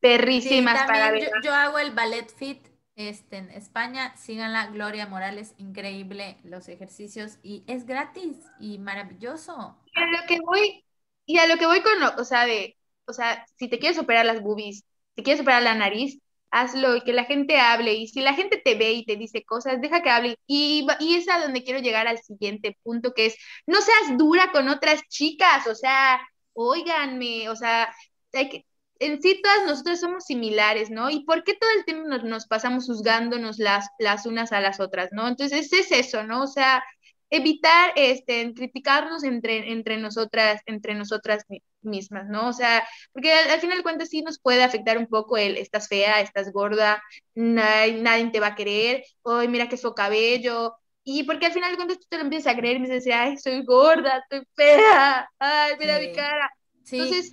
perrísimas 0.00 0.86
para 0.86 1.10
ver. 1.10 1.24
Yo, 1.24 1.30
yo 1.42 1.54
hago 1.54 1.78
el 1.78 1.92
ballet 1.92 2.28
fit 2.34 2.66
este, 2.96 3.36
en 3.36 3.50
España, 3.50 4.16
síganla, 4.16 4.68
Gloria 4.68 5.06
Morales, 5.06 5.54
increíble 5.58 6.38
los 6.44 6.68
ejercicios 6.68 7.38
y 7.42 7.62
es 7.66 7.84
gratis 7.84 8.38
y 8.58 8.78
maravilloso. 8.78 9.76
Y 9.94 10.00
a 10.00 10.06
lo 10.06 10.26
que 10.26 10.40
voy, 10.40 10.84
y 11.26 11.38
a 11.38 11.46
lo 11.46 11.58
que 11.58 11.66
voy 11.66 11.82
con, 11.82 12.02
o 12.02 12.24
sea, 12.24 12.46
de, 12.46 12.76
o 13.06 13.12
sea, 13.12 13.44
si 13.56 13.68
te 13.68 13.78
quieres 13.78 13.98
superar 13.98 14.24
las 14.24 14.40
boobies, 14.40 14.84
si 15.14 15.22
quieres 15.22 15.40
superar 15.40 15.62
la 15.62 15.74
nariz, 15.74 16.18
hazlo 16.50 16.96
y 16.96 17.02
que 17.02 17.12
la 17.12 17.24
gente 17.24 17.58
hable. 17.58 17.92
Y 17.94 18.08
si 18.08 18.20
la 18.20 18.34
gente 18.34 18.56
te 18.56 18.76
ve 18.76 18.92
y 18.92 19.04
te 19.04 19.16
dice 19.16 19.44
cosas, 19.44 19.80
deja 19.80 20.02
que 20.02 20.10
hable. 20.10 20.38
Y, 20.46 20.86
y 21.00 21.16
es 21.16 21.28
a 21.28 21.40
donde 21.40 21.64
quiero 21.64 21.80
llegar 21.80 22.08
al 22.08 22.18
siguiente 22.18 22.78
punto, 22.82 23.12
que 23.12 23.26
es, 23.26 23.36
no 23.66 23.80
seas 23.82 24.16
dura 24.16 24.52
con 24.52 24.68
otras 24.68 25.02
chicas, 25.08 25.66
o 25.66 25.74
sea, 25.74 26.20
óiganme, 26.54 27.48
o 27.50 27.56
sea, 27.56 27.94
hay 28.32 28.48
que, 28.48 28.66
en 28.98 29.20
sí 29.22 29.40
todas 29.42 29.66
nosotros 29.66 30.00
somos 30.00 30.24
similares, 30.24 30.90
¿no? 30.90 31.10
¿Y 31.10 31.24
por 31.24 31.44
qué 31.44 31.54
todo 31.54 31.70
el 31.76 31.84
tiempo 31.84 32.08
nos, 32.08 32.46
pasamos 32.46 32.86
juzgándonos 32.86 33.58
las, 33.58 33.88
las 33.98 34.26
unas 34.26 34.52
a 34.52 34.60
las 34.60 34.80
otras, 34.80 35.10
¿no? 35.12 35.28
Entonces 35.28 35.72
es 35.72 35.92
eso, 35.92 36.22
¿no? 36.22 36.42
O 36.42 36.46
sea, 36.46 36.82
evitar 37.30 37.92
este, 37.96 38.52
criticarnos 38.54 39.24
entre, 39.24 39.72
entre 39.72 39.96
nosotras, 39.98 40.62
entre 40.66 40.94
nosotras 40.94 41.44
mismas, 41.82 42.28
¿no? 42.28 42.48
O 42.48 42.52
sea, 42.52 42.86
porque 43.12 43.32
al, 43.32 43.60
final 43.60 43.78
de 43.78 43.82
cuentas 43.82 44.08
sí 44.08 44.22
nos 44.22 44.38
puede 44.38 44.62
afectar 44.62 44.98
un 44.98 45.06
poco 45.06 45.36
el 45.36 45.56
estás 45.56 45.88
fea, 45.88 46.20
estás 46.20 46.52
gorda, 46.52 47.02
nadie, 47.34 48.00
nadie 48.00 48.30
te 48.30 48.40
va 48.40 48.48
a 48.48 48.54
querer, 48.54 49.04
hoy 49.22 49.48
mira 49.48 49.68
que 49.68 49.76
su 49.76 49.94
cabello, 49.94 50.74
y 51.08 51.22
porque 51.22 51.46
al 51.46 51.52
final 51.52 51.70
de 51.70 51.76
cuentas 51.76 51.98
tú 52.00 52.06
te 52.08 52.16
lo 52.16 52.24
empiezas 52.24 52.52
a 52.52 52.56
creer 52.56 52.76
y 52.76 52.80
me 52.80 52.88
dices, 52.88 53.14
ay, 53.14 53.36
soy 53.38 53.64
gorda, 53.64 54.18
estoy 54.18 54.46
fea, 54.54 55.30
ay, 55.38 55.72
mira 55.78 56.00
mi 56.00 56.12
cara. 56.12 56.50
Sí. 56.82 56.98
Entonces, 56.98 57.32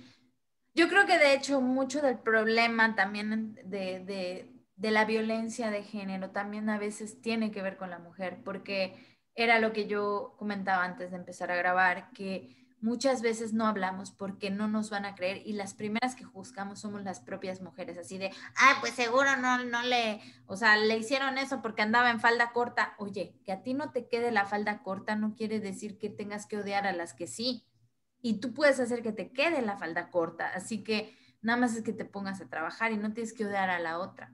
yo 0.74 0.88
creo 0.88 1.06
que 1.06 1.18
de 1.18 1.34
hecho 1.34 1.60
mucho 1.60 2.02
del 2.02 2.18
problema 2.18 2.94
también 2.94 3.54
de, 3.64 4.50
la 4.76 5.04
violencia 5.04 5.70
de 5.70 5.82
género 5.82 6.30
también 6.30 6.68
a 6.68 6.78
veces 6.78 7.20
tiene 7.22 7.50
que 7.50 7.62
ver 7.62 7.76
con 7.76 7.90
la 7.90 7.98
mujer, 7.98 8.42
porque 8.44 9.20
era 9.34 9.58
lo 9.58 9.72
que 9.72 9.86
yo 9.86 10.34
comentaba 10.38 10.84
antes 10.84 11.10
de 11.10 11.16
empezar 11.16 11.50
a 11.50 11.56
grabar, 11.56 12.10
que 12.12 12.56
muchas 12.80 13.22
veces 13.22 13.54
no 13.54 13.66
hablamos 13.66 14.10
porque 14.10 14.50
no 14.50 14.68
nos 14.68 14.90
van 14.90 15.06
a 15.06 15.14
creer 15.14 15.42
y 15.46 15.54
las 15.54 15.74
primeras 15.74 16.14
que 16.14 16.24
juzgamos 16.24 16.80
somos 16.80 17.02
las 17.02 17.20
propias 17.20 17.62
mujeres, 17.62 17.96
así 17.96 18.18
de, 18.18 18.30
ah, 18.56 18.76
pues 18.80 18.92
seguro 18.94 19.36
no, 19.36 19.64
no 19.64 19.82
le, 19.82 20.20
o 20.46 20.56
sea, 20.56 20.76
le 20.76 20.98
hicieron 20.98 21.38
eso 21.38 21.62
porque 21.62 21.82
andaba 21.82 22.10
en 22.10 22.20
falda 22.20 22.52
corta. 22.52 22.94
Oye, 22.98 23.40
que 23.44 23.52
a 23.52 23.62
ti 23.62 23.74
no 23.74 23.90
te 23.90 24.06
quede 24.06 24.32
la 24.32 24.44
falda 24.44 24.82
corta 24.82 25.16
no 25.16 25.34
quiere 25.34 25.60
decir 25.60 25.98
que 25.98 26.10
tengas 26.10 26.46
que 26.46 26.58
odiar 26.58 26.86
a 26.86 26.92
las 26.92 27.14
que 27.14 27.26
sí 27.26 27.64
y 28.24 28.40
tú 28.40 28.54
puedes 28.54 28.80
hacer 28.80 29.02
que 29.02 29.12
te 29.12 29.32
quede 29.32 29.60
la 29.60 29.76
falda 29.76 30.10
corta. 30.10 30.48
Así 30.54 30.82
que 30.82 31.14
nada 31.42 31.60
más 31.60 31.76
es 31.76 31.82
que 31.82 31.92
te 31.92 32.06
pongas 32.06 32.40
a 32.40 32.48
trabajar 32.48 32.90
y 32.90 32.96
no 32.96 33.12
tienes 33.12 33.34
que 33.34 33.44
odiar 33.44 33.68
a 33.68 33.78
la 33.78 33.98
otra. 33.98 34.32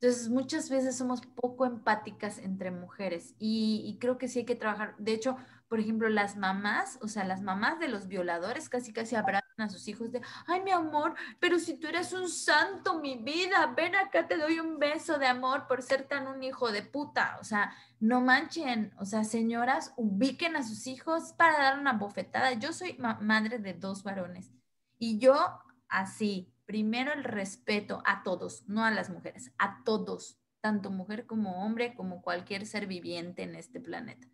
Entonces, 0.00 0.30
muchas 0.30 0.70
veces 0.70 0.96
somos 0.96 1.20
poco 1.20 1.66
empáticas 1.66 2.38
entre 2.38 2.70
mujeres 2.70 3.34
y, 3.38 3.98
creo 4.00 4.16
que 4.16 4.28
sí 4.28 4.38
hay 4.38 4.44
que 4.46 4.54
trabajar. 4.54 4.94
De 4.96 5.12
hecho, 5.12 5.36
por 5.68 5.80
ejemplo, 5.80 6.08
las 6.08 6.36
mamás, 6.36 6.98
o 7.02 7.08
sea, 7.08 7.24
las 7.24 7.42
mamás 7.42 7.78
de 7.78 7.88
los 7.88 8.08
violadores 8.08 8.68
casi 8.68 8.92
casi 8.92 9.16
abrazan 9.16 9.60
a 9.60 9.68
sus 9.68 9.86
hijos 9.86 10.10
de, 10.10 10.22
ay, 10.46 10.62
mi 10.62 10.70
amor, 10.70 11.14
pero 11.40 11.58
si 11.58 11.78
tú 11.78 11.88
eres 11.88 12.12
un 12.12 12.28
santo, 12.28 13.00
mi 13.00 13.16
vida, 13.16 13.72
ven 13.76 13.94
acá, 13.94 14.26
te 14.26 14.36
doy 14.36 14.60
un 14.60 14.78
beso 14.78 15.18
de 15.18 15.26
amor 15.26 15.66
por 15.66 15.82
ser 15.82 16.08
tan 16.08 16.26
un 16.26 16.42
hijo 16.42 16.72
de 16.72 16.82
puta. 16.82 17.36
O 17.40 17.44
sea, 17.44 17.72
no 18.00 18.20
manchen, 18.20 18.94
o 18.98 19.04
sea, 19.04 19.24
señoras, 19.24 19.92
ubiquen 19.96 20.56
a 20.56 20.62
sus 20.62 20.86
hijos 20.86 21.34
para 21.34 21.58
dar 21.58 21.78
una 21.78 21.92
bofetada. 21.92 22.52
Yo 22.54 22.72
soy 22.72 22.96
madre 22.98 23.58
de 23.58 23.74
dos 23.74 24.02
varones 24.02 24.50
y 24.98 25.18
yo 25.18 25.60
así, 25.88 26.52
primero 26.66 27.12
el 27.12 27.24
respeto 27.24 28.02
a 28.04 28.22
todos, 28.22 28.68
no 28.68 28.84
a 28.84 28.90
las 28.90 29.10
mujeres, 29.10 29.52
a 29.58 29.82
todos, 29.84 30.38
tanto 30.60 30.90
mujer 30.90 31.26
como 31.26 31.64
hombre, 31.64 31.94
como 31.94 32.22
cualquier 32.22 32.66
ser 32.66 32.86
viviente 32.86 33.42
en 33.42 33.54
este 33.54 33.80
planeta, 33.80 34.26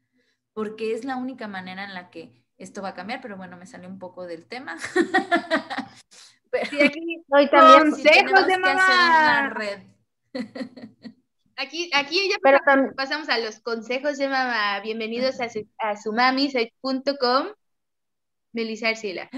porque 0.54 0.94
es 0.94 1.04
la 1.04 1.16
única 1.16 1.48
manera 1.48 1.84
en 1.84 1.94
la 1.94 2.10
que 2.10 2.32
esto 2.56 2.80
va 2.80 2.90
a 2.90 2.94
cambiar, 2.94 3.20
pero 3.20 3.36
bueno, 3.36 3.56
me 3.56 3.66
salió 3.66 3.88
un 3.88 3.98
poco 3.98 4.26
del 4.26 4.46
tema. 4.46 4.76
pero, 6.50 6.84
aquí 6.84 7.24
hoy 7.28 7.50
también 7.50 7.90
consejos 7.90 8.46
de 8.46 8.58
mamá. 8.58 9.50
Red. 9.50 9.82
Aquí, 11.56 11.88
aquí 11.94 12.28
ya 12.28 12.34
pero 12.42 12.58
pasamos 12.96 13.28
a 13.28 13.38
los 13.38 13.60
consejos 13.60 14.18
de 14.18 14.28
mamá. 14.28 14.80
Bienvenidos 14.80 15.40
a, 15.40 15.48
su, 15.48 15.64
a 15.78 15.96
sumami.com. 15.96 17.46
Melissa 18.52 18.88
Arcila. 18.88 19.30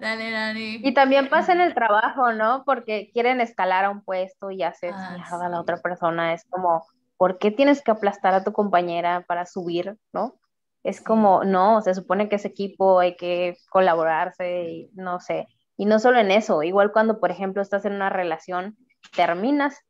dale, 0.00 0.30
dale. 0.32 0.80
Y 0.82 0.94
también 0.94 1.28
pasa 1.28 1.52
en 1.52 1.60
el 1.60 1.74
trabajo, 1.74 2.32
¿no? 2.32 2.64
Porque 2.64 3.08
quieren 3.12 3.40
escalar 3.40 3.84
a 3.84 3.90
un 3.90 4.02
puesto 4.02 4.50
y 4.50 4.64
hacer 4.64 4.92
ah, 4.94 5.16
a 5.30 5.48
la 5.48 5.60
otra 5.60 5.76
persona. 5.76 6.34
Es 6.34 6.44
como, 6.50 6.84
¿por 7.16 7.38
qué 7.38 7.50
tienes 7.50 7.82
que 7.82 7.90
aplastar 7.90 8.34
a 8.34 8.44
tu 8.44 8.52
compañera 8.52 9.24
para 9.26 9.46
subir, 9.46 9.96
¿no? 10.12 10.38
Es 10.82 11.00
como, 11.00 11.44
no, 11.44 11.82
se 11.82 11.94
supone 11.94 12.28
que 12.28 12.36
es 12.36 12.44
equipo, 12.44 13.00
hay 13.00 13.16
que 13.16 13.56
colaborarse 13.70 14.70
y 14.70 14.90
no 14.94 15.20
sé. 15.20 15.48
Y 15.76 15.86
no 15.86 15.98
solo 15.98 16.18
en 16.20 16.30
eso, 16.30 16.62
igual 16.62 16.92
cuando, 16.92 17.18
por 17.18 17.30
ejemplo, 17.30 17.60
estás 17.60 17.84
en 17.84 17.94
una 17.94 18.08
relación, 18.08 18.76
terminas 19.14 19.80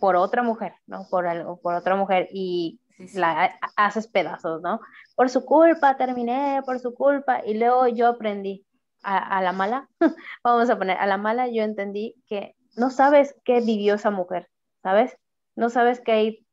por 0.00 0.16
otra 0.16 0.42
mujer, 0.42 0.74
¿no? 0.86 1.06
Por, 1.10 1.26
algo, 1.26 1.60
por 1.60 1.74
otra 1.74 1.94
mujer 1.94 2.28
y 2.32 2.80
la 3.14 3.58
haces 3.76 4.08
pedazos, 4.08 4.62
¿no? 4.62 4.80
Por 5.14 5.30
su 5.30 5.44
culpa 5.44 5.96
terminé, 5.96 6.60
por 6.64 6.80
su 6.80 6.94
culpa. 6.94 7.42
Y 7.44 7.54
luego 7.54 7.86
yo 7.86 8.08
aprendí 8.08 8.66
a, 9.02 9.38
a 9.38 9.42
la 9.42 9.52
mala, 9.52 9.88
vamos 10.42 10.68
a 10.70 10.76
poner, 10.76 10.96
a 10.98 11.06
la 11.06 11.18
mala 11.18 11.48
yo 11.48 11.62
entendí 11.62 12.16
que 12.26 12.56
no 12.76 12.90
sabes 12.90 13.34
qué 13.44 13.60
vivió 13.60 13.94
esa 13.94 14.10
mujer, 14.10 14.48
¿sabes? 14.82 15.16
No 15.54 15.70
sabes 15.70 16.00
qué 16.00 16.12
hay 16.12 16.45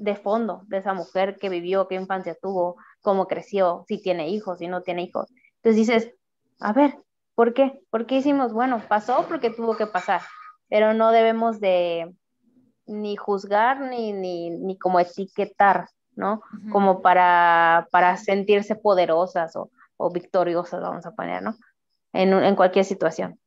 de 0.00 0.16
fondo 0.16 0.62
de 0.66 0.78
esa 0.78 0.94
mujer 0.94 1.36
que 1.38 1.50
vivió, 1.50 1.86
qué 1.86 1.94
infancia 1.94 2.34
tuvo, 2.40 2.76
cómo 3.02 3.26
creció, 3.26 3.84
si 3.86 4.00
tiene 4.00 4.28
hijos, 4.28 4.58
si 4.58 4.66
no 4.66 4.80
tiene 4.82 5.02
hijos. 5.02 5.30
Entonces 5.56 5.76
dices, 5.76 6.14
a 6.58 6.72
ver, 6.72 6.96
¿por 7.34 7.52
qué? 7.52 7.80
¿Por 7.90 8.06
qué 8.06 8.16
hicimos? 8.16 8.54
Bueno, 8.54 8.82
pasó 8.88 9.26
porque 9.28 9.50
tuvo 9.50 9.76
que 9.76 9.86
pasar, 9.86 10.22
pero 10.68 10.94
no 10.94 11.12
debemos 11.12 11.60
de 11.60 12.14
ni 12.86 13.16
juzgar 13.16 13.80
ni, 13.80 14.14
ni, 14.14 14.50
ni 14.50 14.78
como 14.78 15.00
etiquetar, 15.00 15.88
¿no? 16.16 16.40
Como 16.72 17.02
para, 17.02 17.86
para 17.92 18.16
sentirse 18.16 18.76
poderosas 18.76 19.54
o, 19.54 19.70
o, 19.98 20.10
victoriosas, 20.10 20.80
vamos 20.80 21.04
a 21.04 21.12
poner, 21.12 21.42
¿no? 21.42 21.56
En, 22.14 22.32
en 22.32 22.56
cualquier 22.56 22.86
situación. 22.86 23.38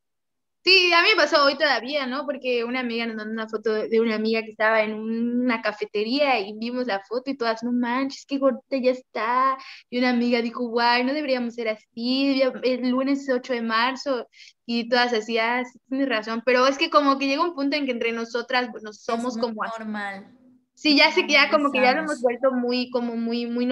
Sí, 0.64 0.94
a 0.94 1.02
mí 1.02 1.10
me 1.10 1.22
pasó 1.22 1.44
hoy 1.44 1.58
todavía, 1.58 2.08
¿no? 2.08 2.26
Porque 2.26 2.64
una 2.64 2.80
amiga 2.80 3.06
nos 3.06 3.18
mandó 3.18 3.34
una 3.34 3.50
foto 3.50 3.74
de 3.74 4.00
una 4.00 4.16
amiga 4.16 4.42
que 4.44 4.52
estaba 4.52 4.82
en 4.82 4.94
una 4.94 5.62
cafetería 5.62 6.40
y 6.40 6.54
vimos 6.58 6.88
la 6.88 7.02
foto 7.02 7.32
y 7.32 7.36
todas, 7.36 7.64
no 7.64 7.74
manches, 7.74 8.26
qué 8.26 8.38
gordita 8.38 8.78
ya 8.78 8.92
está. 8.92 9.58
Y 9.90 10.00
una 10.00 10.12
amiga 10.12 10.42
dijo, 10.42 10.66
guay, 10.70 11.04
no 11.04 11.14
deberíamos 11.14 11.56
ser 11.56 11.68
así, 11.68 12.42
el 12.64 12.90
lunes 12.90 13.30
8 13.30 13.54
de 13.54 13.62
marzo. 13.62 14.28
Y 14.66 14.88
todas 14.88 15.14
hacían, 15.14 15.66
ah, 15.66 15.70
tienes 15.90 16.08
razón, 16.08 16.42
pero 16.46 16.66
es 16.66 16.78
que 16.78 16.90
como 16.90 17.20
que 17.20 17.28
llega 17.28 17.44
un 17.44 17.56
punto 17.56 17.76
en 17.76 17.86
que 17.86 17.92
entre 17.92 18.14
nosotras, 18.14 18.72
bueno, 18.72 18.94
somos 18.94 19.38
como... 19.38 19.64
Normal. 19.78 20.43
Sí, 20.84 20.98
ya 20.98 21.14
sé 21.14 21.26
que 21.26 21.32
ya 21.32 21.50
como 21.50 21.72
que 21.72 21.80
ya 21.80 21.94
lo 21.94 22.02
hemos 22.02 22.20
vuelto 22.20 22.52
muy, 22.52 22.90
como 22.90 23.16
muy, 23.16 23.46
muy, 23.46 23.66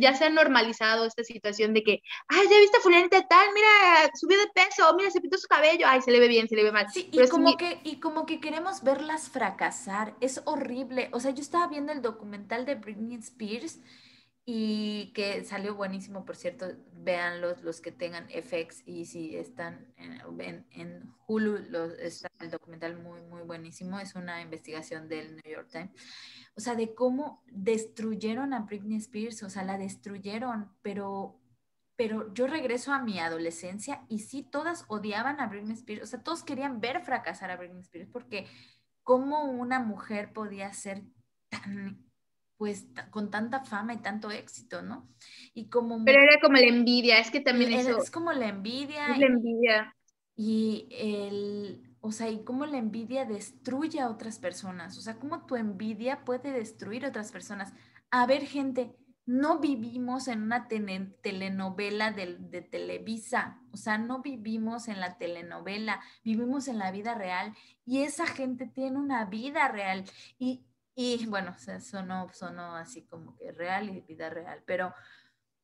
ya 0.00 0.16
se 0.16 0.24
ha 0.24 0.30
normalizado 0.30 1.04
esta 1.04 1.22
situación 1.22 1.72
de 1.72 1.84
que, 1.84 2.02
ay, 2.26 2.40
ya 2.50 2.58
viste 2.58 2.78
a 2.78 2.80
fulanita 2.80 3.24
tal, 3.28 3.46
mira, 3.54 4.10
subió 4.16 4.36
de 4.36 4.48
peso, 4.52 4.92
mira, 4.96 5.12
se 5.12 5.20
pintó 5.20 5.38
su 5.38 5.46
cabello, 5.46 5.86
ay, 5.86 6.02
se 6.02 6.10
le 6.10 6.18
ve 6.18 6.26
bien, 6.26 6.48
se 6.48 6.56
le 6.56 6.64
ve 6.64 6.72
mal. 6.72 6.88
Sí, 6.92 7.08
y 7.12 7.28
como, 7.28 7.56
que, 7.56 7.78
y 7.84 8.00
como 8.00 8.26
que 8.26 8.40
queremos 8.40 8.82
verlas 8.82 9.28
fracasar, 9.28 10.16
es 10.20 10.42
horrible. 10.44 11.08
O 11.12 11.20
sea, 11.20 11.30
yo 11.30 11.40
estaba 11.40 11.68
viendo 11.68 11.92
el 11.92 12.02
documental 12.02 12.66
de 12.66 12.74
Britney 12.74 13.18
Spears 13.18 13.78
y 14.48 15.12
que 15.12 15.44
salió 15.44 15.74
buenísimo, 15.74 16.24
por 16.24 16.36
cierto, 16.36 16.68
vean 16.92 17.40
los 17.40 17.80
que 17.80 17.90
tengan 17.90 18.28
FX 18.30 18.84
y 18.86 19.04
si 19.04 19.36
están 19.36 19.92
en, 19.96 20.64
en, 20.70 21.12
Hulu, 21.26 21.56
está 21.98 22.30
el 22.38 22.52
documental 22.52 22.96
muy, 22.96 23.20
muy 23.22 23.42
buenísimo, 23.42 23.98
es 23.98 24.14
una 24.14 24.40
investigación 24.40 25.08
del 25.08 25.34
New 25.34 25.52
York 25.52 25.68
Times, 25.72 25.90
o 26.56 26.60
sea, 26.60 26.76
de 26.76 26.94
cómo 26.94 27.42
destruyeron 27.50 28.54
a 28.54 28.60
Britney 28.60 28.98
Spears, 28.98 29.42
o 29.42 29.50
sea, 29.50 29.64
la 29.64 29.78
destruyeron, 29.78 30.70
pero, 30.80 31.40
pero 31.96 32.32
yo 32.32 32.46
regreso 32.46 32.92
a 32.92 33.02
mi 33.02 33.18
adolescencia 33.18 34.04
y 34.08 34.20
sí, 34.20 34.44
todas 34.44 34.84
odiaban 34.86 35.40
a 35.40 35.48
Britney 35.48 35.74
Spears, 35.74 36.04
o 36.04 36.06
sea, 36.06 36.22
todos 36.22 36.44
querían 36.44 36.80
ver 36.80 37.02
fracasar 37.02 37.50
a 37.50 37.56
Britney 37.56 37.80
Spears, 37.80 38.10
porque 38.12 38.46
cómo 39.02 39.42
una 39.44 39.80
mujer 39.80 40.32
podía 40.32 40.72
ser 40.72 41.02
tan 41.48 42.05
pues 42.56 42.86
con 43.10 43.30
tanta 43.30 43.64
fama 43.64 43.94
y 43.94 43.98
tanto 43.98 44.30
éxito, 44.30 44.82
¿no? 44.82 45.08
Y 45.54 45.68
como... 45.68 46.04
Pero 46.04 46.22
era 46.22 46.40
como 46.40 46.56
la 46.56 46.66
envidia, 46.66 47.18
es 47.18 47.30
que 47.30 47.40
también 47.40 47.72
eso... 47.72 47.98
Es 47.98 48.10
como 48.10 48.32
la 48.32 48.48
envidia. 48.48 49.08
Es 49.08 49.18
la 49.18 49.26
envidia. 49.26 49.96
Y, 50.36 50.88
el, 50.90 51.96
o 52.00 52.12
sea, 52.12 52.30
y 52.30 52.44
cómo 52.44 52.66
la 52.66 52.78
envidia 52.78 53.24
destruye 53.24 54.00
a 54.00 54.08
otras 54.08 54.38
personas, 54.38 54.98
o 54.98 55.00
sea, 55.00 55.18
cómo 55.18 55.46
tu 55.46 55.56
envidia 55.56 56.24
puede 56.24 56.52
destruir 56.52 57.04
a 57.04 57.08
otras 57.08 57.32
personas. 57.32 57.72
A 58.10 58.26
ver, 58.26 58.42
gente, 58.46 58.94
no 59.26 59.58
vivimos 59.58 60.28
en 60.28 60.42
una 60.42 60.68
telenovela 60.68 62.12
de, 62.12 62.36
de, 62.38 62.62
Televisa, 62.62 63.60
o 63.72 63.76
sea, 63.76 63.98
no 63.98 64.22
vivimos 64.22 64.86
en 64.86 65.00
la 65.00 65.18
telenovela, 65.18 66.00
vivimos 66.22 66.68
en 66.68 66.78
la 66.78 66.92
vida 66.92 67.14
real 67.14 67.52
y 67.84 68.02
esa 68.02 68.26
gente 68.26 68.66
tiene 68.66 68.98
una 68.98 69.24
vida 69.24 69.66
real 69.66 70.04
y 70.38 70.65
y 70.98 71.26
bueno, 71.26 71.52
o 71.54 71.58
sea, 71.58 71.78
sonó, 71.78 72.26
sonó 72.32 72.74
así 72.74 73.02
como 73.02 73.36
que 73.36 73.52
real 73.52 73.90
y 73.90 74.00
vida 74.00 74.30
real, 74.30 74.62
pero, 74.66 74.94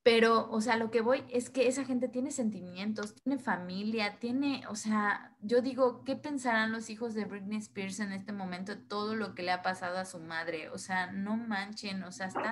pero, 0.03 0.51
o 0.51 0.61
sea, 0.61 0.76
lo 0.76 0.91
que 0.91 1.01
voy 1.01 1.24
es 1.30 1.49
que 1.49 1.68
esa 1.68 1.87
gente 1.87 2.09
tiene 2.09 2.30
sentimientos, 2.30 3.14
tiene 3.14 3.39
familia, 3.39 4.18
tiene, 4.18 4.62
o 4.68 4.76
sea, 4.76 5.35
yo 5.41 5.62
digo, 5.62 6.05
¿qué 6.05 6.16
pensarán 6.16 6.70
los 6.70 6.91
hijos 6.91 7.14
de 7.14 7.24
Britney 7.24 7.59
Spears 7.59 8.01
en 8.01 8.12
este 8.12 8.33
momento, 8.33 8.78
todo 8.78 9.16
lo 9.16 9.35
que 9.35 9.43
le 9.43 9.53
ha 9.53 9.62
pasado 9.62 9.97
a 9.99 10.05
su 10.05 10.20
madre? 10.20 10.68
O 10.68 10.76
sea, 10.76 11.11
no 11.11 11.39
manchen, 11.39 12.03
o 12.05 12.12
sea, 12.12 12.26
está, 12.26 12.51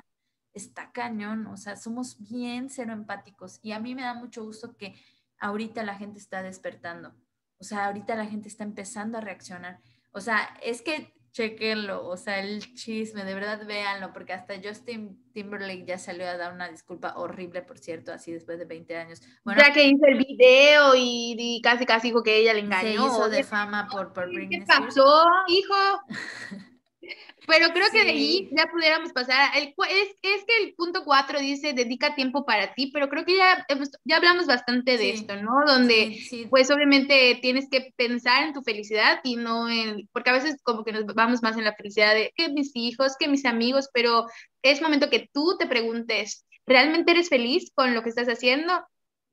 está 0.53 0.91
cañón, 0.91 1.45
o 1.47 1.57
sea, 1.57 1.75
somos 1.75 2.17
bien 2.17 2.71
cero 2.71 2.93
empáticos 2.93 3.59
y 3.61 3.73
a 3.73 3.79
mí 3.79 3.93
me 3.93 4.01
da 4.01 4.15
mucho 4.15 4.43
gusto 4.43 4.75
que 4.75 4.95
ahorita 5.37 5.83
la 5.83 5.97
gente 5.97 6.17
está 6.17 6.41
despertando, 6.41 7.13
o 7.59 7.63
sea, 7.63 7.85
ahorita 7.85 8.15
la 8.15 8.25
gente 8.25 8.47
está 8.47 8.63
empezando 8.63 9.19
a 9.19 9.21
reaccionar. 9.21 9.79
O 10.13 10.19
sea, 10.19 10.57
es 10.63 10.81
que 10.81 11.13
chequenlo, 11.31 12.05
o 12.07 12.17
sea, 12.17 12.39
el 12.39 12.73
chisme, 12.73 13.23
de 13.23 13.33
verdad 13.33 13.65
véanlo, 13.65 14.11
porque 14.13 14.33
hasta 14.33 14.55
Justin 14.61 15.17
Timberlake 15.33 15.85
ya 15.85 15.97
salió 15.97 16.27
a 16.27 16.37
dar 16.37 16.53
una 16.53 16.69
disculpa 16.69 17.13
horrible, 17.15 17.61
por 17.61 17.77
cierto, 17.77 18.11
así 18.11 18.31
después 18.31 18.59
de 18.59 18.65
20 18.65 18.97
años. 18.97 19.21
Bueno, 19.43 19.61
ya 19.65 19.73
que 19.73 19.85
hizo 19.85 20.05
el 20.05 20.17
video 20.17 20.93
y, 20.95 21.61
casi 21.63 21.85
casi 21.85 22.09
dijo 22.09 22.23
que 22.23 22.37
ella 22.37 22.53
le 22.53 22.59
engañó. 22.59 22.89
Se 22.89 22.93
hizo 22.93 23.29
de 23.29 23.43
fama 23.43 23.87
por, 23.89 24.13
por 24.13 24.29
¿Qué 24.29 24.63
pasó, 24.67 25.25
hijo? 25.47 25.75
Pero 27.47 27.73
creo 27.73 27.87
que 27.91 28.03
de 28.03 28.11
ahí 28.11 28.49
ya 28.51 28.67
pudiéramos 28.71 29.11
pasar. 29.11 29.57
El, 29.57 29.73
es, 29.89 30.09
es 30.21 30.45
que 30.45 30.63
el 30.63 30.75
punto 30.75 31.03
4 31.03 31.39
dice 31.39 31.73
dedica 31.73 32.13
tiempo 32.13 32.45
para 32.45 32.73
ti, 32.75 32.91
pero 32.93 33.09
creo 33.09 33.25
que 33.25 33.35
ya, 33.35 33.65
ya 34.05 34.17
hablamos 34.17 34.45
bastante 34.45 34.97
de 34.97 35.09
esto, 35.09 35.35
¿no? 35.41 35.65
Donde 35.65 36.19
pues 36.49 36.69
obviamente 36.69 37.39
tienes 37.41 37.67
que 37.69 37.91
pensar 37.95 38.43
en 38.43 38.53
tu 38.53 38.61
felicidad 38.61 39.19
y 39.23 39.35
no 39.35 39.69
en, 39.69 40.07
porque 40.11 40.29
a 40.29 40.33
veces 40.33 40.57
como 40.63 40.83
que 40.83 40.91
nos 40.91 41.05
vamos 41.05 41.41
más 41.41 41.57
en 41.57 41.63
la 41.63 41.75
felicidad 41.75 42.13
de 42.13 42.31
que 42.35 42.49
mis 42.49 42.71
hijos, 42.75 43.15
que 43.17 43.27
mis 43.27 43.45
amigos, 43.45 43.89
pero 43.91 44.25
es 44.61 44.81
momento 44.81 45.09
que 45.09 45.27
tú 45.33 45.57
te 45.57 45.65
preguntes, 45.65 46.45
¿realmente 46.67 47.11
eres 47.11 47.29
feliz 47.29 47.71
con 47.73 47.95
lo 47.95 48.03
que 48.03 48.09
estás 48.09 48.27
haciendo? 48.27 48.85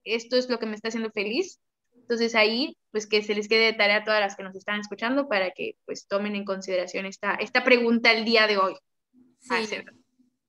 ¿Esto 0.05 0.37
es 0.37 0.49
lo 0.49 0.59
que 0.59 0.67
me 0.67 0.75
está 0.75 0.89
haciendo 0.89 1.11
feliz? 1.11 1.61
Entonces 1.95 2.35
ahí, 2.35 2.78
pues 2.91 3.07
que 3.07 3.23
se 3.23 3.35
les 3.35 3.49
quede 3.49 3.67
de 3.67 3.73
tarea 3.75 3.99
a 3.99 4.05
todas 4.05 4.21
las 4.21 4.37
que 4.37 4.43
nos 4.43 4.57
están 4.57 4.81
escuchando 4.81 5.29
para 5.29 5.51
que 5.51 5.77
pues 5.85 6.07
tomen 6.07 6.35
en 6.37 6.45
consideración 6.45 7.07
esta, 7.07 7.35
esta 7.35 7.65
pregunta 7.65 8.13
el 8.13 8.25
día 8.25 8.47
de 8.47 8.59
hoy. 8.59 8.75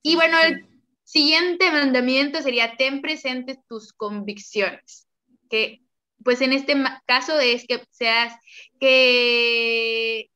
Y 0.02 0.16
bueno, 0.16 0.38
el 0.42 0.66
siguiente 1.04 1.72
mandamiento 1.72 2.42
sería 2.42 2.76
ten 2.78 3.02
presentes 3.02 3.58
tus 3.68 3.94
convicciones, 3.94 5.08
que 5.50 5.82
pues 6.24 6.42
en 6.42 6.54
este 6.54 6.76
caso 7.06 7.40
es 7.40 7.66
que 7.68 7.82
seas, 7.92 8.34
que 8.80 10.30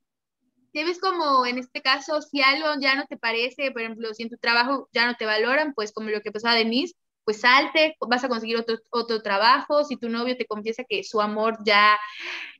debes 0.73 0.99
como 0.99 1.45
en 1.45 1.59
este 1.59 1.81
caso, 1.81 2.21
si 2.21 2.41
algo 2.41 2.67
ya 2.81 2.95
no 2.95 3.05
te 3.05 3.17
parece, 3.17 3.71
por 3.71 3.81
ejemplo, 3.81 4.13
si 4.13 4.23
en 4.23 4.29
tu 4.29 4.37
trabajo 4.37 4.89
ya 4.91 5.05
no 5.05 5.15
te 5.15 5.25
valoran, 5.25 5.73
pues 5.73 5.91
como 5.91 6.09
lo 6.09 6.21
que 6.21 6.31
pasó 6.31 6.47
a 6.47 6.55
Denise, 6.55 6.95
pues 7.23 7.41
salte, 7.41 7.95
vas 7.99 8.23
a 8.23 8.29
conseguir 8.29 8.57
otro, 8.57 8.77
otro 8.89 9.21
trabajo, 9.21 9.83
si 9.83 9.97
tu 9.97 10.09
novio 10.09 10.37
te 10.37 10.45
confiesa 10.45 10.83
que 10.87 11.03
su 11.03 11.21
amor 11.21 11.57
ya 11.65 11.97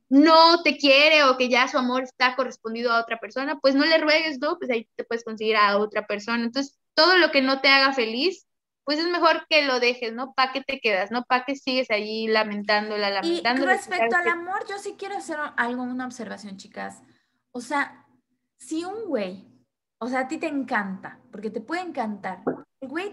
no 0.08 0.62
te 0.62 0.76
quiere 0.76 1.24
o 1.24 1.36
que 1.36 1.48
ya 1.48 1.68
su 1.68 1.78
amor 1.78 2.04
está 2.04 2.36
correspondido 2.36 2.92
a 2.92 3.00
otra 3.00 3.18
persona, 3.18 3.58
pues 3.60 3.74
no 3.74 3.84
le 3.84 3.98
ruegues, 3.98 4.38
¿no? 4.40 4.58
Pues 4.58 4.70
ahí 4.70 4.88
te 4.96 5.04
puedes 5.04 5.24
conseguir 5.24 5.56
a 5.56 5.78
otra 5.78 6.06
persona. 6.06 6.44
Entonces, 6.44 6.78
todo 6.94 7.16
lo 7.16 7.30
que 7.30 7.42
no 7.42 7.60
te 7.60 7.68
haga 7.68 7.92
feliz, 7.92 8.46
pues 8.84 8.98
es 8.98 9.06
mejor 9.06 9.46
que 9.48 9.66
lo 9.66 9.80
dejes, 9.80 10.12
¿no? 10.12 10.34
¿Para 10.34 10.52
qué 10.52 10.60
te 10.60 10.78
quedas? 10.78 11.10
¿No? 11.10 11.24
¿Para 11.24 11.44
qué 11.44 11.56
sigues 11.56 11.90
allí 11.90 12.28
lamentándola, 12.28 13.10
lamentándola? 13.10 13.72
Y 13.72 13.76
respecto 13.76 14.16
al 14.16 14.28
amor, 14.28 14.64
yo 14.68 14.78
sí 14.78 14.94
quiero 14.98 15.16
hacer 15.16 15.38
algo, 15.56 15.82
una 15.82 16.04
observación, 16.04 16.58
chicas. 16.58 17.02
O 17.50 17.60
sea, 17.60 18.06
si 18.58 18.84
un 18.84 19.06
güey, 19.06 19.46
o 19.98 20.06
sea, 20.06 20.20
a 20.20 20.28
ti 20.28 20.38
te 20.38 20.48
encanta, 20.48 21.18
porque 21.32 21.50
te 21.50 21.62
puede 21.62 21.80
encantar, 21.80 22.42
el 22.80 22.88
güey, 22.88 23.10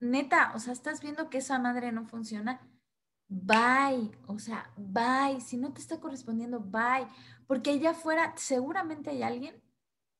neta, 0.00 0.52
o 0.54 0.58
sea, 0.58 0.72
estás 0.72 1.00
viendo 1.00 1.30
que 1.30 1.38
esa 1.38 1.58
madre 1.58 1.92
no 1.92 2.04
funciona, 2.04 2.60
bye, 3.28 4.10
o 4.26 4.38
sea, 4.38 4.70
bye, 4.76 5.40
si 5.40 5.56
no 5.56 5.72
te 5.72 5.80
está 5.80 6.00
correspondiendo, 6.00 6.60
bye, 6.60 7.06
porque 7.46 7.70
allá 7.70 7.90
afuera 7.90 8.34
seguramente 8.36 9.10
hay 9.10 9.22
alguien 9.22 9.62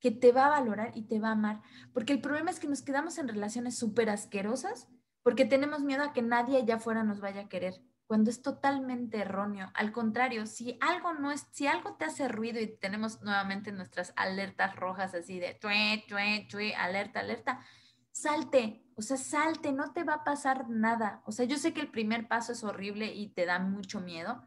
que 0.01 0.11
te 0.11 0.33
va 0.33 0.47
a 0.47 0.51
valorar 0.51 0.93
y 0.95 1.03
te 1.03 1.21
va 1.21 1.29
a 1.29 1.33
amar, 1.33 1.63
porque 1.93 2.13
el 2.13 2.21
problema 2.21 2.51
es 2.51 2.61
que 2.61 2.69
nos 2.69 2.83
quedamos 2.83 3.19
en 3.19 3.29
relaciones 3.29 3.79
súper 3.79 4.11
asquerosas 4.11 4.89
porque 5.23 5.45
tenemos 5.45 5.83
miedo 5.83 6.05
a 6.05 6.13
que 6.13 6.23
nadie 6.23 6.59
allá 6.59 6.77
afuera 6.77 7.03
nos 7.03 7.19
vaya 7.19 7.41
a 7.41 7.49
querer, 7.49 7.83
cuando 8.07 8.31
es 8.31 8.43
totalmente 8.43 9.19
erróneo. 9.19 9.73
Al 9.75 9.91
contrario, 9.91 10.47
si 10.47 10.79
algo 10.81 11.15
no 11.15 11.33
es, 11.33 11.49
si 11.51 11.67
algo 11.67 11.97
te 11.97 12.05
hace 12.05 12.29
ruido 12.29 12.61
y 12.61 12.69
tenemos 12.79 13.21
nuevamente 13.23 13.73
nuestras 13.73 14.13
alertas 14.15 14.77
rojas 14.77 15.15
así 15.15 15.41
de 15.41 15.55
tue, 15.55 16.05
tue, 16.09 16.47
tue, 16.49 16.77
alerta, 16.77 17.19
alerta, 17.19 17.61
salte, 18.17 18.83
o 18.95 19.03
sea, 19.03 19.19
salte, 19.19 19.73
no 19.73 19.93
te 19.93 20.05
va 20.05 20.15
a 20.15 20.25
pasar 20.25 20.71
nada. 20.71 21.23
O 21.27 21.33
sea, 21.33 21.45
yo 21.45 21.59
sé 21.59 21.75
que 21.75 21.83
el 21.83 21.91
primer 21.91 22.29
paso 22.29 22.53
es 22.53 22.65
horrible 22.65 23.13
y 23.15 23.29
te 23.29 23.45
da 23.45 23.59
mucho 23.59 24.01
miedo, 24.01 24.43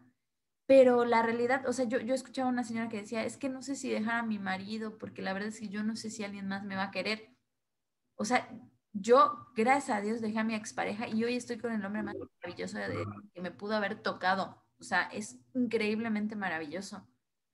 pero 0.65 1.05
la 1.05 1.21
realidad, 1.23 1.67
o 1.67 1.73
sea, 1.73 1.85
yo, 1.85 1.99
yo 1.99 2.15
escuchaba 2.15 2.49
a 2.49 2.51
una 2.51 2.63
señora 2.63 2.89
que 2.89 2.97
decía, 2.97 3.23
es 3.25 3.37
que 3.37 3.49
no 3.49 3.61
sé 3.61 3.75
si 3.75 3.89
dejar 3.89 4.15
a 4.19 4.23
mi 4.23 4.39
marido, 4.39 4.97
porque 4.97 5.21
la 5.21 5.33
verdad 5.33 5.49
es 5.49 5.59
que 5.59 5.69
yo 5.69 5.83
no 5.83 5.95
sé 5.95 6.09
si 6.09 6.23
alguien 6.23 6.47
más 6.47 6.63
me 6.63 6.75
va 6.75 6.85
a 6.85 6.91
querer. 6.91 7.35
O 8.15 8.25
sea, 8.25 8.49
yo, 8.93 9.47
gracias 9.55 9.97
a 9.97 10.01
Dios, 10.01 10.21
dejé 10.21 10.39
a 10.39 10.43
mi 10.43 10.55
expareja 10.55 11.07
y 11.07 11.23
hoy 11.23 11.35
estoy 11.35 11.57
con 11.59 11.71
el 11.73 11.85
hombre 11.85 12.03
más 12.03 12.15
maravilloso 12.41 12.77
que 13.33 13.41
me 13.41 13.51
pudo 13.51 13.75
haber 13.75 14.01
tocado. 14.01 14.63
O 14.79 14.83
sea, 14.83 15.03
es 15.13 15.39
increíblemente 15.53 16.35
maravilloso. 16.35 17.07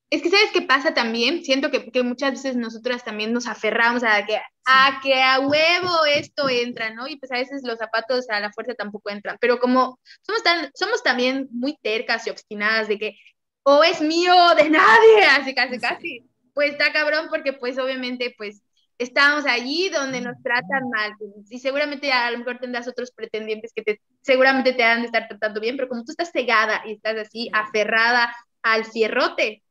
Es 0.09 0.21
que, 0.21 0.29
¿sabes 0.29 0.51
qué 0.53 0.61
pasa 0.61 0.93
también? 0.93 1.43
Siento 1.43 1.71
que, 1.71 1.91
que 1.91 2.03
muchas 2.03 2.31
veces 2.31 2.55
nosotras 2.55 3.03
también 3.03 3.33
nos 3.33 3.47
aferramos 3.47 4.03
a 4.03 4.25
que, 4.25 4.39
a 4.65 4.99
que 5.01 5.21
a 5.21 5.39
huevo 5.39 6.05
esto 6.05 6.47
entra, 6.47 6.91
¿no? 6.91 7.07
Y 7.07 7.17
pues 7.17 7.31
a 7.31 7.37
veces 7.37 7.63
los 7.63 7.79
zapatos 7.79 8.29
a 8.29 8.39
la 8.39 8.51
fuerza 8.51 8.75
tampoco 8.75 9.09
entran. 9.09 9.37
Pero 9.41 9.59
como 9.59 9.99
somos, 10.21 10.43
tan, 10.43 10.69
somos 10.75 11.01
también 11.03 11.47
muy 11.51 11.75
tercas 11.81 12.27
y 12.27 12.29
obstinadas 12.29 12.87
de 12.87 12.99
que 12.99 13.17
o 13.63 13.83
es 13.83 13.99
mío 13.99 14.33
de 14.55 14.69
nadie, 14.69 15.23
así 15.31 15.55
casi, 15.55 15.79
casi, 15.79 16.29
pues 16.53 16.71
está 16.71 16.93
cabrón 16.93 17.27
porque 17.29 17.51
pues 17.53 17.77
obviamente 17.79 18.33
pues 18.37 18.61
estamos 18.97 19.45
allí 19.45 19.89
donde 19.89 20.21
nos 20.21 20.41
tratan 20.43 20.89
mal. 20.89 21.13
Y 21.49 21.59
seguramente 21.59 22.11
a 22.11 22.31
lo 22.31 22.39
mejor 22.39 22.59
tendrás 22.59 22.87
otros 22.87 23.11
pretendientes 23.11 23.71
que 23.75 23.81
te, 23.81 24.01
seguramente 24.21 24.73
te 24.73 24.83
han 24.83 25.01
de 25.01 25.07
estar 25.07 25.27
tratando 25.27 25.59
bien, 25.59 25.75
pero 25.77 25.89
como 25.89 26.03
tú 26.03 26.11
estás 26.11 26.31
cegada 26.31 26.83
y 26.85 26.93
estás 26.93 27.17
así 27.17 27.49
aferrada 27.53 28.35
al 28.61 28.85
cierrote, 28.85 29.63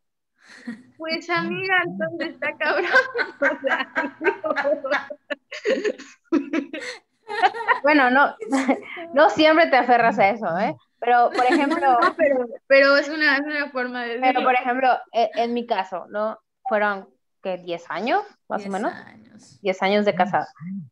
pues 0.97 1.29
amiga, 1.31 1.83
entonces 1.85 2.35
está 2.35 2.57
cabrón. 2.57 2.91
bueno, 7.83 8.11
no, 8.11 8.35
no 9.15 9.31
siempre 9.31 9.69
te 9.69 9.77
aferras 9.77 10.19
a 10.19 10.31
eso, 10.31 10.59
¿eh? 10.59 10.77
Pero, 11.01 11.31
por 11.35 11.45
ejemplo... 11.45 11.99
pero, 12.17 12.47
pero 12.67 12.97
es, 12.97 13.09
una, 13.09 13.37
es 13.37 13.43
una 13.43 13.71
forma 13.71 14.05
de... 14.05 14.19
Pero, 14.21 14.43
por 14.43 14.55
ejemplo, 14.55 14.89
en, 15.13 15.29
en 15.35 15.55
mi 15.55 15.67
caso, 15.67 16.07
¿no? 16.09 16.39
Fueron 16.67 17.09
que 17.43 17.59
10 17.59 17.91
años, 17.91 18.23
más 18.49 18.65
o 18.67 18.71
menos. 18.71 18.93
Años. 18.93 19.61
10 19.61 19.83
años 19.83 20.05
de 20.07 20.15
casada. 20.15 20.49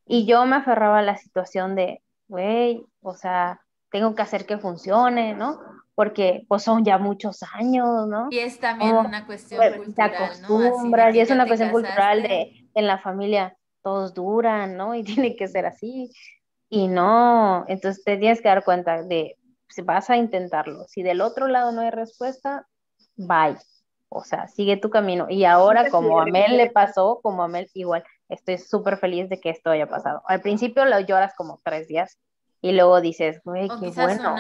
Y 0.07 0.27
yo 0.27 0.45
me 0.45 0.57
aferraba 0.57 0.99
a 0.99 1.03
la 1.03 1.17
situación 1.17 1.75
de, 1.75 2.03
güey, 2.29 2.85
o 3.01 3.15
sea, 3.15 3.63
tengo 3.91 4.15
que 4.15 4.23
hacer 4.23 4.45
que 4.45 4.59
funcione, 4.59 5.35
¿no? 5.35 5.61
Porque 5.95 6.45
pues 6.49 6.63
son 6.63 6.85
ya 6.85 6.99
muchos 6.99 7.43
años, 7.55 8.09
¿no? 8.09 8.29
Y 8.31 8.39
es 8.39 8.59
también 8.59 8.97
una 8.97 9.27
cuestión 9.27 9.61
pues, 9.61 9.77
cultural, 9.77 10.11
te 10.11 10.17
acostumbras, 10.17 11.15
y 11.15 11.21
es 11.21 11.31
una 11.31 11.47
cuestión 11.47 11.71
cultural 11.71 12.23
de 12.23 12.69
en 12.75 12.87
la 12.87 12.99
familia 12.99 13.57
todos 13.83 14.15
duran, 14.15 14.77
¿no? 14.77 14.95
Y 14.95 15.03
tiene 15.05 15.37
que 15.37 15.49
ser 15.49 15.67
así. 15.67 16.11
Y 16.69 16.89
no, 16.89 17.65
entonces 17.69 18.03
te 18.05 18.17
tienes 18.17 18.41
que 18.41 18.49
dar 18.49 18.65
cuenta 18.65 19.03
de 19.03 19.37
si 19.69 19.83
vas 19.83 20.09
a 20.09 20.17
intentarlo. 20.17 20.85
Si 20.89 21.03
del 21.03 21.21
otro 21.21 21.49
lado 21.49 21.73
no 21.73 21.83
hay 21.83 21.91
respuesta, 21.91 22.67
bye 23.17 23.57
o 24.15 24.25
sea, 24.25 24.47
sigue 24.49 24.77
tu 24.77 24.91
camino. 24.91 25.27
Y 25.29 25.45
ahora, 25.45 25.89
como 25.91 26.21
a 26.21 26.27
Mel 26.27 26.57
le 26.59 26.71
pasó, 26.71 27.21
como 27.23 27.43
a 27.43 27.49
Mel 27.49 27.71
igual, 27.75 28.05
estoy 28.29 28.59
súper 28.59 28.99
feliz 28.99 29.29
de 29.29 29.41
que 29.41 29.51
esto 29.51 29.71
haya 29.71 29.89
pasado. 29.89 30.23
Al 30.27 30.43
principio 30.43 30.85
lo 30.85 31.01
lloras 31.01 31.35
como 31.35 31.61
tres 31.65 31.89
días 31.89 32.19
y 32.63 32.73
luego 32.73 33.01
dices, 33.01 33.41
güey, 33.45 33.69
qué 33.69 33.91
bueno. 33.91 34.37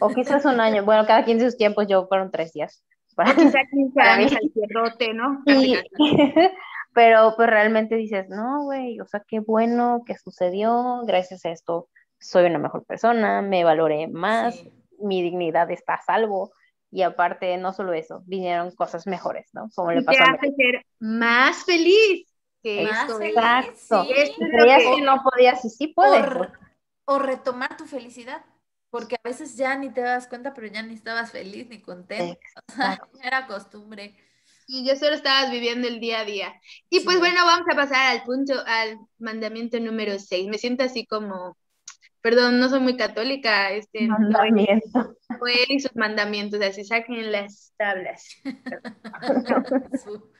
O, 0.00 0.08
quizás 0.10 0.44
un 0.44 0.60
año. 0.60 0.84
Bueno, 0.84 1.04
cada 1.06 1.24
15 1.24 1.44
sus 1.44 1.56
tiempos 1.56 1.86
yo 1.88 2.06
fueron 2.06 2.30
tres 2.30 2.52
días. 2.52 2.84
Para, 3.16 3.34
quizás 3.34 3.64
15 3.70 4.00
años 4.00 4.32
al 4.32 4.50
cierrote, 4.52 5.12
¿no? 5.12 5.42
pero 6.94 7.34
pues 7.36 7.50
realmente 7.50 7.96
dices, 7.96 8.28
no, 8.28 8.62
güey, 8.62 9.00
o 9.00 9.06
sea, 9.06 9.22
qué 9.26 9.40
bueno 9.40 10.02
que 10.06 10.16
sucedió, 10.16 11.02
gracias 11.04 11.44
a 11.44 11.50
esto 11.50 11.88
soy 12.20 12.44
una 12.44 12.58
mejor 12.58 12.84
persona, 12.84 13.42
me 13.42 13.64
valoré 13.64 14.06
más, 14.06 14.62
mi 14.98 15.22
dignidad 15.22 15.70
está 15.70 15.94
a 15.94 16.02
salvo 16.02 16.52
y 16.90 17.02
aparte, 17.02 17.56
no 17.56 17.72
solo 17.72 17.92
eso, 17.92 18.22
vinieron 18.26 18.72
cosas 18.72 19.06
mejores, 19.06 19.48
¿no? 19.54 19.68
Como 19.74 19.92
le 19.92 20.02
pasó 20.02 20.18
te 20.18 20.30
hace 20.30 20.54
ser 20.54 20.86
más 20.98 21.64
feliz. 21.64 22.26
Que 22.62 22.84
más 22.84 23.06
feliz, 23.06 23.34
Exacto. 23.34 24.04
Creías 24.06 24.82
que... 24.82 25.02
no 25.02 25.22
podías 25.22 25.64
y 25.64 25.70
sí 25.70 25.88
puedes. 25.88 26.26
O, 27.04 27.18
retomar 27.18 27.76
tu 27.76 27.86
felicidad, 27.86 28.44
porque 28.90 29.16
a 29.16 29.28
veces 29.28 29.56
ya 29.56 29.76
ni 29.76 29.90
te 29.90 30.00
das 30.00 30.28
cuenta, 30.28 30.54
pero 30.54 30.66
ya 30.68 30.82
ni 30.82 30.94
estabas 30.94 31.32
feliz 31.32 31.68
ni 31.68 31.80
contento. 31.80 32.38
O 32.68 32.72
sea, 32.72 33.00
era 33.22 33.46
costumbre. 33.46 34.16
Y 34.66 34.86
yo 34.86 34.94
solo 34.94 35.14
estabas 35.14 35.50
viviendo 35.50 35.88
el 35.88 35.98
día 35.98 36.20
a 36.20 36.24
día. 36.24 36.54
Y 36.88 37.00
pues 37.00 37.18
bueno, 37.18 37.44
vamos 37.44 37.66
a 37.72 37.74
pasar 37.74 38.16
al 38.16 38.22
punto, 38.22 38.54
al 38.66 38.98
mandamiento 39.18 39.80
número 39.80 40.18
6. 40.18 40.48
Me 40.48 40.58
siento 40.58 40.84
así 40.84 41.06
como 41.06 41.56
perdón, 42.20 42.60
no 42.60 42.68
soy 42.68 42.80
muy 42.80 42.96
católica, 42.96 43.70
este, 43.70 44.06
Mandamiento. 44.06 45.16
fue 45.38 45.52
él 45.62 45.66
y 45.70 45.80
sus 45.80 45.94
mandamientos, 45.96 46.60
así 46.60 46.84
saquen 46.84 47.32
las 47.32 47.72
tablas. 47.76 48.26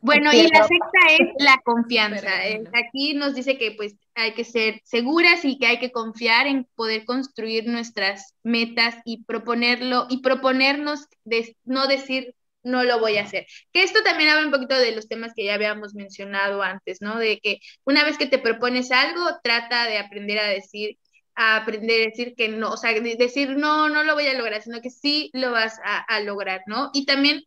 bueno, 0.00 0.32
y 0.32 0.42
la 0.48 0.66
sexta 0.66 0.98
es 1.18 1.28
la 1.38 1.60
confianza. 1.64 2.30
Aquí 2.72 3.14
nos 3.14 3.34
dice 3.34 3.58
que 3.58 3.72
pues 3.72 3.96
hay 4.14 4.32
que 4.32 4.44
ser 4.44 4.80
seguras 4.84 5.44
y 5.44 5.58
que 5.58 5.66
hay 5.66 5.78
que 5.78 5.92
confiar 5.92 6.46
en 6.46 6.66
poder 6.74 7.04
construir 7.04 7.66
nuestras 7.66 8.34
metas 8.42 8.96
y 9.04 9.24
proponerlo 9.24 10.06
y 10.08 10.22
proponernos 10.22 11.06
de 11.24 11.56
no 11.64 11.86
decir 11.86 12.34
no 12.62 12.84
lo 12.84 13.00
voy 13.00 13.16
a 13.16 13.22
hacer. 13.22 13.46
Que 13.72 13.82
esto 13.82 14.02
también 14.02 14.30
habla 14.30 14.46
un 14.46 14.52
poquito 14.52 14.78
de 14.78 14.94
los 14.94 15.08
temas 15.08 15.32
que 15.34 15.44
ya 15.44 15.54
habíamos 15.54 15.94
mencionado 15.94 16.62
antes, 16.62 17.00
¿no? 17.00 17.18
De 17.18 17.38
que 17.40 17.60
una 17.84 18.04
vez 18.04 18.18
que 18.18 18.26
te 18.26 18.38
propones 18.38 18.90
algo, 18.90 19.24
trata 19.42 19.86
de 19.86 19.98
aprender 19.98 20.38
a 20.38 20.46
decir, 20.46 20.98
a 21.34 21.56
aprender 21.56 22.02
a 22.02 22.10
decir 22.10 22.34
que 22.36 22.48
no, 22.48 22.70
o 22.72 22.76
sea, 22.76 22.92
decir 23.00 23.56
no, 23.56 23.88
no 23.88 24.04
lo 24.04 24.14
voy 24.14 24.26
a 24.26 24.34
lograr, 24.34 24.62
sino 24.62 24.80
que 24.80 24.90
sí 24.90 25.30
lo 25.32 25.52
vas 25.52 25.78
a, 25.84 25.98
a 25.98 26.20
lograr, 26.20 26.62
¿no? 26.66 26.90
Y 26.92 27.06
también 27.06 27.42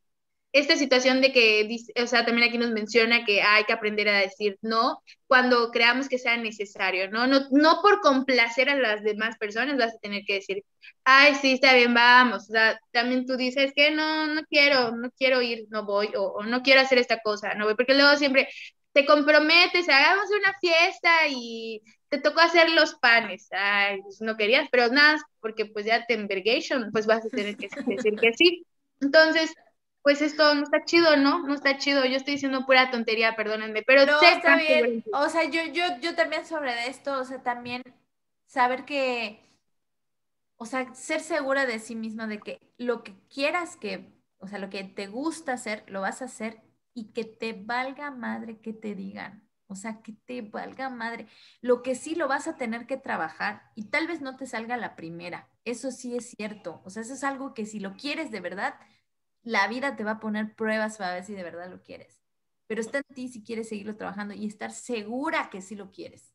esta 0.54 0.76
situación 0.76 1.22
de 1.22 1.32
que, 1.32 1.78
o 2.02 2.08
sea, 2.08 2.26
también 2.26 2.50
aquí 2.50 2.58
nos 2.58 2.72
menciona 2.72 3.24
que 3.24 3.42
hay 3.42 3.64
que 3.64 3.74
aprender 3.74 4.10
a 4.10 4.20
decir 4.20 4.58
no 4.62 5.02
cuando 5.28 5.72
creamos 5.72 6.10
que 6.10 6.18
sea 6.18 6.36
necesario, 6.36 7.10
¿no? 7.10 7.26
No, 7.26 7.48
no 7.52 7.82
por 7.82 8.02
complacer 8.02 8.70
a 8.70 8.76
las 8.76 9.02
demás 9.04 9.38
personas 9.38 9.78
vas 9.78 9.94
a 9.94 10.00
tener 10.00 10.24
que 10.26 10.36
decir, 10.36 10.64
ay, 11.06 11.36
sí, 11.36 11.54
está 11.54 11.74
bien, 11.76 11.94
vamos. 11.94 12.50
O 12.50 12.52
sea, 12.52 12.80
también 12.92 13.26
tú 13.26 13.38
dices 13.38 13.72
que 13.74 13.92
no, 13.92 14.28
no 14.28 14.42
quiero, 14.50 14.92
no 14.96 15.10
quiero 15.12 15.42
ir, 15.42 15.68
no 15.70 15.86
voy, 15.86 16.10
o, 16.18 16.44
no 16.44 16.62
quiero 16.62 16.82
hacer 16.82 16.98
esta 16.98 17.20
cosa, 17.22 17.54
no 17.54 17.66
voy, 17.66 17.76
porque 17.76 17.94
luego 17.94 18.18
siempre 18.18 18.50
te 18.94 19.06
comprometes, 19.06 19.88
hagamos 19.88 20.30
una 20.38 20.54
fiesta 20.60 21.28
y 21.30 21.82
te 22.10 22.20
tocó 22.20 22.42
hacer 22.42 22.70
los 22.72 22.96
panes. 22.96 23.48
Ay, 23.52 24.02
pues 24.02 24.20
no 24.22 24.36
querías, 24.36 24.68
pero 24.70 24.90
nada, 24.90 25.18
porque 25.40 25.66
pues 25.66 25.86
ya 25.86 26.06
te 26.06 26.14
envergation, 26.14 26.92
pues 26.92 27.06
vas 27.08 27.26
a 27.26 27.30
tener 27.30 27.56
que 27.56 27.70
decir 27.88 28.16
que 28.20 28.34
sí. 28.34 28.66
Entonces, 29.00 29.54
pues 30.02 30.22
esto 30.22 30.54
no 30.56 30.64
está 30.64 30.84
chido, 30.84 31.16
¿no? 31.18 31.46
No 31.46 31.54
está 31.54 31.78
chido. 31.78 32.06
Yo 32.06 32.18
estoy 32.18 32.34
diciendo 32.34 32.66
pura 32.66 32.90
tontería, 32.90 33.36
perdónenme, 33.36 33.84
pero 33.84 34.06
no, 34.06 34.22
está 34.22 34.58
bien. 34.58 35.04
O 35.14 35.30
sea, 35.30 35.44
yo, 35.44 35.62
yo, 35.72 35.84
yo 36.02 36.16
también 36.16 36.46
sobre 36.46 36.88
esto, 36.88 37.20
o 37.20 37.24
sea, 37.24 37.44
también 37.44 37.84
saber 38.46 38.86
que, 38.86 39.46
o 40.58 40.66
sea, 40.66 40.94
ser 40.96 41.22
segura 41.22 41.66
de 41.66 41.80
sí 41.80 41.96
misma 41.96 42.28
de 42.28 42.40
que 42.40 42.60
lo 42.78 43.04
que 43.04 43.16
quieras 43.30 43.78
que, 43.78 44.12
o 44.40 44.48
sea, 44.48 44.60
lo 44.60 44.70
que 44.70 44.84
te 44.84 45.08
gusta 45.08 45.54
hacer, 45.54 45.84
lo 45.88 46.02
vas 46.02 46.22
a 46.22 46.26
hacer 46.26 46.62
y 46.94 47.14
que 47.14 47.24
te 47.24 47.54
valga 47.54 48.12
madre 48.12 48.60
que 48.60 48.74
te 48.74 48.96
digan. 48.96 49.48
O 49.68 49.76
sea, 49.76 50.02
que 50.02 50.12
te 50.26 50.42
valga 50.42 50.90
madre. 50.90 51.28
Lo 51.62 51.82
que 51.82 51.96
sí 51.96 52.14
lo 52.16 52.28
vas 52.28 52.50
a 52.50 52.58
tener 52.58 52.88
que 52.88 52.98
trabajar 52.98 53.72
y 53.74 53.86
tal 53.86 54.06
vez 54.06 54.20
no 54.20 54.36
te 54.36 54.46
salga 54.46 54.76
la 54.76 54.98
primera. 54.98 55.48
Eso 55.64 55.92
sí 55.92 56.14
es 56.18 56.32
cierto. 56.32 56.82
O 56.84 56.90
sea, 56.90 57.04
eso 57.04 57.14
es 57.14 57.24
algo 57.24 57.54
que 57.54 57.66
si 57.66 57.80
lo 57.80 57.96
quieres 57.96 58.32
de 58.32 58.42
verdad, 58.42 58.76
la 59.44 59.68
vida 59.68 59.96
te 59.96 60.04
va 60.04 60.12
a 60.12 60.20
poner 60.20 60.56
pruebas 60.56 60.98
para 60.98 61.14
ver 61.14 61.24
si 61.24 61.34
de 61.34 61.44
verdad 61.44 61.70
lo 61.70 61.82
quieres. 61.82 62.22
Pero 62.68 62.82
está 62.82 63.00
en 63.00 63.16
ti 63.16 63.28
si 63.28 63.44
quieres 63.44 63.70
seguirlo 63.70 63.96
trabajando 63.96 64.34
y 64.34 64.46
estar 64.46 64.72
segura 64.72 65.50
que 65.50 65.62
sí 65.62 65.76
lo 65.76 65.92
quieres. 65.92 66.34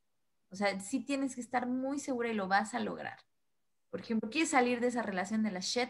O 0.51 0.57
sea, 0.57 0.79
sí 0.81 1.01
tienes 1.01 1.35
que 1.35 1.41
estar 1.41 1.67
muy 1.67 1.99
segura 1.99 2.29
y 2.29 2.35
lo 2.35 2.49
vas 2.49 2.75
a 2.75 2.81
lograr. 2.81 3.19
Por 3.91 4.01
ejemplo, 4.01 4.31
quieres 4.31 4.51
salir 4.51 4.81
de 4.81 4.89
esa 4.89 5.03
relación 5.03 5.43
de 5.43 5.51
la 5.51 5.61
shit, 5.61 5.89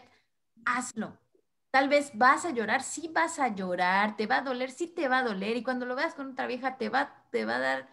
hazlo. 0.65 1.17
Tal 1.71 1.89
vez 1.89 2.11
vas 2.13 2.45
a 2.45 2.51
llorar, 2.51 2.81
sí 2.81 3.09
vas 3.13 3.39
a 3.39 3.49
llorar, 3.49 4.15
te 4.15 4.25
va 4.25 4.37
a 4.37 4.41
doler, 4.41 4.71
sí 4.71 4.87
te 4.87 5.07
va 5.07 5.19
a 5.19 5.23
doler. 5.23 5.57
Y 5.57 5.63
cuando 5.63 5.85
lo 5.85 5.95
veas 5.95 6.13
con 6.13 6.31
otra 6.31 6.47
vieja, 6.47 6.77
te 6.77 6.89
va, 6.89 7.25
te 7.31 7.45
va 7.45 7.57
a 7.57 7.59
dar 7.59 7.89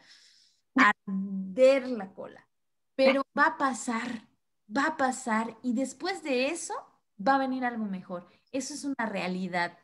a 0.77 0.93
arder 1.07 1.89
la 1.89 2.13
cola. 2.13 2.47
Pero 2.95 3.25
va 3.37 3.47
a 3.47 3.57
pasar, 3.57 4.29
va 4.75 4.87
a 4.87 4.97
pasar. 4.97 5.57
Y 5.63 5.75
después 5.75 6.23
de 6.23 6.47
eso, 6.47 6.75
va 7.19 7.35
a 7.35 7.39
venir 7.39 7.65
algo 7.65 7.85
mejor. 7.85 8.29
Eso 8.55 8.73
es 8.73 8.85
una 8.85 9.07
realidad. 9.07 9.77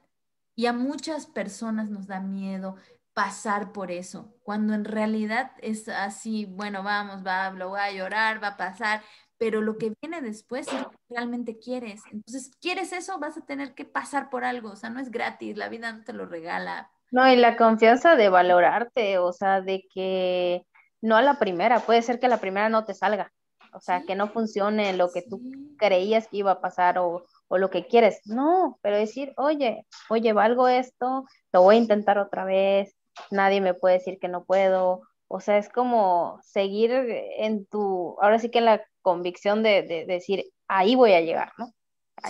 Y 0.54 0.66
a 0.66 0.72
muchas 0.72 1.26
personas 1.26 1.90
nos 1.90 2.06
da 2.06 2.20
miedo 2.20 2.76
pasar 3.12 3.72
por 3.72 3.90
eso, 3.90 4.32
cuando 4.44 4.72
en 4.72 4.84
realidad 4.84 5.50
es 5.60 5.88
así, 5.88 6.46
bueno, 6.46 6.84
vamos, 6.84 7.26
va, 7.26 7.50
lo 7.50 7.70
voy 7.70 7.80
a 7.80 7.90
llorar, 7.90 8.42
va 8.42 8.48
a 8.48 8.56
pasar, 8.56 9.02
pero 9.36 9.60
lo 9.60 9.76
que 9.76 9.92
viene 10.00 10.22
después 10.22 10.68
es 10.68 10.80
lo 10.80 10.90
que 10.90 10.96
realmente 11.08 11.58
quieres. 11.58 12.02
Entonces, 12.12 12.52
¿quieres 12.60 12.92
eso? 12.92 13.18
Vas 13.18 13.36
a 13.36 13.44
tener 13.44 13.74
que 13.74 13.84
pasar 13.84 14.30
por 14.30 14.44
algo, 14.44 14.70
o 14.70 14.76
sea, 14.76 14.90
no 14.90 15.00
es 15.00 15.10
gratis, 15.10 15.56
la 15.56 15.68
vida 15.68 15.92
no 15.92 16.04
te 16.04 16.12
lo 16.12 16.26
regala. 16.26 16.90
No, 17.10 17.28
y 17.28 17.34
la 17.34 17.56
confianza 17.56 18.14
de 18.14 18.28
valorarte, 18.28 19.18
o 19.18 19.32
sea, 19.32 19.60
de 19.60 19.88
que 19.92 20.64
no 21.00 21.16
a 21.16 21.22
la 21.22 21.40
primera, 21.40 21.80
puede 21.80 22.02
ser 22.02 22.20
que 22.20 22.26
a 22.26 22.30
la 22.30 22.38
primera 22.40 22.68
no 22.68 22.84
te 22.84 22.94
salga, 22.94 23.32
o 23.72 23.80
sea, 23.80 24.04
que 24.04 24.14
no 24.14 24.28
funcione 24.28 24.92
lo 24.92 25.10
que 25.10 25.22
tú 25.22 25.42
creías 25.76 26.28
que 26.28 26.36
iba 26.36 26.52
a 26.52 26.60
pasar 26.60 26.98
o, 26.98 27.26
o 27.50 27.58
lo 27.58 27.68
que 27.68 27.88
quieres, 27.88 28.20
no, 28.26 28.78
pero 28.80 28.96
decir, 28.96 29.34
oye, 29.36 29.84
oye, 30.08 30.32
valgo 30.32 30.68
esto, 30.68 31.26
lo 31.52 31.62
voy 31.62 31.74
a 31.74 31.80
intentar 31.80 32.16
otra 32.16 32.44
vez, 32.44 32.96
nadie 33.32 33.60
me 33.60 33.74
puede 33.74 33.96
decir 33.96 34.20
que 34.20 34.28
no 34.28 34.44
puedo, 34.44 35.02
o 35.26 35.40
sea, 35.40 35.58
es 35.58 35.68
como 35.68 36.38
seguir 36.44 36.92
en 36.92 37.66
tu, 37.66 38.16
ahora 38.20 38.38
sí 38.38 38.50
que 38.50 38.58
en 38.58 38.66
la 38.66 38.84
convicción 39.02 39.64
de, 39.64 40.04
decir, 40.06 40.44
ahí 40.68 40.94
voy 40.94 41.12
a 41.12 41.22
llegar, 41.22 41.52
¿no? 41.58 41.72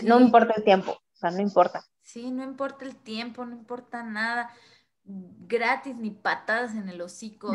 No 0.03 0.21
importa 0.21 0.55
el 0.57 0.65
tiempo, 0.65 0.93
o 0.93 1.17
sea, 1.17 1.31
no 1.31 1.43
importa. 1.43 1.85
Sí, 2.01 2.31
no 2.31 2.43
importa 2.43 2.87
el 2.87 2.97
tiempo, 2.97 3.45
no 3.45 3.55
importa 3.55 4.03
nada, 4.03 4.51
gratis 5.47 5.97
ni 5.97 6.11
patadas 6.11 6.75
en 6.75 6.89
el 6.89 7.01
hocico. 7.01 7.53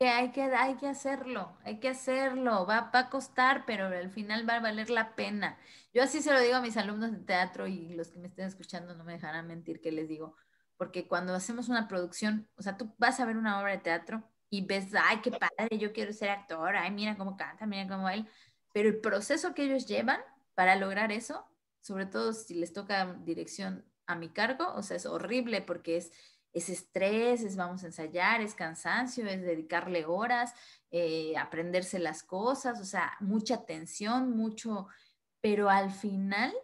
hay, 0.00 0.30
que, 0.32 0.42
hay 0.42 0.76
que 0.76 0.86
hacerlo, 0.86 1.56
hay 1.64 1.78
que 1.78 1.88
hacerlo, 1.88 2.66
va, 2.66 2.90
va 2.94 2.98
a 3.00 3.10
costar, 3.10 3.64
pero 3.66 3.86
al 3.86 4.10
final 4.10 4.48
va 4.48 4.56
a 4.56 4.60
valer 4.60 4.90
la 4.90 5.14
pena. 5.14 5.58
Yo 5.92 6.02
así 6.02 6.22
se 6.22 6.32
lo 6.32 6.40
digo 6.40 6.56
a 6.56 6.60
mis 6.60 6.76
alumnos 6.76 7.12
de 7.12 7.18
teatro 7.18 7.66
y 7.66 7.94
los 7.94 8.10
que 8.10 8.18
me 8.18 8.28
estén 8.28 8.46
escuchando 8.46 8.94
no 8.94 9.04
me 9.04 9.12
dejarán 9.12 9.46
mentir 9.46 9.80
que 9.80 9.92
les 9.92 10.08
digo, 10.08 10.36
porque 10.76 11.06
cuando 11.06 11.34
hacemos 11.34 11.68
una 11.68 11.88
producción, 11.88 12.48
o 12.56 12.62
sea, 12.62 12.76
tú 12.76 12.94
vas 12.98 13.20
a 13.20 13.24
ver 13.24 13.36
una 13.36 13.60
obra 13.60 13.72
de 13.72 13.78
teatro 13.78 14.24
y 14.50 14.66
ves, 14.66 14.88
ay, 15.00 15.20
qué 15.22 15.30
padre, 15.30 15.78
yo 15.78 15.92
quiero 15.92 16.12
ser 16.12 16.30
actor, 16.30 16.76
ay, 16.76 16.90
mira 16.90 17.16
cómo 17.16 17.36
canta, 17.36 17.66
mira 17.66 17.88
cómo 17.88 18.08
él, 18.08 18.28
pero 18.72 18.88
el 18.88 19.00
proceso 19.00 19.54
que 19.54 19.64
ellos 19.64 19.86
llevan 19.86 20.20
para 20.54 20.76
lograr 20.76 21.12
eso, 21.12 21.46
sobre 21.80 22.06
todo 22.06 22.32
si 22.32 22.54
les 22.54 22.72
toca 22.72 23.14
dirección 23.24 23.84
a 24.06 24.16
mi 24.16 24.28
cargo, 24.28 24.72
o 24.74 24.82
sea, 24.82 24.96
es 24.96 25.06
horrible 25.06 25.62
porque 25.62 25.96
es, 25.96 26.12
es 26.54 26.68
estrés, 26.68 27.42
es 27.42 27.56
vamos 27.56 27.82
a 27.82 27.86
ensayar, 27.86 28.40
es 28.40 28.54
cansancio, 28.54 29.26
es 29.26 29.42
dedicarle 29.42 30.06
horas, 30.06 30.54
eh, 30.90 31.36
aprenderse 31.36 31.98
las 31.98 32.22
cosas, 32.22 32.80
o 32.80 32.84
sea, 32.84 33.12
mucha 33.20 33.66
tensión, 33.66 34.30
mucho, 34.30 34.86
pero 35.40 35.68
al 35.68 35.90
final 35.90 36.54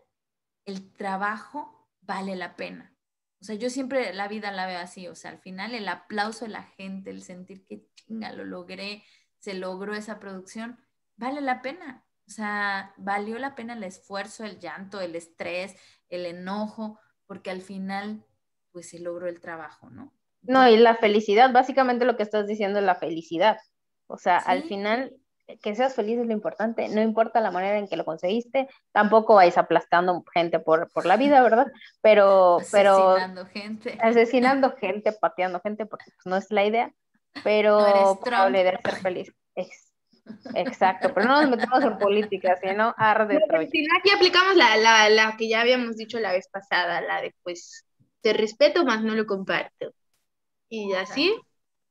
el 0.65 0.93
trabajo 0.93 1.89
vale 2.01 2.37
la 2.37 2.57
pena. 2.57 2.95
O 3.41 3.45
sea, 3.45 3.57
yo 3.57 3.69
siempre 3.69 4.13
la 4.15 4.29
vida 4.29 4.53
la 4.53 4.67
veo 4.67 4.79
así, 4.79 5.09
o 5.09 5.15
sea, 5.15 5.33
al 5.33 5.41
final 5.41 5.75
el 5.75 5.89
aplauso 5.89 6.45
de 6.45 6.53
la 6.53 6.63
gente, 6.63 7.11
el 7.11 7.23
sentir 7.23 7.67
que 7.67 7.87
chinga, 7.95 8.33
lo 8.33 8.45
logré, 8.45 9.03
se 9.39 9.55
logró 9.55 9.95
esa 9.95 10.21
producción, 10.21 10.79
vale 11.17 11.41
la 11.41 11.63
pena. 11.63 12.05
O 12.29 12.31
sea, 12.31 12.95
valió 12.97 13.39
la 13.39 13.57
pena 13.57 13.73
el 13.73 13.83
esfuerzo, 13.83 14.45
el 14.45 14.61
llanto, 14.61 15.01
el 15.01 15.17
estrés, 15.17 15.75
el 16.09 16.27
enojo, 16.27 17.01
porque 17.27 17.51
al 17.51 17.61
final, 17.61 18.25
pues 18.73 18.91
se 18.91 19.01
logró 19.01 19.27
el 19.27 19.41
trabajo, 19.41 19.91
¿no? 19.91 20.13
No, 20.43 20.69
y 20.69 20.77
la 20.77 20.97
felicidad, 20.97 21.53
básicamente 21.53 22.05
lo 22.05 22.17
que 22.17 22.23
estás 22.23 22.47
diciendo 22.47 22.79
es 22.79 22.85
la 22.85 22.95
felicidad. 22.95 23.59
O 24.07 24.17
sea, 24.17 24.39
al 24.39 24.65
final, 24.65 25.15
que 25.63 25.75
seas 25.75 25.95
feliz 25.95 26.19
es 26.19 26.27
lo 26.27 26.33
importante, 26.33 26.89
no 26.89 27.03
importa 27.03 27.41
la 27.41 27.51
manera 27.51 27.79
en 27.79 27.89
que 27.89 27.97
lo 27.97 28.05
conseguiste, 28.05 28.69
tampoco 28.93 29.35
vais 29.35 29.57
aplastando 29.59 30.25
gente 30.33 30.59
por, 30.59 30.91
por 30.93 31.07
la 31.07 31.17
vida, 31.17 31.43
¿verdad? 31.43 31.67
Pero, 32.01 32.59
pero... 32.73 33.11
Asesinando 33.11 33.47
gente. 33.47 33.99
Asesinando 34.01 34.77
gente, 34.77 35.13
pateando 35.13 35.61
gente, 35.61 35.87
porque 35.87 36.07
pues, 36.07 36.27
no 36.27 36.37
es 36.37 36.51
la 36.51 36.65
idea, 36.65 36.93
pero 37.45 38.19
probable 38.23 38.65
de 38.65 38.79
ser 38.83 38.97
feliz. 38.97 39.35
Exacto, 40.55 41.13
pero 41.13 41.27
no 41.27 41.41
nos 41.41 41.51
metemos 41.51 41.83
en 41.83 41.99
política, 41.99 42.57
sino 42.63 42.95
arde 42.97 43.39
Aquí 43.99 44.11
aplicamos 44.15 44.57
la, 44.57 44.77
la, 44.77 45.09
la 45.09 45.37
que 45.37 45.49
ya 45.49 45.61
habíamos 45.61 45.97
dicho 45.97 46.21
la 46.21 46.33
vez 46.33 46.49
pasada, 46.49 47.01
la 47.01 47.21
de 47.21 47.35
pues 47.43 47.85
te 48.23 48.33
respeto, 48.33 48.85
más 48.85 49.03
no 49.03 49.15
lo 49.15 49.27
comparto. 49.27 49.93
Y 50.69 50.93
así 50.95 51.35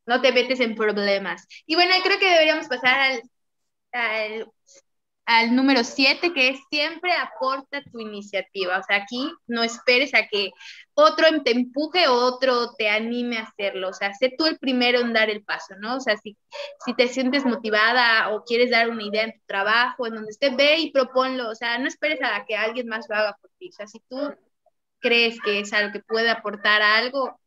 no 0.07 0.21
te 0.21 0.31
metes 0.33 0.59
en 0.61 0.75
problemas. 0.75 1.47
Y 1.65 1.75
bueno, 1.75 1.93
creo 2.03 2.19
que 2.19 2.29
deberíamos 2.31 2.67
pasar 2.67 2.99
al, 2.99 3.23
al, 3.93 4.47
al 5.25 5.55
número 5.55 5.83
7, 5.83 6.33
que 6.33 6.49
es 6.49 6.59
siempre 6.71 7.13
aporta 7.13 7.83
tu 7.91 7.99
iniciativa. 7.99 8.79
O 8.79 8.83
sea, 8.83 8.97
aquí 8.97 9.31
no 9.47 9.63
esperes 9.63 10.13
a 10.15 10.27
que 10.27 10.51
otro 10.95 11.25
te 11.43 11.51
empuje 11.51 12.07
o 12.07 12.13
otro 12.15 12.73
te 12.77 12.89
anime 12.89 13.37
a 13.37 13.43
hacerlo. 13.43 13.89
O 13.89 13.93
sea, 13.93 14.13
sé 14.15 14.33
tú 14.37 14.45
el 14.47 14.57
primero 14.59 14.99
en 15.01 15.13
dar 15.13 15.29
el 15.29 15.43
paso, 15.43 15.75
¿no? 15.79 15.97
O 15.97 15.99
sea, 16.01 16.17
si, 16.17 16.35
si 16.85 16.95
te 16.95 17.07
sientes 17.07 17.45
motivada 17.45 18.29
o 18.33 18.43
quieres 18.43 18.71
dar 18.71 18.89
una 18.89 19.03
idea 19.03 19.23
en 19.25 19.33
tu 19.33 19.39
trabajo, 19.45 20.07
en 20.07 20.15
donde 20.15 20.31
esté, 20.31 20.49
ve 20.55 20.79
y 20.79 20.91
proponlo. 20.91 21.49
O 21.49 21.55
sea, 21.55 21.77
no 21.77 21.87
esperes 21.87 22.19
a 22.23 22.43
que 22.45 22.55
alguien 22.55 22.87
más 22.87 23.07
lo 23.09 23.15
haga 23.15 23.37
por 23.41 23.51
ti. 23.59 23.69
O 23.69 23.71
sea, 23.73 23.87
si 23.87 23.99
tú 24.09 24.17
crees 24.99 25.39
que 25.41 25.59
es 25.59 25.73
algo 25.73 25.91
que 25.91 26.01
puede 26.01 26.29
aportar 26.29 26.81
algo, 26.81 27.39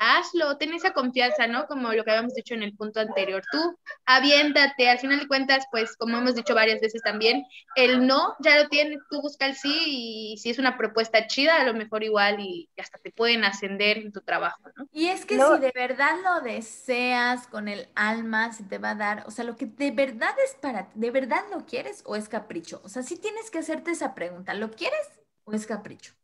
hazlo, 0.00 0.56
ten 0.56 0.72
esa 0.72 0.92
confianza, 0.92 1.46
¿no? 1.46 1.66
Como 1.66 1.92
lo 1.92 2.02
que 2.04 2.10
habíamos 2.10 2.34
dicho 2.34 2.54
en 2.54 2.62
el 2.62 2.74
punto 2.74 3.00
anterior, 3.00 3.42
tú 3.52 3.78
aviéntate, 4.06 4.88
al 4.88 4.98
final 4.98 5.20
de 5.20 5.28
cuentas, 5.28 5.66
pues 5.70 5.94
como 5.96 6.16
hemos 6.18 6.34
dicho 6.34 6.54
varias 6.54 6.80
veces 6.80 7.02
también, 7.02 7.44
el 7.76 8.06
no 8.06 8.34
ya 8.40 8.58
lo 8.58 8.68
tienes, 8.68 8.98
tú 9.10 9.20
busca 9.20 9.46
el 9.46 9.54
sí 9.54 10.32
y 10.32 10.38
si 10.38 10.48
es 10.50 10.58
una 10.58 10.78
propuesta 10.78 11.26
chida, 11.26 11.60
a 11.60 11.64
lo 11.64 11.74
mejor 11.74 12.02
igual 12.02 12.40
y 12.40 12.70
hasta 12.78 12.98
te 12.98 13.12
pueden 13.12 13.44
ascender 13.44 13.98
en 13.98 14.10
tu 14.10 14.22
trabajo, 14.22 14.62
¿no? 14.74 14.86
Y 14.90 15.08
es 15.08 15.26
que 15.26 15.38
si 15.38 15.58
de 15.58 15.70
verdad 15.74 16.16
lo 16.24 16.40
deseas 16.40 17.46
con 17.46 17.68
el 17.68 17.88
alma, 17.94 18.52
se 18.54 18.64
te 18.64 18.78
va 18.78 18.90
a 18.90 18.94
dar, 18.94 19.24
o 19.26 19.30
sea, 19.30 19.44
lo 19.44 19.56
que 19.56 19.66
de 19.66 19.90
verdad 19.90 20.34
es 20.44 20.54
para 20.54 20.88
ti, 20.88 20.98
¿de 20.98 21.10
verdad 21.10 21.44
lo 21.50 21.66
quieres 21.66 22.02
o 22.06 22.16
es 22.16 22.28
capricho? 22.30 22.80
O 22.84 22.88
sea, 22.88 23.02
sí 23.02 23.18
tienes 23.18 23.50
que 23.50 23.58
hacerte 23.58 23.90
esa 23.90 24.14
pregunta, 24.14 24.54
¿lo 24.54 24.70
quieres 24.70 25.20
o 25.44 25.52
es 25.52 25.66
capricho? 25.66 26.14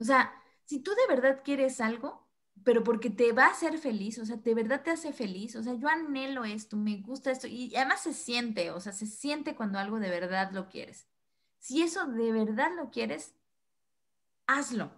O 0.00 0.04
sea, 0.04 0.32
si 0.64 0.80
tú 0.80 0.92
de 0.92 1.14
verdad 1.14 1.42
quieres 1.44 1.80
algo, 1.80 2.26
pero 2.64 2.84
porque 2.84 3.10
te 3.10 3.32
va 3.32 3.46
a 3.46 3.50
hacer 3.50 3.78
feliz, 3.78 4.18
o 4.18 4.26
sea, 4.26 4.36
de 4.36 4.54
verdad 4.54 4.82
te 4.82 4.90
hace 4.90 5.12
feliz, 5.12 5.56
o 5.56 5.62
sea, 5.62 5.74
yo 5.74 5.88
anhelo 5.88 6.44
esto, 6.44 6.76
me 6.76 6.96
gusta 6.98 7.30
esto, 7.30 7.46
y 7.46 7.74
además 7.76 8.02
se 8.02 8.12
siente, 8.12 8.70
o 8.70 8.80
sea, 8.80 8.92
se 8.92 9.06
siente 9.06 9.54
cuando 9.56 9.78
algo 9.78 9.98
de 10.00 10.10
verdad 10.10 10.50
lo 10.52 10.68
quieres. 10.68 11.06
Si 11.58 11.82
eso 11.82 12.06
de 12.06 12.32
verdad 12.32 12.70
lo 12.76 12.90
quieres, 12.90 13.34
hazlo, 14.46 14.90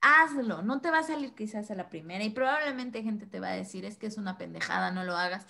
hazlo, 0.00 0.62
no 0.62 0.80
te 0.80 0.90
va 0.90 1.00
a 1.00 1.02
salir 1.02 1.34
quizás 1.34 1.70
a 1.70 1.74
la 1.74 1.88
primera, 1.88 2.24
y 2.24 2.30
probablemente 2.30 3.02
gente 3.02 3.26
te 3.26 3.40
va 3.40 3.48
a 3.48 3.56
decir, 3.56 3.84
es 3.84 3.98
que 3.98 4.06
es 4.06 4.18
una 4.18 4.38
pendejada, 4.38 4.90
no 4.90 5.04
lo 5.04 5.16
hagas, 5.16 5.46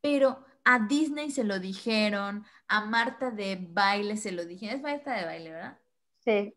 pero 0.00 0.44
a 0.64 0.80
Disney 0.80 1.30
se 1.30 1.44
lo 1.44 1.58
dijeron, 1.58 2.44
a 2.68 2.84
Marta 2.84 3.30
de 3.30 3.58
baile 3.70 4.16
se 4.16 4.32
lo 4.32 4.44
dijeron, 4.44 4.76
es 4.76 4.82
Marta 4.82 5.14
de 5.14 5.24
baile, 5.24 5.52
¿verdad? 5.52 5.78
Sí. 6.24 6.54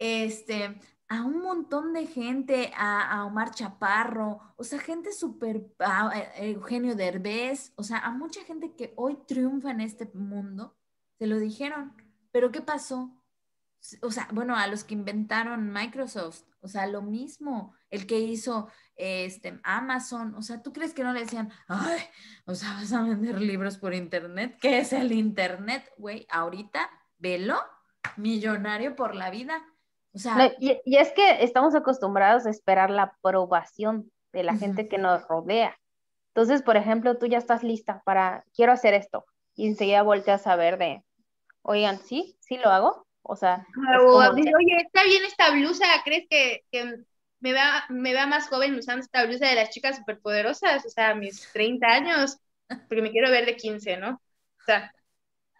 Este, 0.00 0.80
a 1.10 1.24
un 1.24 1.42
montón 1.42 1.92
de 1.92 2.06
gente, 2.06 2.72
a, 2.74 3.26
Omar 3.26 3.50
Chaparro, 3.50 4.54
o 4.56 4.64
sea, 4.64 4.78
gente 4.78 5.12
súper, 5.12 5.56
eh, 6.14 6.30
Eugenio 6.36 6.94
Derbez, 6.94 7.72
o 7.76 7.82
sea, 7.82 7.98
a 7.98 8.10
mucha 8.10 8.42
gente 8.44 8.74
que 8.74 8.94
hoy 8.96 9.18
triunfa 9.26 9.72
en 9.72 9.82
este 9.82 10.10
mundo, 10.14 10.74
se 11.18 11.26
lo 11.26 11.38
dijeron, 11.38 11.92
pero 12.32 12.50
¿qué 12.50 12.62
pasó? 12.62 13.14
O 14.00 14.10
sea, 14.10 14.28
bueno, 14.32 14.56
a 14.56 14.68
los 14.68 14.84
que 14.84 14.94
inventaron 14.94 15.70
Microsoft, 15.70 16.44
o 16.60 16.68
sea, 16.68 16.86
lo 16.86 17.02
mismo, 17.02 17.74
el 17.90 18.06
que 18.06 18.20
hizo 18.20 18.68
este, 18.96 19.60
Amazon, 19.64 20.34
o 20.34 20.42
sea, 20.42 20.62
¿tú 20.62 20.72
crees 20.72 20.94
que 20.94 21.02
no 21.02 21.12
le 21.12 21.20
decían, 21.20 21.50
ay, 21.68 22.00
o 22.46 22.54
sea, 22.54 22.72
vas 22.74 22.92
a 22.92 23.02
vender 23.02 23.40
libros 23.40 23.76
por 23.76 23.94
internet? 23.94 24.56
¿Qué 24.62 24.78
es 24.78 24.94
el 24.94 25.12
internet, 25.12 25.90
güey? 25.98 26.26
Ahorita, 26.30 26.88
velo, 27.18 27.58
millonario 28.16 28.96
por 28.96 29.14
la 29.14 29.30
vida 29.30 29.62
y, 30.58 30.96
es 30.96 31.12
que 31.12 31.42
estamos 31.44 31.74
acostumbrados 31.74 32.46
a 32.46 32.50
esperar 32.50 32.90
la 32.90 33.02
aprobación 33.04 34.10
de 34.32 34.42
la 34.42 34.56
gente 34.56 34.88
que 34.88 34.98
nos 34.98 35.26
rodea. 35.28 35.76
Entonces, 36.34 36.62
por 36.62 36.76
ejemplo, 36.76 37.18
tú 37.18 37.26
ya 37.26 37.38
estás 37.38 37.62
lista 37.62 38.02
para, 38.04 38.44
quiero 38.54 38.72
hacer 38.72 38.94
esto, 38.94 39.24
y 39.54 39.66
enseguida 39.66 40.02
volteas 40.02 40.46
a 40.46 40.56
ver 40.56 40.78
de, 40.78 41.02
oigan, 41.62 41.98
¿sí? 41.98 42.36
¿Sí 42.40 42.56
lo 42.56 42.70
hago? 42.70 43.06
O 43.22 43.36
sea, 43.36 43.66
oye, 43.98 44.76
está 44.86 45.04
bien 45.04 45.24
esta 45.24 45.50
blusa, 45.50 45.84
¿crees 46.04 46.26
que, 46.28 46.64
me, 47.40 47.52
vea, 47.52 47.84
me 47.88 48.12
vea 48.12 48.26
más 48.26 48.48
joven 48.48 48.74
usando 48.74 49.04
esta 49.04 49.24
blusa 49.26 49.46
de 49.46 49.56
las 49.56 49.70
chicas 49.70 49.96
superpoderosas? 49.96 50.86
O 50.86 50.88
sea, 50.88 51.14
mis 51.14 51.52
30 51.52 51.86
años, 51.86 52.38
porque 52.88 53.02
me 53.02 53.10
quiero 53.10 53.30
ver 53.30 53.46
de 53.46 53.56
15, 53.56 53.96
¿no? 53.98 54.10
O 54.10 54.64
sea, 54.64 54.92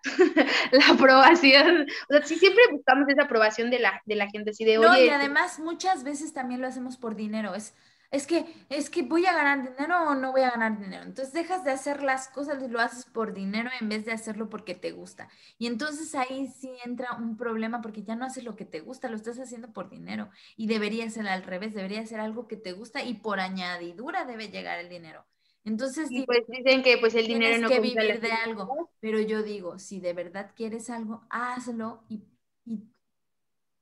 la 0.73 0.89
aprobación. 0.89 1.87
O 2.09 2.13
sea, 2.13 2.23
sí 2.25 2.37
siempre 2.37 2.63
buscamos 2.73 3.09
esa 3.09 3.23
aprobación 3.23 3.71
de 3.71 3.79
la, 3.79 4.03
de 4.07 4.17
la 4.17 4.29
gente, 4.29 4.51
así 4.51 4.65
de, 4.65 4.79
No, 4.79 4.99
y 4.99 5.09
además 5.09 5.59
muchas 5.59 6.05
veces 6.05 6.33
también 6.33 6.61
lo 6.61 6.67
hacemos 6.67 6.97
por 6.97 7.17
dinero. 7.17 7.55
Es, 7.55 7.75
es 8.11 8.27
que, 8.27 8.45
es 8.71 8.91
que 8.91 9.03
voy 9.03 9.27
a 9.27 9.33
ganar 9.33 9.71
dinero 9.71 10.11
o 10.11 10.15
no 10.15 10.33
voy 10.33 10.43
a 10.43 10.51
ganar 10.51 10.79
dinero. 10.79 11.05
Entonces 11.05 11.33
dejas 11.33 11.65
de 11.65 11.71
hacer 11.71 12.03
las 12.03 12.29
cosas 12.29 12.63
y 12.63 12.69
lo 12.69 12.81
haces 12.81 13.05
por 13.05 13.33
dinero 13.33 13.71
en 13.81 13.89
vez 13.89 14.05
de 14.05 14.13
hacerlo 14.13 14.51
porque 14.51 14.75
te 14.75 14.91
gusta. 14.91 15.29
Y 15.59 15.67
entonces 15.69 16.15
ahí 16.15 16.53
sí 16.59 16.71
entra 16.85 17.13
un 17.17 17.37
problema 17.37 17.81
porque 17.81 18.03
ya 18.03 18.17
no 18.17 18.25
haces 18.25 18.45
lo 18.45 18.57
que 18.57 18.65
te 18.65 18.81
gusta, 18.81 19.09
lo 19.09 19.17
estás 19.17 19.39
haciendo 19.39 19.73
por 19.73 19.91
dinero. 19.91 20.31
Y 20.57 20.67
debería 20.67 21.09
ser 21.09 21.29
al 21.29 21.45
revés, 21.45 21.75
debería 21.75 22.05
ser 22.05 22.21
algo 22.21 22.49
que 22.49 22.57
te 22.57 22.73
gusta 22.73 23.03
y 23.05 23.15
por 23.15 23.39
añadidura 23.39 24.25
debe 24.25 24.49
llegar 24.49 24.81
el 24.81 24.89
dinero. 24.89 25.25
Entonces, 25.65 26.11
y 26.11 26.15
digo, 26.15 26.27
pues 26.27 26.47
dicen 26.49 26.83
que 26.83 26.99
pues 26.99 27.15
el 27.15 27.27
dinero 27.27 27.59
no 27.61 27.69
que 27.69 27.81
vivir 27.81 28.21
de 28.21 28.33
algo. 28.33 28.91
Pero 29.01 29.21
yo 29.21 29.43
digo, 29.43 29.79
si 29.79 30.01
de 30.01 30.13
verdad 30.13 30.53
quieres 30.57 30.91
algo, 30.91 31.27
hazlo 31.31 32.05
y, 32.09 32.23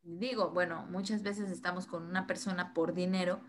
y 0.02 0.16
digo, 0.16 0.50
bueno, 0.50 0.86
muchas 0.90 1.22
veces 1.22 1.50
estamos 1.50 1.86
con 1.86 2.04
una 2.04 2.26
persona 2.26 2.72
por 2.74 2.94
dinero, 2.94 3.40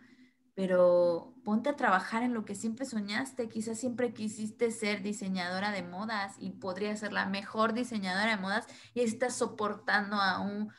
pero 0.56 1.34
ponte 1.44 1.70
a 1.70 1.76
trabajar 1.76 2.22
en 2.24 2.34
lo 2.34 2.46
que 2.46 2.56
siempre 2.56 2.86
soñaste. 2.86 3.48
Quizás 3.50 3.80
siempre 3.80 4.14
quisiste 4.14 4.72
ser 4.72 5.02
diseñadora 5.02 5.72
de 5.72 5.84
modas 5.84 6.36
y 6.40 6.52
podría 6.52 6.96
ser 6.98 7.14
la 7.14 7.26
mejor 7.26 7.74
diseñadora 7.74 8.36
de 8.36 8.42
modas 8.42 8.68
y 8.94 9.02
estás 9.02 9.36
soportando 9.38 10.18
a 10.18 10.40
un 10.42 10.72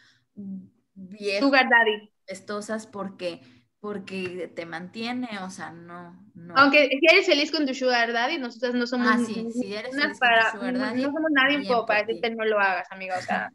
viejo 0.94 1.50
daddy. 1.50 2.10
estosas 2.26 2.86
porque 2.86 3.40
porque 3.80 4.50
te 4.54 4.66
mantiene, 4.66 5.38
o 5.40 5.50
sea, 5.50 5.70
no, 5.72 6.18
no. 6.34 6.54
Aunque 6.54 6.88
si 6.90 7.06
eres 7.10 7.26
feliz 7.26 7.50
con 7.50 7.66
tu 7.66 7.74
sugar 7.74 8.12
daddy, 8.12 8.38
nosotras 8.38 8.74
no 8.74 8.86
somos 8.86 9.06
Ah, 9.06 9.18
sí, 9.18 9.46
si 9.52 9.74
eres 9.74 9.96
feliz 9.96 10.20
con 10.20 10.20
tu 10.20 10.26
para, 10.26 10.50
sugar 10.50 10.72
no- 10.74 10.78
daddy, 10.78 11.02
no 11.02 11.12
somos 11.12 11.30
nadie 11.32 11.66
como 11.66 11.86
para 11.86 12.00
decirte 12.02 12.30
no 12.30 12.44
lo 12.44 12.58
hagas, 12.58 12.86
amiga, 12.90 13.18
o 13.18 13.22
sea, 13.22 13.50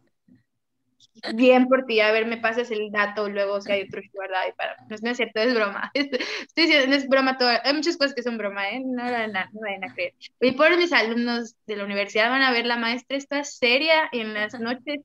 bien 1.35 1.67
por 1.67 1.85
ti, 1.85 1.99
a 2.01 2.11
ver, 2.11 2.25
me 2.25 2.37
pasas 2.37 2.71
el 2.71 2.91
dato 2.91 3.29
luego 3.29 3.61
si 3.61 3.71
hay 3.71 3.83
otro 3.83 4.01
sugar 4.11 4.29
daddy 4.31 4.51
para, 4.57 4.75
no, 4.89 4.95
no 5.01 5.09
es 5.11 5.17
cierto, 5.17 5.39
es 5.39 5.53
broma, 5.53 5.91
estoy 5.93 6.19
diciendo, 6.55 6.95
es 6.95 7.07
broma 7.07 7.37
todo, 7.37 7.49
hay 7.63 7.73
muchas 7.73 7.97
cosas 7.97 8.13
que 8.15 8.23
son 8.23 8.37
broma, 8.37 8.69
¿eh? 8.69 8.81
no, 8.85 9.03
no, 9.03 9.27
no, 9.27 9.39
no 9.51 9.59
vayan 9.61 9.83
a 9.83 9.93
creer. 9.93 10.13
Y 10.41 10.51
por 10.53 10.75
mis 10.77 10.93
alumnos 10.93 11.55
de 11.65 11.75
la 11.77 11.85
universidad 11.85 12.29
van 12.29 12.41
a 12.41 12.51
ver 12.51 12.65
la 12.65 12.77
maestra 12.77 13.17
está 13.17 13.43
seria 13.43 14.09
en 14.11 14.33
las 14.33 14.53
noches, 14.59 14.99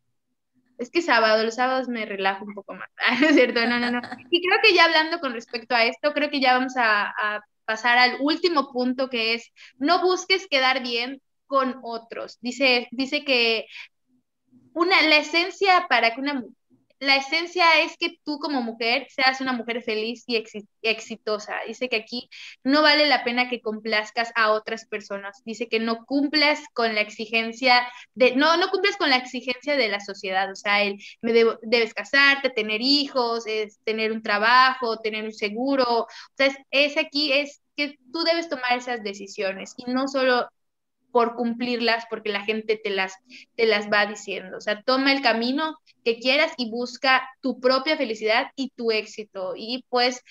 es 0.81 0.91
que 0.91 1.03
sábado, 1.03 1.45
los 1.45 1.57
sábados 1.57 1.89
me 1.89 2.07
relajo 2.07 2.45
un 2.45 2.55
poco 2.55 2.75
más, 2.75 2.89
Ah, 3.07 3.17
¿no 3.21 3.29
es 3.29 3.35
cierto? 3.35 3.67
No, 3.67 3.79
no, 3.79 3.91
no. 3.91 4.01
Y 4.31 4.43
creo 4.47 4.59
que 4.63 4.75
ya 4.75 4.87
hablando 4.87 5.21
con 5.21 5.33
respecto 5.35 5.75
a 5.75 5.85
esto, 5.85 6.13
creo 6.15 6.31
que 6.31 6.41
ya 6.41 6.55
vamos 6.55 6.77
a, 6.77 7.09
a 7.11 7.41
pasar 7.67 7.99
al 7.99 8.17
último 8.21 8.73
punto 8.73 9.11
que 9.11 9.35
es, 9.35 9.53
no 9.79 10.01
busques 10.03 10.47
quedar 10.49 10.83
bien 10.83 11.21
con 11.47 11.81
otros. 11.83 12.39
Dice, 12.41 12.89
dice 12.93 13.25
que 13.25 13.67
una, 14.73 15.03
la 15.03 15.19
esencia 15.19 15.87
para 15.89 16.15
que 16.15 16.21
una, 16.21 16.43
la 17.01 17.17
esencia 17.17 17.81
es 17.83 17.97
que 17.99 18.19
tú 18.25 18.39
como 18.39 18.63
mujer 18.63 19.07
seas 19.11 19.41
una 19.41 19.53
mujer 19.55 19.83
feliz 19.83 20.25
y 20.27 20.37
exi- 20.37 20.69
exitosa. 20.83 21.57
Dice 21.67 21.89
que 21.89 21.97
aquí 21.97 22.29
no 22.63 22.83
vale 22.83 23.07
la 23.07 23.25
pena 23.25 23.49
que 23.49 23.61
complazcas 23.63 24.31
a 24.37 24.53
otras 24.53 24.87
personas. 24.87 25.43
Dice 25.45 25.69
que 25.69 25.81
no 25.81 26.05
cumplas 26.05 26.61
con 26.75 26.95
la 26.95 27.01
exigencia 27.01 27.89
de, 28.15 28.37
no, 28.37 28.57
no 28.59 28.69
cumples 28.71 28.97
con 28.97 29.11
la 29.11 29.17
exigencia 29.17 29.77
de 29.77 29.89
la 29.89 30.01
sociedad. 30.01 30.51
O 30.53 30.57
sea, 30.57 30.83
el, 30.83 30.99
me 31.23 31.33
debo- 31.33 31.59
debes 31.63 31.95
casarte, 31.95 32.51
tener 32.51 32.81
hijos, 32.83 33.47
es 33.47 33.79
tener 33.85 34.13
un 34.13 34.23
trabajo, 34.23 34.99
tener 35.01 35.25
un 35.25 35.33
seguro. 35.33 35.85
O 36.03 36.07
sea, 36.37 36.47
es, 36.49 36.57
es 36.71 36.97
aquí, 36.97 37.33
es 37.33 37.63
que 37.77 37.97
tú 38.13 38.23
debes 38.25 38.49
tomar 38.49 38.77
esas 38.77 39.03
decisiones 39.03 39.75
y 39.77 39.85
no 39.91 40.07
solo 40.09 40.49
por 41.13 41.35
cumplirlas 41.35 42.05
porque 42.09 42.31
la 42.31 42.45
gente 42.45 42.81
te 42.83 42.91
las, 42.91 43.15
te 43.57 43.67
las 43.67 43.91
va 43.91 44.07
diciendo. 44.07 44.57
O 44.57 44.61
sea, 44.61 44.83
toma 44.83 45.13
el 45.13 45.23
camino 45.23 45.79
que 46.05 46.19
quieras 46.19 46.53
y 46.57 46.71
busca 46.71 47.29
tu 47.41 47.61
propia 47.61 47.97
felicidad 47.97 48.49
y 48.57 48.71
tu 48.71 48.91
éxito. 48.91 49.55
Y 49.57 49.85
pues, 49.89 50.23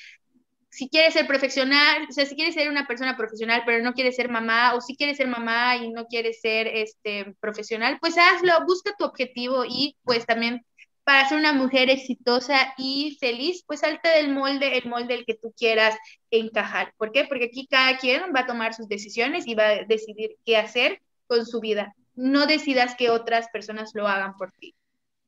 si 0.69 0.87
quieres 0.89 1.13
ser 1.13 1.27
profesional, 1.27 2.05
o 2.09 2.11
sea, 2.11 2.25
si 2.25 2.35
quieres 2.35 2.53
ser 2.53 2.69
una 2.69 2.87
persona 2.87 3.17
profesional, 3.17 3.63
pero 3.65 3.83
no 3.83 3.93
quieres 3.93 4.15
ser 4.15 4.29
mamá, 4.29 4.75
o 4.75 4.81
si 4.81 4.95
quieres 4.95 5.17
ser 5.17 5.27
mamá 5.27 5.77
y 5.77 5.89
no 5.89 6.05
quieres 6.05 6.41
ser 6.41 6.67
este, 6.67 7.35
profesional, 7.39 7.97
pues 7.99 8.17
hazlo, 8.17 8.53
busca 8.65 8.93
tu 8.97 9.05
objetivo 9.05 9.65
y 9.67 9.97
pues 10.03 10.25
también 10.25 10.63
para 11.09 11.27
ser 11.27 11.39
una 11.39 11.53
mujer 11.53 11.89
exitosa 11.89 12.75
y 12.77 13.17
feliz, 13.19 13.63
pues 13.65 13.79
salte 13.79 14.09
del 14.09 14.31
molde, 14.31 14.77
el 14.77 14.87
molde 14.87 15.15
el 15.15 15.25
que 15.25 15.33
tú 15.33 15.51
quieras 15.57 15.97
encajar. 16.29 16.93
¿Por 16.97 17.11
qué? 17.11 17.25
Porque 17.25 17.45
aquí 17.45 17.65
cada 17.65 17.97
quien 17.97 18.21
va 18.25 18.41
a 18.41 18.45
tomar 18.45 18.75
sus 18.75 18.87
decisiones 18.87 19.47
y 19.47 19.55
va 19.55 19.69
a 19.69 19.83
decidir 19.85 20.35
qué 20.45 20.55
hacer 20.57 21.01
con 21.25 21.47
su 21.47 21.61
vida. 21.61 21.95
No 22.13 22.45
decidas 22.45 22.93
que 22.93 23.09
otras 23.09 23.47
personas 23.51 23.89
lo 23.95 24.07
hagan 24.07 24.37
por 24.37 24.51
ti. 24.51 24.75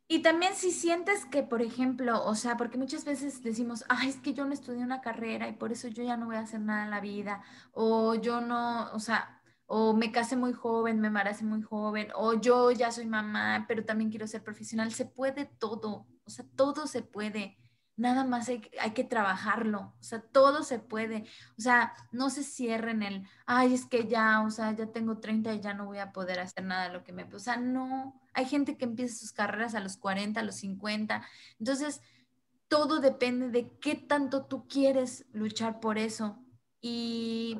Y 0.08 0.20
también 0.20 0.54
si 0.54 0.70
sientes 0.70 1.26
que, 1.26 1.42
por 1.42 1.64
ejemplo, 1.64 2.24
o 2.26 2.36
sea, 2.36 2.58
porque 2.58 2.78
muchas 2.78 3.04
veces 3.04 3.42
decimos, 3.42 3.84
ay, 3.90 4.10
es 4.10 4.18
que 4.18 4.36
yo 4.36 4.46
no 4.46 4.54
estudié 4.54 4.84
una 4.84 5.02
carrera 5.02 5.50
y 5.50 5.54
por 5.54 5.72
eso 5.72 5.88
yo 5.88 6.04
ya 6.04 6.16
no 6.16 6.28
voy 6.28 6.36
a 6.36 6.42
hacer 6.42 6.60
nada 6.60 6.84
en 6.84 6.92
la 6.92 7.02
vida, 7.02 7.42
o 7.72 8.14
yo 8.14 8.40
no, 8.40 8.92
o 8.94 9.00
sea, 9.00 9.41
o 9.74 9.94
me 9.94 10.12
casé 10.12 10.36
muy 10.36 10.52
joven, 10.52 11.00
me 11.00 11.08
embaracé 11.08 11.46
muy 11.46 11.62
joven, 11.62 12.10
o 12.16 12.34
yo 12.34 12.72
ya 12.72 12.92
soy 12.92 13.06
mamá, 13.06 13.64
pero 13.70 13.86
también 13.86 14.10
quiero 14.10 14.28
ser 14.28 14.44
profesional. 14.44 14.92
Se 14.92 15.06
puede 15.06 15.46
todo, 15.46 16.08
o 16.26 16.30
sea, 16.30 16.44
todo 16.58 16.88
se 16.88 17.04
puede. 17.04 17.58
Nada 17.96 18.26
más 18.26 18.50
hay, 18.50 18.60
que 18.60 19.04
trabajarlo, 19.06 19.96
o 19.98 20.04
sea, 20.04 20.20
todo 20.20 20.64
se 20.64 20.80
puede. 20.80 21.24
O 21.58 21.62
sea, 21.62 21.94
no 22.12 22.30
se 22.30 22.44
cierren 22.44 23.02
el, 23.02 23.26
ay, 23.46 23.74
es 23.74 23.86
que 23.86 24.10
ya, 24.10 24.42
o 24.42 24.52
sea, 24.52 24.74
ya 24.74 24.88
tengo 24.88 25.20
30 25.20 25.54
y 25.54 25.62
ya 25.62 25.74
no 25.74 25.86
voy 25.86 26.00
a 26.00 26.12
poder 26.12 26.42
hacer 26.42 26.66
nada 26.66 26.90
de 26.90 26.94
lo 26.94 27.06
que 27.06 27.14
me... 27.14 27.24
O 27.34 27.40
sea, 27.40 27.56
no, 27.56 28.20
hay 28.34 28.48
gente 28.48 28.76
que 28.76 28.84
empieza 28.84 29.16
sus 29.16 29.32
carreras 29.32 29.74
a 29.74 29.80
los 29.80 29.96
40, 29.96 30.42
a 30.42 30.44
los 30.44 30.56
50. 30.56 31.26
Entonces, 31.60 32.02
todo 32.68 33.00
depende 33.00 33.50
de 33.50 33.72
qué 33.80 33.96
tanto 33.96 34.48
tú 34.48 34.68
quieres 34.68 35.26
luchar 35.32 35.80
por 35.80 35.98
eso. 35.98 36.44
Y 36.82 37.58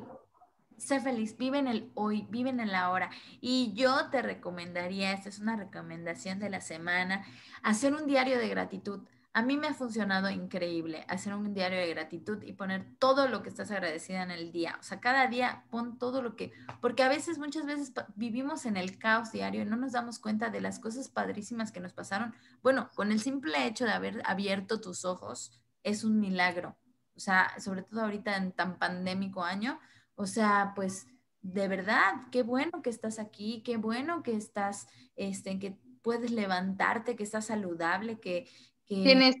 sé 0.82 1.00
feliz, 1.00 1.36
vive 1.38 1.58
en 1.58 1.68
el 1.68 1.90
hoy, 1.94 2.26
vive 2.30 2.50
en 2.50 2.60
el 2.60 2.74
ahora. 2.74 3.10
Y 3.40 3.72
yo 3.74 4.10
te 4.10 4.22
recomendaría, 4.22 5.12
esta 5.12 5.28
es 5.28 5.38
una 5.38 5.56
recomendación 5.56 6.38
de 6.38 6.50
la 6.50 6.60
semana, 6.60 7.24
hacer 7.62 7.94
un 7.94 8.06
diario 8.06 8.38
de 8.38 8.48
gratitud. 8.48 9.00
A 9.34 9.40
mí 9.40 9.56
me 9.56 9.68
ha 9.68 9.74
funcionado 9.74 10.28
increíble 10.28 11.06
hacer 11.08 11.34
un 11.34 11.54
diario 11.54 11.78
de 11.78 11.88
gratitud 11.88 12.42
y 12.42 12.52
poner 12.52 12.84
todo 12.98 13.28
lo 13.28 13.42
que 13.42 13.48
estás 13.48 13.70
agradecida 13.70 14.22
en 14.22 14.30
el 14.30 14.52
día. 14.52 14.76
O 14.78 14.82
sea, 14.82 15.00
cada 15.00 15.26
día 15.26 15.64
pon 15.70 15.98
todo 15.98 16.20
lo 16.20 16.36
que, 16.36 16.52
porque 16.82 17.02
a 17.02 17.08
veces, 17.08 17.38
muchas 17.38 17.64
veces 17.64 17.94
vivimos 18.14 18.66
en 18.66 18.76
el 18.76 18.98
caos 18.98 19.32
diario 19.32 19.62
y 19.62 19.64
no 19.64 19.76
nos 19.76 19.92
damos 19.92 20.18
cuenta 20.18 20.50
de 20.50 20.60
las 20.60 20.78
cosas 20.78 21.08
padrísimas 21.08 21.72
que 21.72 21.80
nos 21.80 21.94
pasaron. 21.94 22.34
Bueno, 22.62 22.90
con 22.94 23.10
el 23.10 23.20
simple 23.20 23.66
hecho 23.66 23.86
de 23.86 23.92
haber 23.92 24.20
abierto 24.26 24.82
tus 24.82 25.06
ojos 25.06 25.62
es 25.82 26.04
un 26.04 26.20
milagro. 26.20 26.76
O 27.16 27.20
sea, 27.20 27.58
sobre 27.58 27.82
todo 27.82 28.02
ahorita 28.02 28.36
en 28.36 28.52
tan 28.52 28.78
pandémico 28.78 29.42
año. 29.42 29.78
O 30.14 30.26
sea, 30.26 30.72
pues 30.76 31.06
de 31.40 31.68
verdad, 31.68 32.12
qué 32.30 32.42
bueno 32.42 32.82
que 32.82 32.90
estás 32.90 33.18
aquí, 33.18 33.62
qué 33.64 33.76
bueno 33.76 34.22
que 34.22 34.36
estás, 34.36 34.86
este, 35.16 35.58
que 35.58 35.76
puedes 36.02 36.30
levantarte, 36.30 37.16
que 37.16 37.22
estás 37.24 37.46
saludable, 37.46 38.20
que, 38.20 38.48
que 38.86 39.02
Tienes, 39.02 39.36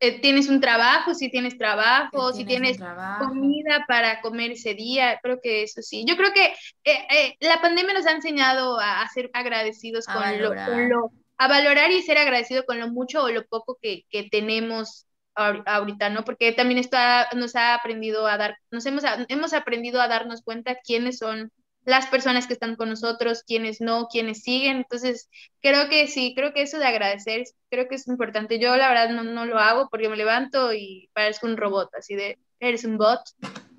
eh, 0.00 0.20
tienes 0.20 0.48
un 0.48 0.60
trabajo, 0.60 1.14
si 1.14 1.30
tienes 1.30 1.56
trabajo, 1.58 2.32
si 2.32 2.44
tienes 2.44 2.78
comida 3.16 3.84
para 3.88 4.20
comer 4.20 4.52
ese 4.52 4.74
día, 4.74 5.18
creo 5.22 5.40
que 5.42 5.62
eso 5.64 5.82
sí. 5.82 6.04
Yo 6.06 6.16
creo 6.16 6.32
que 6.32 6.46
eh, 6.84 7.06
eh, 7.10 7.36
la 7.40 7.60
pandemia 7.60 7.94
nos 7.94 8.06
ha 8.06 8.12
enseñado 8.12 8.78
a, 8.80 9.02
a 9.02 9.08
ser 9.08 9.30
agradecidos 9.32 10.06
A 10.08 10.14
con 10.14 10.38
lo, 10.42 10.50
con 10.64 10.88
lo- 10.88 11.12
a 11.38 11.48
valorar 11.48 11.90
y 11.90 12.02
ser 12.02 12.18
agradecido 12.18 12.64
con 12.64 12.78
lo 12.78 12.88
mucho 12.88 13.22
o 13.24 13.28
lo 13.30 13.44
poco 13.46 13.76
que, 13.82 14.02
que 14.10 14.28
tenemos 14.30 15.06
ahorita, 15.34 16.10
¿no? 16.10 16.24
Porque 16.24 16.52
también 16.52 16.78
esto 16.78 16.96
ha- 16.98 17.28
nos 17.36 17.56
ha 17.56 17.74
aprendido 17.74 18.26
a 18.26 18.36
dar, 18.36 18.56
nos 18.70 18.86
hemos, 18.86 19.04
hemos 19.28 19.52
aprendido 19.52 20.00
a 20.00 20.08
darnos 20.08 20.42
cuenta 20.42 20.76
quiénes 20.84 21.18
son 21.18 21.50
las 21.84 22.06
personas 22.06 22.46
que 22.46 22.52
están 22.52 22.76
con 22.76 22.88
nosotros, 22.90 23.42
quiénes 23.46 23.80
no, 23.80 24.06
quiénes 24.08 24.42
siguen. 24.42 24.78
Entonces, 24.78 25.28
creo 25.60 25.88
que 25.88 26.06
sí, 26.06 26.32
creo 26.36 26.52
que 26.52 26.62
eso 26.62 26.78
de 26.78 26.86
agradecer, 26.86 27.42
creo 27.70 27.88
que 27.88 27.96
es 27.96 28.06
importante. 28.08 28.58
Yo 28.60 28.76
la 28.76 28.88
verdad 28.88 29.10
no, 29.10 29.24
no 29.24 29.46
lo 29.46 29.58
hago 29.58 29.88
porque 29.90 30.08
me 30.08 30.16
levanto 30.16 30.72
y 30.74 31.08
parezco 31.12 31.46
un 31.46 31.56
robot, 31.56 31.90
así 31.98 32.14
de, 32.14 32.38
eres 32.60 32.84
un 32.84 32.98
bot. 32.98 33.20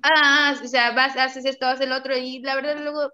Ah, 0.02 0.54
o 0.62 0.66
sea, 0.68 0.92
vas, 0.92 1.16
haces 1.16 1.44
esto, 1.46 1.66
haces 1.66 1.86
el 1.86 1.92
otro 1.92 2.16
y 2.16 2.40
la 2.40 2.56
verdad 2.56 2.78
luego 2.82 3.10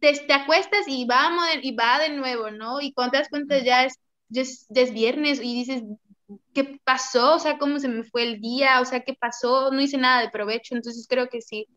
te, 0.00 0.12
te 0.26 0.32
acuestas 0.32 0.86
y 0.88 1.06
vamos 1.06 1.44
y 1.62 1.74
va 1.74 1.98
de 1.98 2.10
nuevo, 2.10 2.50
¿no? 2.50 2.80
Y 2.80 2.92
cuando 2.92 3.12
te 3.12 3.18
das 3.18 3.28
cuenta 3.28 3.58
ya 3.58 3.84
es, 3.84 3.94
ya 4.28 4.42
es, 4.42 4.66
ya 4.68 4.82
es 4.82 4.92
viernes 4.92 5.40
y 5.42 5.54
dices, 5.54 5.82
¿qué 6.54 6.80
pasó? 6.84 7.34
O 7.34 7.38
sea, 7.38 7.58
¿cómo 7.58 7.78
se 7.78 7.88
me 7.88 8.04
fue 8.04 8.22
el 8.22 8.40
día? 8.40 8.80
O 8.80 8.84
sea, 8.84 9.00
¿qué 9.00 9.14
pasó? 9.14 9.70
No 9.72 9.80
hice 9.80 9.98
nada 9.98 10.22
de 10.22 10.30
provecho, 10.30 10.74
entonces 10.74 11.06
creo 11.08 11.28
que 11.28 11.42
sí, 11.42 11.68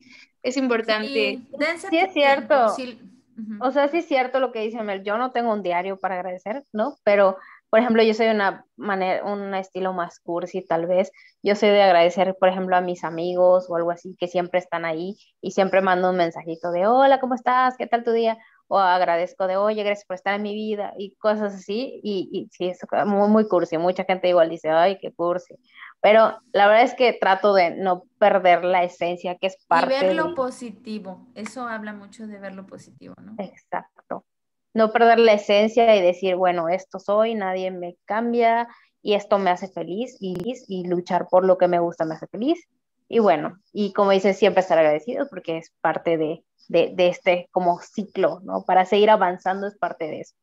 es 0.43 0.55
importante. 0.55 1.09
Sí, 1.09 1.47
Sí, 1.89 1.97
es 1.97 2.13
cierto. 2.13 2.69
sí. 2.69 2.99
Ujú. 3.37 3.57
O 3.61 3.71
sea, 3.71 3.87
sí 3.87 3.99
es 3.99 4.07
cierto 4.07 4.39
lo 4.39 4.51
que 4.51 4.61
dice 4.61 4.81
Mel. 4.81 5.03
Yo 5.03 5.17
no 5.17 5.31
tengo 5.31 5.51
un 5.53 5.61
diario 5.61 5.97
para 5.97 6.15
agradecer, 6.15 6.63
¿no? 6.73 6.95
Pero, 7.03 7.37
por 7.69 7.79
ejemplo, 7.79 8.01
yo 8.01 8.13
soy 8.15 8.27
una 8.27 8.65
manera, 8.77 9.23
un 9.25 9.53
estilo 9.53 9.93
más 9.93 10.19
cursi, 10.19 10.65
tal 10.65 10.87
vez. 10.87 11.11
Yo 11.43 11.53
soy 11.55 11.69
de 11.69 11.83
agradecer, 11.83 12.35
por 12.39 12.49
ejemplo, 12.49 12.75
a 12.75 12.81
mis 12.81 13.03
amigos 13.03 13.69
o 13.69 13.75
algo 13.75 13.91
así, 13.91 14.15
que 14.19 14.27
siempre 14.27 14.59
están 14.59 14.85
ahí 14.85 15.17
y 15.39 15.51
siempre 15.51 15.81
mando 15.81 16.09
un 16.09 16.17
mensajito 16.17 16.71
de, 16.71 16.87
hola, 16.87 17.19
¿cómo 17.19 17.35
estás? 17.35 17.77
¿Qué 17.77 17.85
tal 17.85 18.03
tu 18.03 18.11
día? 18.11 18.37
O 18.67 18.77
agradezco 18.77 19.47
de, 19.47 19.57
oye, 19.57 19.83
gracias 19.83 20.05
por 20.05 20.15
estar 20.15 20.35
en 20.35 20.41
mi 20.41 20.53
vida 20.53 20.93
y 20.97 21.15
cosas 21.15 21.55
así. 21.55 21.99
Y, 22.03 22.29
y 22.31 22.49
sí, 22.51 22.67
es 22.67 22.79
muy, 23.05 23.29
muy 23.29 23.47
cursi. 23.47 23.77
Mucha 23.77 24.03
gente 24.03 24.27
igual 24.29 24.49
dice, 24.49 24.69
ay, 24.69 24.97
qué 24.99 25.13
cursi. 25.13 25.55
Pero 26.01 26.37
la 26.51 26.67
verdad 26.67 26.83
es 26.83 26.93
que 26.93 27.13
trato 27.13 27.53
de 27.53 27.71
no 27.71 28.03
perder 28.19 28.63
la 28.63 28.83
esencia 28.83 29.37
que 29.37 29.47
es 29.47 29.65
parte. 29.67 29.97
Y 29.97 30.01
ver 30.07 30.15
lo 30.15 30.35
positivo. 30.35 31.27
Eso 31.35 31.67
habla 31.67 31.93
mucho 31.93 32.27
de 32.27 32.39
ver 32.39 32.55
lo 32.55 32.65
positivo, 32.67 33.15
¿no? 33.21 33.35
Exacto. 33.39 34.25
No 34.73 34.91
perder 34.91 35.19
la 35.19 35.33
esencia 35.33 35.95
y 35.95 36.01
decir, 36.01 36.35
bueno, 36.35 36.69
esto 36.69 36.99
soy, 36.99 37.35
nadie 37.35 37.71
me 37.71 37.97
cambia 38.05 38.67
y 39.01 39.13
esto 39.13 39.39
me 39.39 39.49
hace 39.49 39.69
feliz 39.69 40.17
y, 40.19 40.35
y 40.67 40.87
luchar 40.87 41.27
por 41.29 41.45
lo 41.45 41.57
que 41.57 41.67
me 41.67 41.79
gusta 41.79 42.05
me 42.05 42.15
hace 42.15 42.27
feliz. 42.27 42.67
Y 43.09 43.19
bueno, 43.19 43.57
y 43.71 43.93
como 43.93 44.11
dicen, 44.11 44.33
siempre 44.33 44.61
estar 44.61 44.77
agradecidos 44.77 45.29
porque 45.29 45.57
es 45.57 45.71
parte 45.81 46.17
de, 46.17 46.43
de, 46.67 46.91
de 46.95 47.09
este 47.09 47.47
como 47.51 47.79
ciclo, 47.79 48.41
¿no? 48.43 48.63
Para 48.63 48.85
seguir 48.85 49.09
avanzando 49.09 49.67
es 49.67 49.77
parte 49.77 50.05
de 50.05 50.21
eso. 50.21 50.35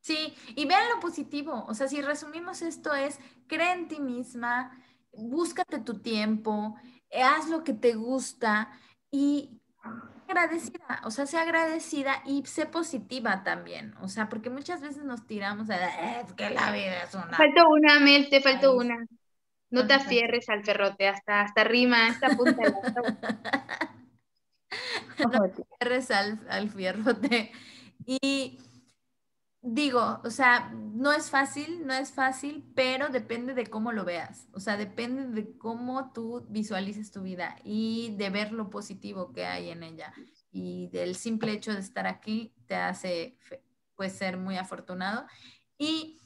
Sí, 0.00 0.34
y 0.54 0.66
vean 0.66 0.88
lo 0.94 1.00
positivo. 1.00 1.64
O 1.66 1.74
sea, 1.74 1.88
si 1.88 2.00
resumimos 2.00 2.62
esto 2.62 2.94
es, 2.94 3.18
cree 3.48 3.72
en 3.72 3.88
ti 3.88 4.00
misma, 4.00 4.70
búscate 5.12 5.80
tu 5.80 6.00
tiempo, 6.00 6.76
haz 7.12 7.48
lo 7.48 7.64
que 7.64 7.72
te 7.72 7.94
gusta 7.94 8.70
y 9.10 9.60
agradecida, 10.28 11.00
o 11.04 11.10
sea, 11.10 11.26
sea 11.26 11.42
agradecida 11.42 12.22
y 12.24 12.44
sé 12.46 12.66
positiva 12.66 13.42
también, 13.44 13.94
o 14.00 14.08
sea, 14.08 14.28
porque 14.28 14.50
muchas 14.50 14.80
veces 14.80 15.04
nos 15.04 15.26
tiramos 15.26 15.70
a, 15.70 16.20
es 16.20 16.32
que 16.32 16.50
la 16.50 16.72
vida 16.72 17.04
es 17.04 17.14
una... 17.14 17.36
Faltó 17.36 17.68
una, 17.68 18.00
Mel, 18.00 18.28
te 18.28 18.40
faltó 18.40 18.76
una. 18.76 19.06
No 19.70 19.86
te 19.86 19.94
afierres 19.94 20.48
al 20.48 20.64
ferrote, 20.64 21.08
hasta, 21.08 21.42
hasta 21.42 21.64
rima, 21.64 22.06
hasta 22.06 22.28
punta. 22.36 22.62
no 25.18 25.42
al, 26.10 26.46
al 26.48 26.70
fierrote. 26.70 27.52
Y 28.04 28.58
digo, 29.62 30.20
o 30.24 30.30
sea, 30.30 30.70
no 30.72 31.12
es 31.12 31.30
fácil, 31.30 31.86
no 31.86 31.92
es 31.92 32.12
fácil, 32.12 32.64
pero 32.74 33.08
depende 33.08 33.52
de 33.54 33.66
cómo 33.66 33.92
lo 33.92 34.04
veas, 34.04 34.46
o 34.52 34.60
sea, 34.60 34.76
depende 34.76 35.24
de 35.42 35.58
cómo 35.58 36.12
tú 36.12 36.46
visualices 36.48 37.10
tu 37.10 37.22
vida 37.22 37.56
y 37.64 38.14
de 38.16 38.30
ver 38.30 38.52
lo 38.52 38.70
positivo 38.70 39.32
que 39.32 39.44
hay 39.44 39.70
en 39.70 39.82
ella. 39.82 40.12
Y 40.52 40.88
del 40.88 41.16
simple 41.16 41.52
hecho 41.52 41.72
de 41.74 41.80
estar 41.80 42.06
aquí 42.06 42.54
te 42.66 42.76
hace, 42.76 43.38
pues, 43.96 44.12
ser 44.12 44.38
muy 44.38 44.56
afortunado. 44.56 45.26
Y 45.78 46.20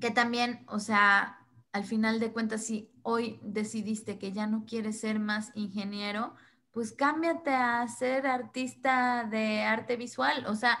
que 0.00 0.10
también, 0.10 0.64
o 0.68 0.78
sea, 0.78 1.46
al 1.72 1.84
final 1.84 2.20
de 2.20 2.32
cuentas, 2.32 2.64
si 2.64 2.90
hoy 3.02 3.40
decidiste 3.42 4.18
que 4.18 4.32
ya 4.32 4.46
no 4.46 4.64
quieres 4.66 5.00
ser 5.00 5.18
más 5.18 5.50
ingeniero, 5.54 6.34
pues 6.78 6.92
cámbiate 6.92 7.50
a 7.50 7.88
ser 7.88 8.28
artista 8.28 9.26
de 9.28 9.62
arte 9.62 9.96
visual, 9.96 10.46
o 10.46 10.54
sea, 10.54 10.78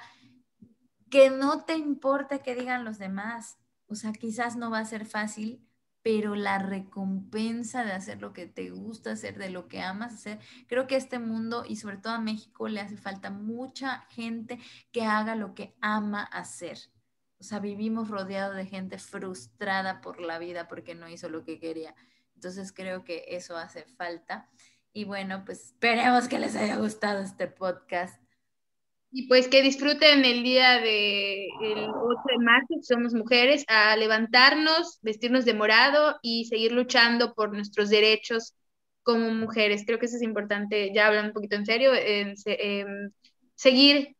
que 1.10 1.28
no 1.28 1.64
te 1.64 1.76
importe 1.76 2.38
que 2.38 2.54
digan 2.54 2.84
los 2.84 2.98
demás. 2.98 3.58
O 3.88 3.96
sea, 3.96 4.12
quizás 4.12 4.54
no 4.54 4.70
va 4.70 4.78
a 4.78 4.84
ser 4.84 5.06
fácil, 5.06 5.66
pero 6.00 6.36
la 6.36 6.60
recompensa 6.60 7.84
de 7.84 7.90
hacer 7.90 8.20
lo 8.20 8.32
que 8.32 8.46
te 8.46 8.70
gusta 8.70 9.10
hacer, 9.10 9.38
de 9.38 9.50
lo 9.50 9.66
que 9.66 9.80
amas 9.80 10.14
hacer, 10.14 10.38
creo 10.68 10.86
que 10.86 10.94
a 10.94 10.98
este 10.98 11.18
mundo 11.18 11.64
y 11.66 11.74
sobre 11.74 11.96
todo 11.96 12.12
a 12.12 12.20
México 12.20 12.68
le 12.68 12.78
hace 12.78 12.96
falta 12.96 13.30
mucha 13.30 14.06
gente 14.10 14.60
que 14.92 15.02
haga 15.02 15.34
lo 15.34 15.56
que 15.56 15.74
ama 15.80 16.22
hacer. 16.22 16.78
O 17.40 17.42
sea, 17.42 17.58
vivimos 17.58 18.08
rodeados 18.08 18.54
de 18.54 18.66
gente 18.66 18.98
frustrada 18.98 20.00
por 20.00 20.20
la 20.20 20.38
vida 20.38 20.68
porque 20.68 20.94
no 20.94 21.08
hizo 21.08 21.28
lo 21.28 21.44
que 21.44 21.58
quería. 21.58 21.96
Entonces 22.36 22.70
creo 22.70 23.02
que 23.02 23.24
eso 23.30 23.56
hace 23.56 23.82
falta. 23.82 24.48
Y 24.98 25.04
bueno, 25.04 25.44
pues 25.46 25.66
esperemos 25.66 26.26
que 26.26 26.40
les 26.40 26.56
haya 26.56 26.74
gustado 26.74 27.22
este 27.22 27.46
podcast. 27.46 28.20
Y 29.12 29.28
pues 29.28 29.46
que 29.46 29.62
disfruten 29.62 30.24
el 30.24 30.42
día 30.42 30.80
del 30.80 31.88
8 31.88 32.20
de 32.26 32.38
marzo, 32.44 32.74
somos 32.82 33.14
mujeres, 33.14 33.64
a 33.68 33.94
levantarnos, 33.94 34.98
vestirnos 35.02 35.44
de 35.44 35.54
morado 35.54 36.16
y 36.20 36.46
seguir 36.46 36.72
luchando 36.72 37.32
por 37.34 37.52
nuestros 37.52 37.90
derechos 37.90 38.56
como 39.04 39.30
mujeres. 39.30 39.84
Creo 39.86 40.00
que 40.00 40.06
eso 40.06 40.16
es 40.16 40.22
importante, 40.22 40.92
ya 40.92 41.06
hablando 41.06 41.28
un 41.28 41.34
poquito 41.34 41.54
en 41.54 41.66
serio, 41.66 41.92
en, 41.94 42.34
seguir 43.54 44.16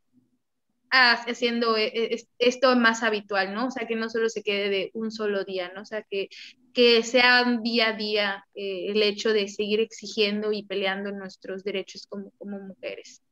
haciendo 0.92 1.76
e, 1.76 1.86
e, 1.88 2.24
esto 2.38 2.76
más 2.76 3.02
habitual, 3.02 3.52
¿no? 3.52 3.66
O 3.66 3.70
sea, 3.72 3.88
que 3.88 3.96
no 3.96 4.08
solo 4.08 4.28
se 4.28 4.44
quede 4.44 4.68
de 4.68 4.90
un 4.94 5.10
solo 5.10 5.42
día, 5.42 5.72
¿no? 5.74 5.82
O 5.82 5.86
sea, 5.86 6.04
que, 6.08 6.28
que 6.72 7.02
sea 7.02 7.44
día 7.62 7.88
a 7.88 7.92
día 7.92 8.44
eh, 8.54 8.90
el 8.90 9.02
hecho 9.02 9.32
de 9.32 9.48
seguir 9.48 9.80
exigiendo 9.80 10.52
y 10.52 10.64
peleando 10.64 11.12
nuestros 11.12 11.64
derechos 11.64 12.06
como, 12.08 12.30
como 12.38 12.60
mujeres 12.60 13.22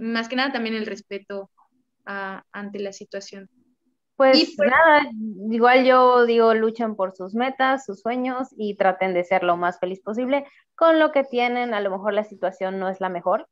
más 0.00 0.28
que 0.28 0.36
nada 0.36 0.52
también 0.52 0.74
el 0.74 0.86
respeto 0.86 1.50
ante 2.52 2.78
la 2.78 2.92
situación. 2.92 3.48
Pues, 4.14 4.54
pues, 4.56 4.70
nada, 4.70 5.10
igual 5.50 5.84
yo 5.84 6.24
digo, 6.24 6.54
luchen 6.54 6.94
por 6.94 7.14
sus 7.14 7.34
metas, 7.34 7.84
sus 7.84 8.00
sueños 8.00 8.48
y 8.56 8.76
traten 8.76 9.12
de 9.12 9.24
ser 9.24 9.42
lo 9.42 9.56
más 9.56 9.78
feliz 9.78 10.00
posible 10.00 10.46
con 10.74 10.98
lo 10.98 11.12
que 11.12 11.24
tienen. 11.24 11.74
A 11.74 11.80
lo 11.80 11.90
mejor 11.90 12.14
la 12.14 12.24
situación 12.24 12.78
no 12.78 12.88
es 12.88 13.00
la 13.00 13.08
mejor, 13.08 13.48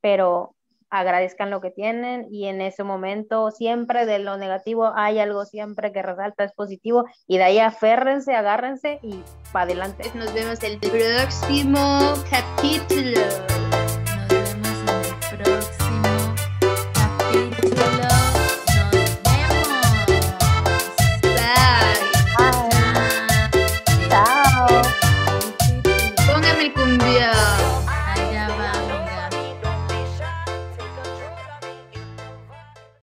pero 0.00 0.55
agradezcan 0.98 1.50
lo 1.50 1.60
que 1.60 1.70
tienen 1.70 2.26
y 2.30 2.46
en 2.46 2.60
ese 2.60 2.84
momento 2.84 3.50
siempre 3.50 4.06
de 4.06 4.18
lo 4.18 4.36
negativo 4.36 4.92
hay 4.94 5.18
algo 5.18 5.44
siempre 5.44 5.92
que 5.92 6.02
resalta 6.02 6.44
es 6.44 6.52
positivo 6.52 7.04
y 7.26 7.38
de 7.38 7.44
ahí 7.44 7.58
aférrense, 7.58 8.34
agárrense 8.34 8.98
y 9.02 9.22
para 9.52 9.64
adelante. 9.64 10.10
Nos 10.14 10.32
vemos 10.32 10.62
el 10.62 10.78
próximo 10.78 12.14
capítulo. 12.30 13.55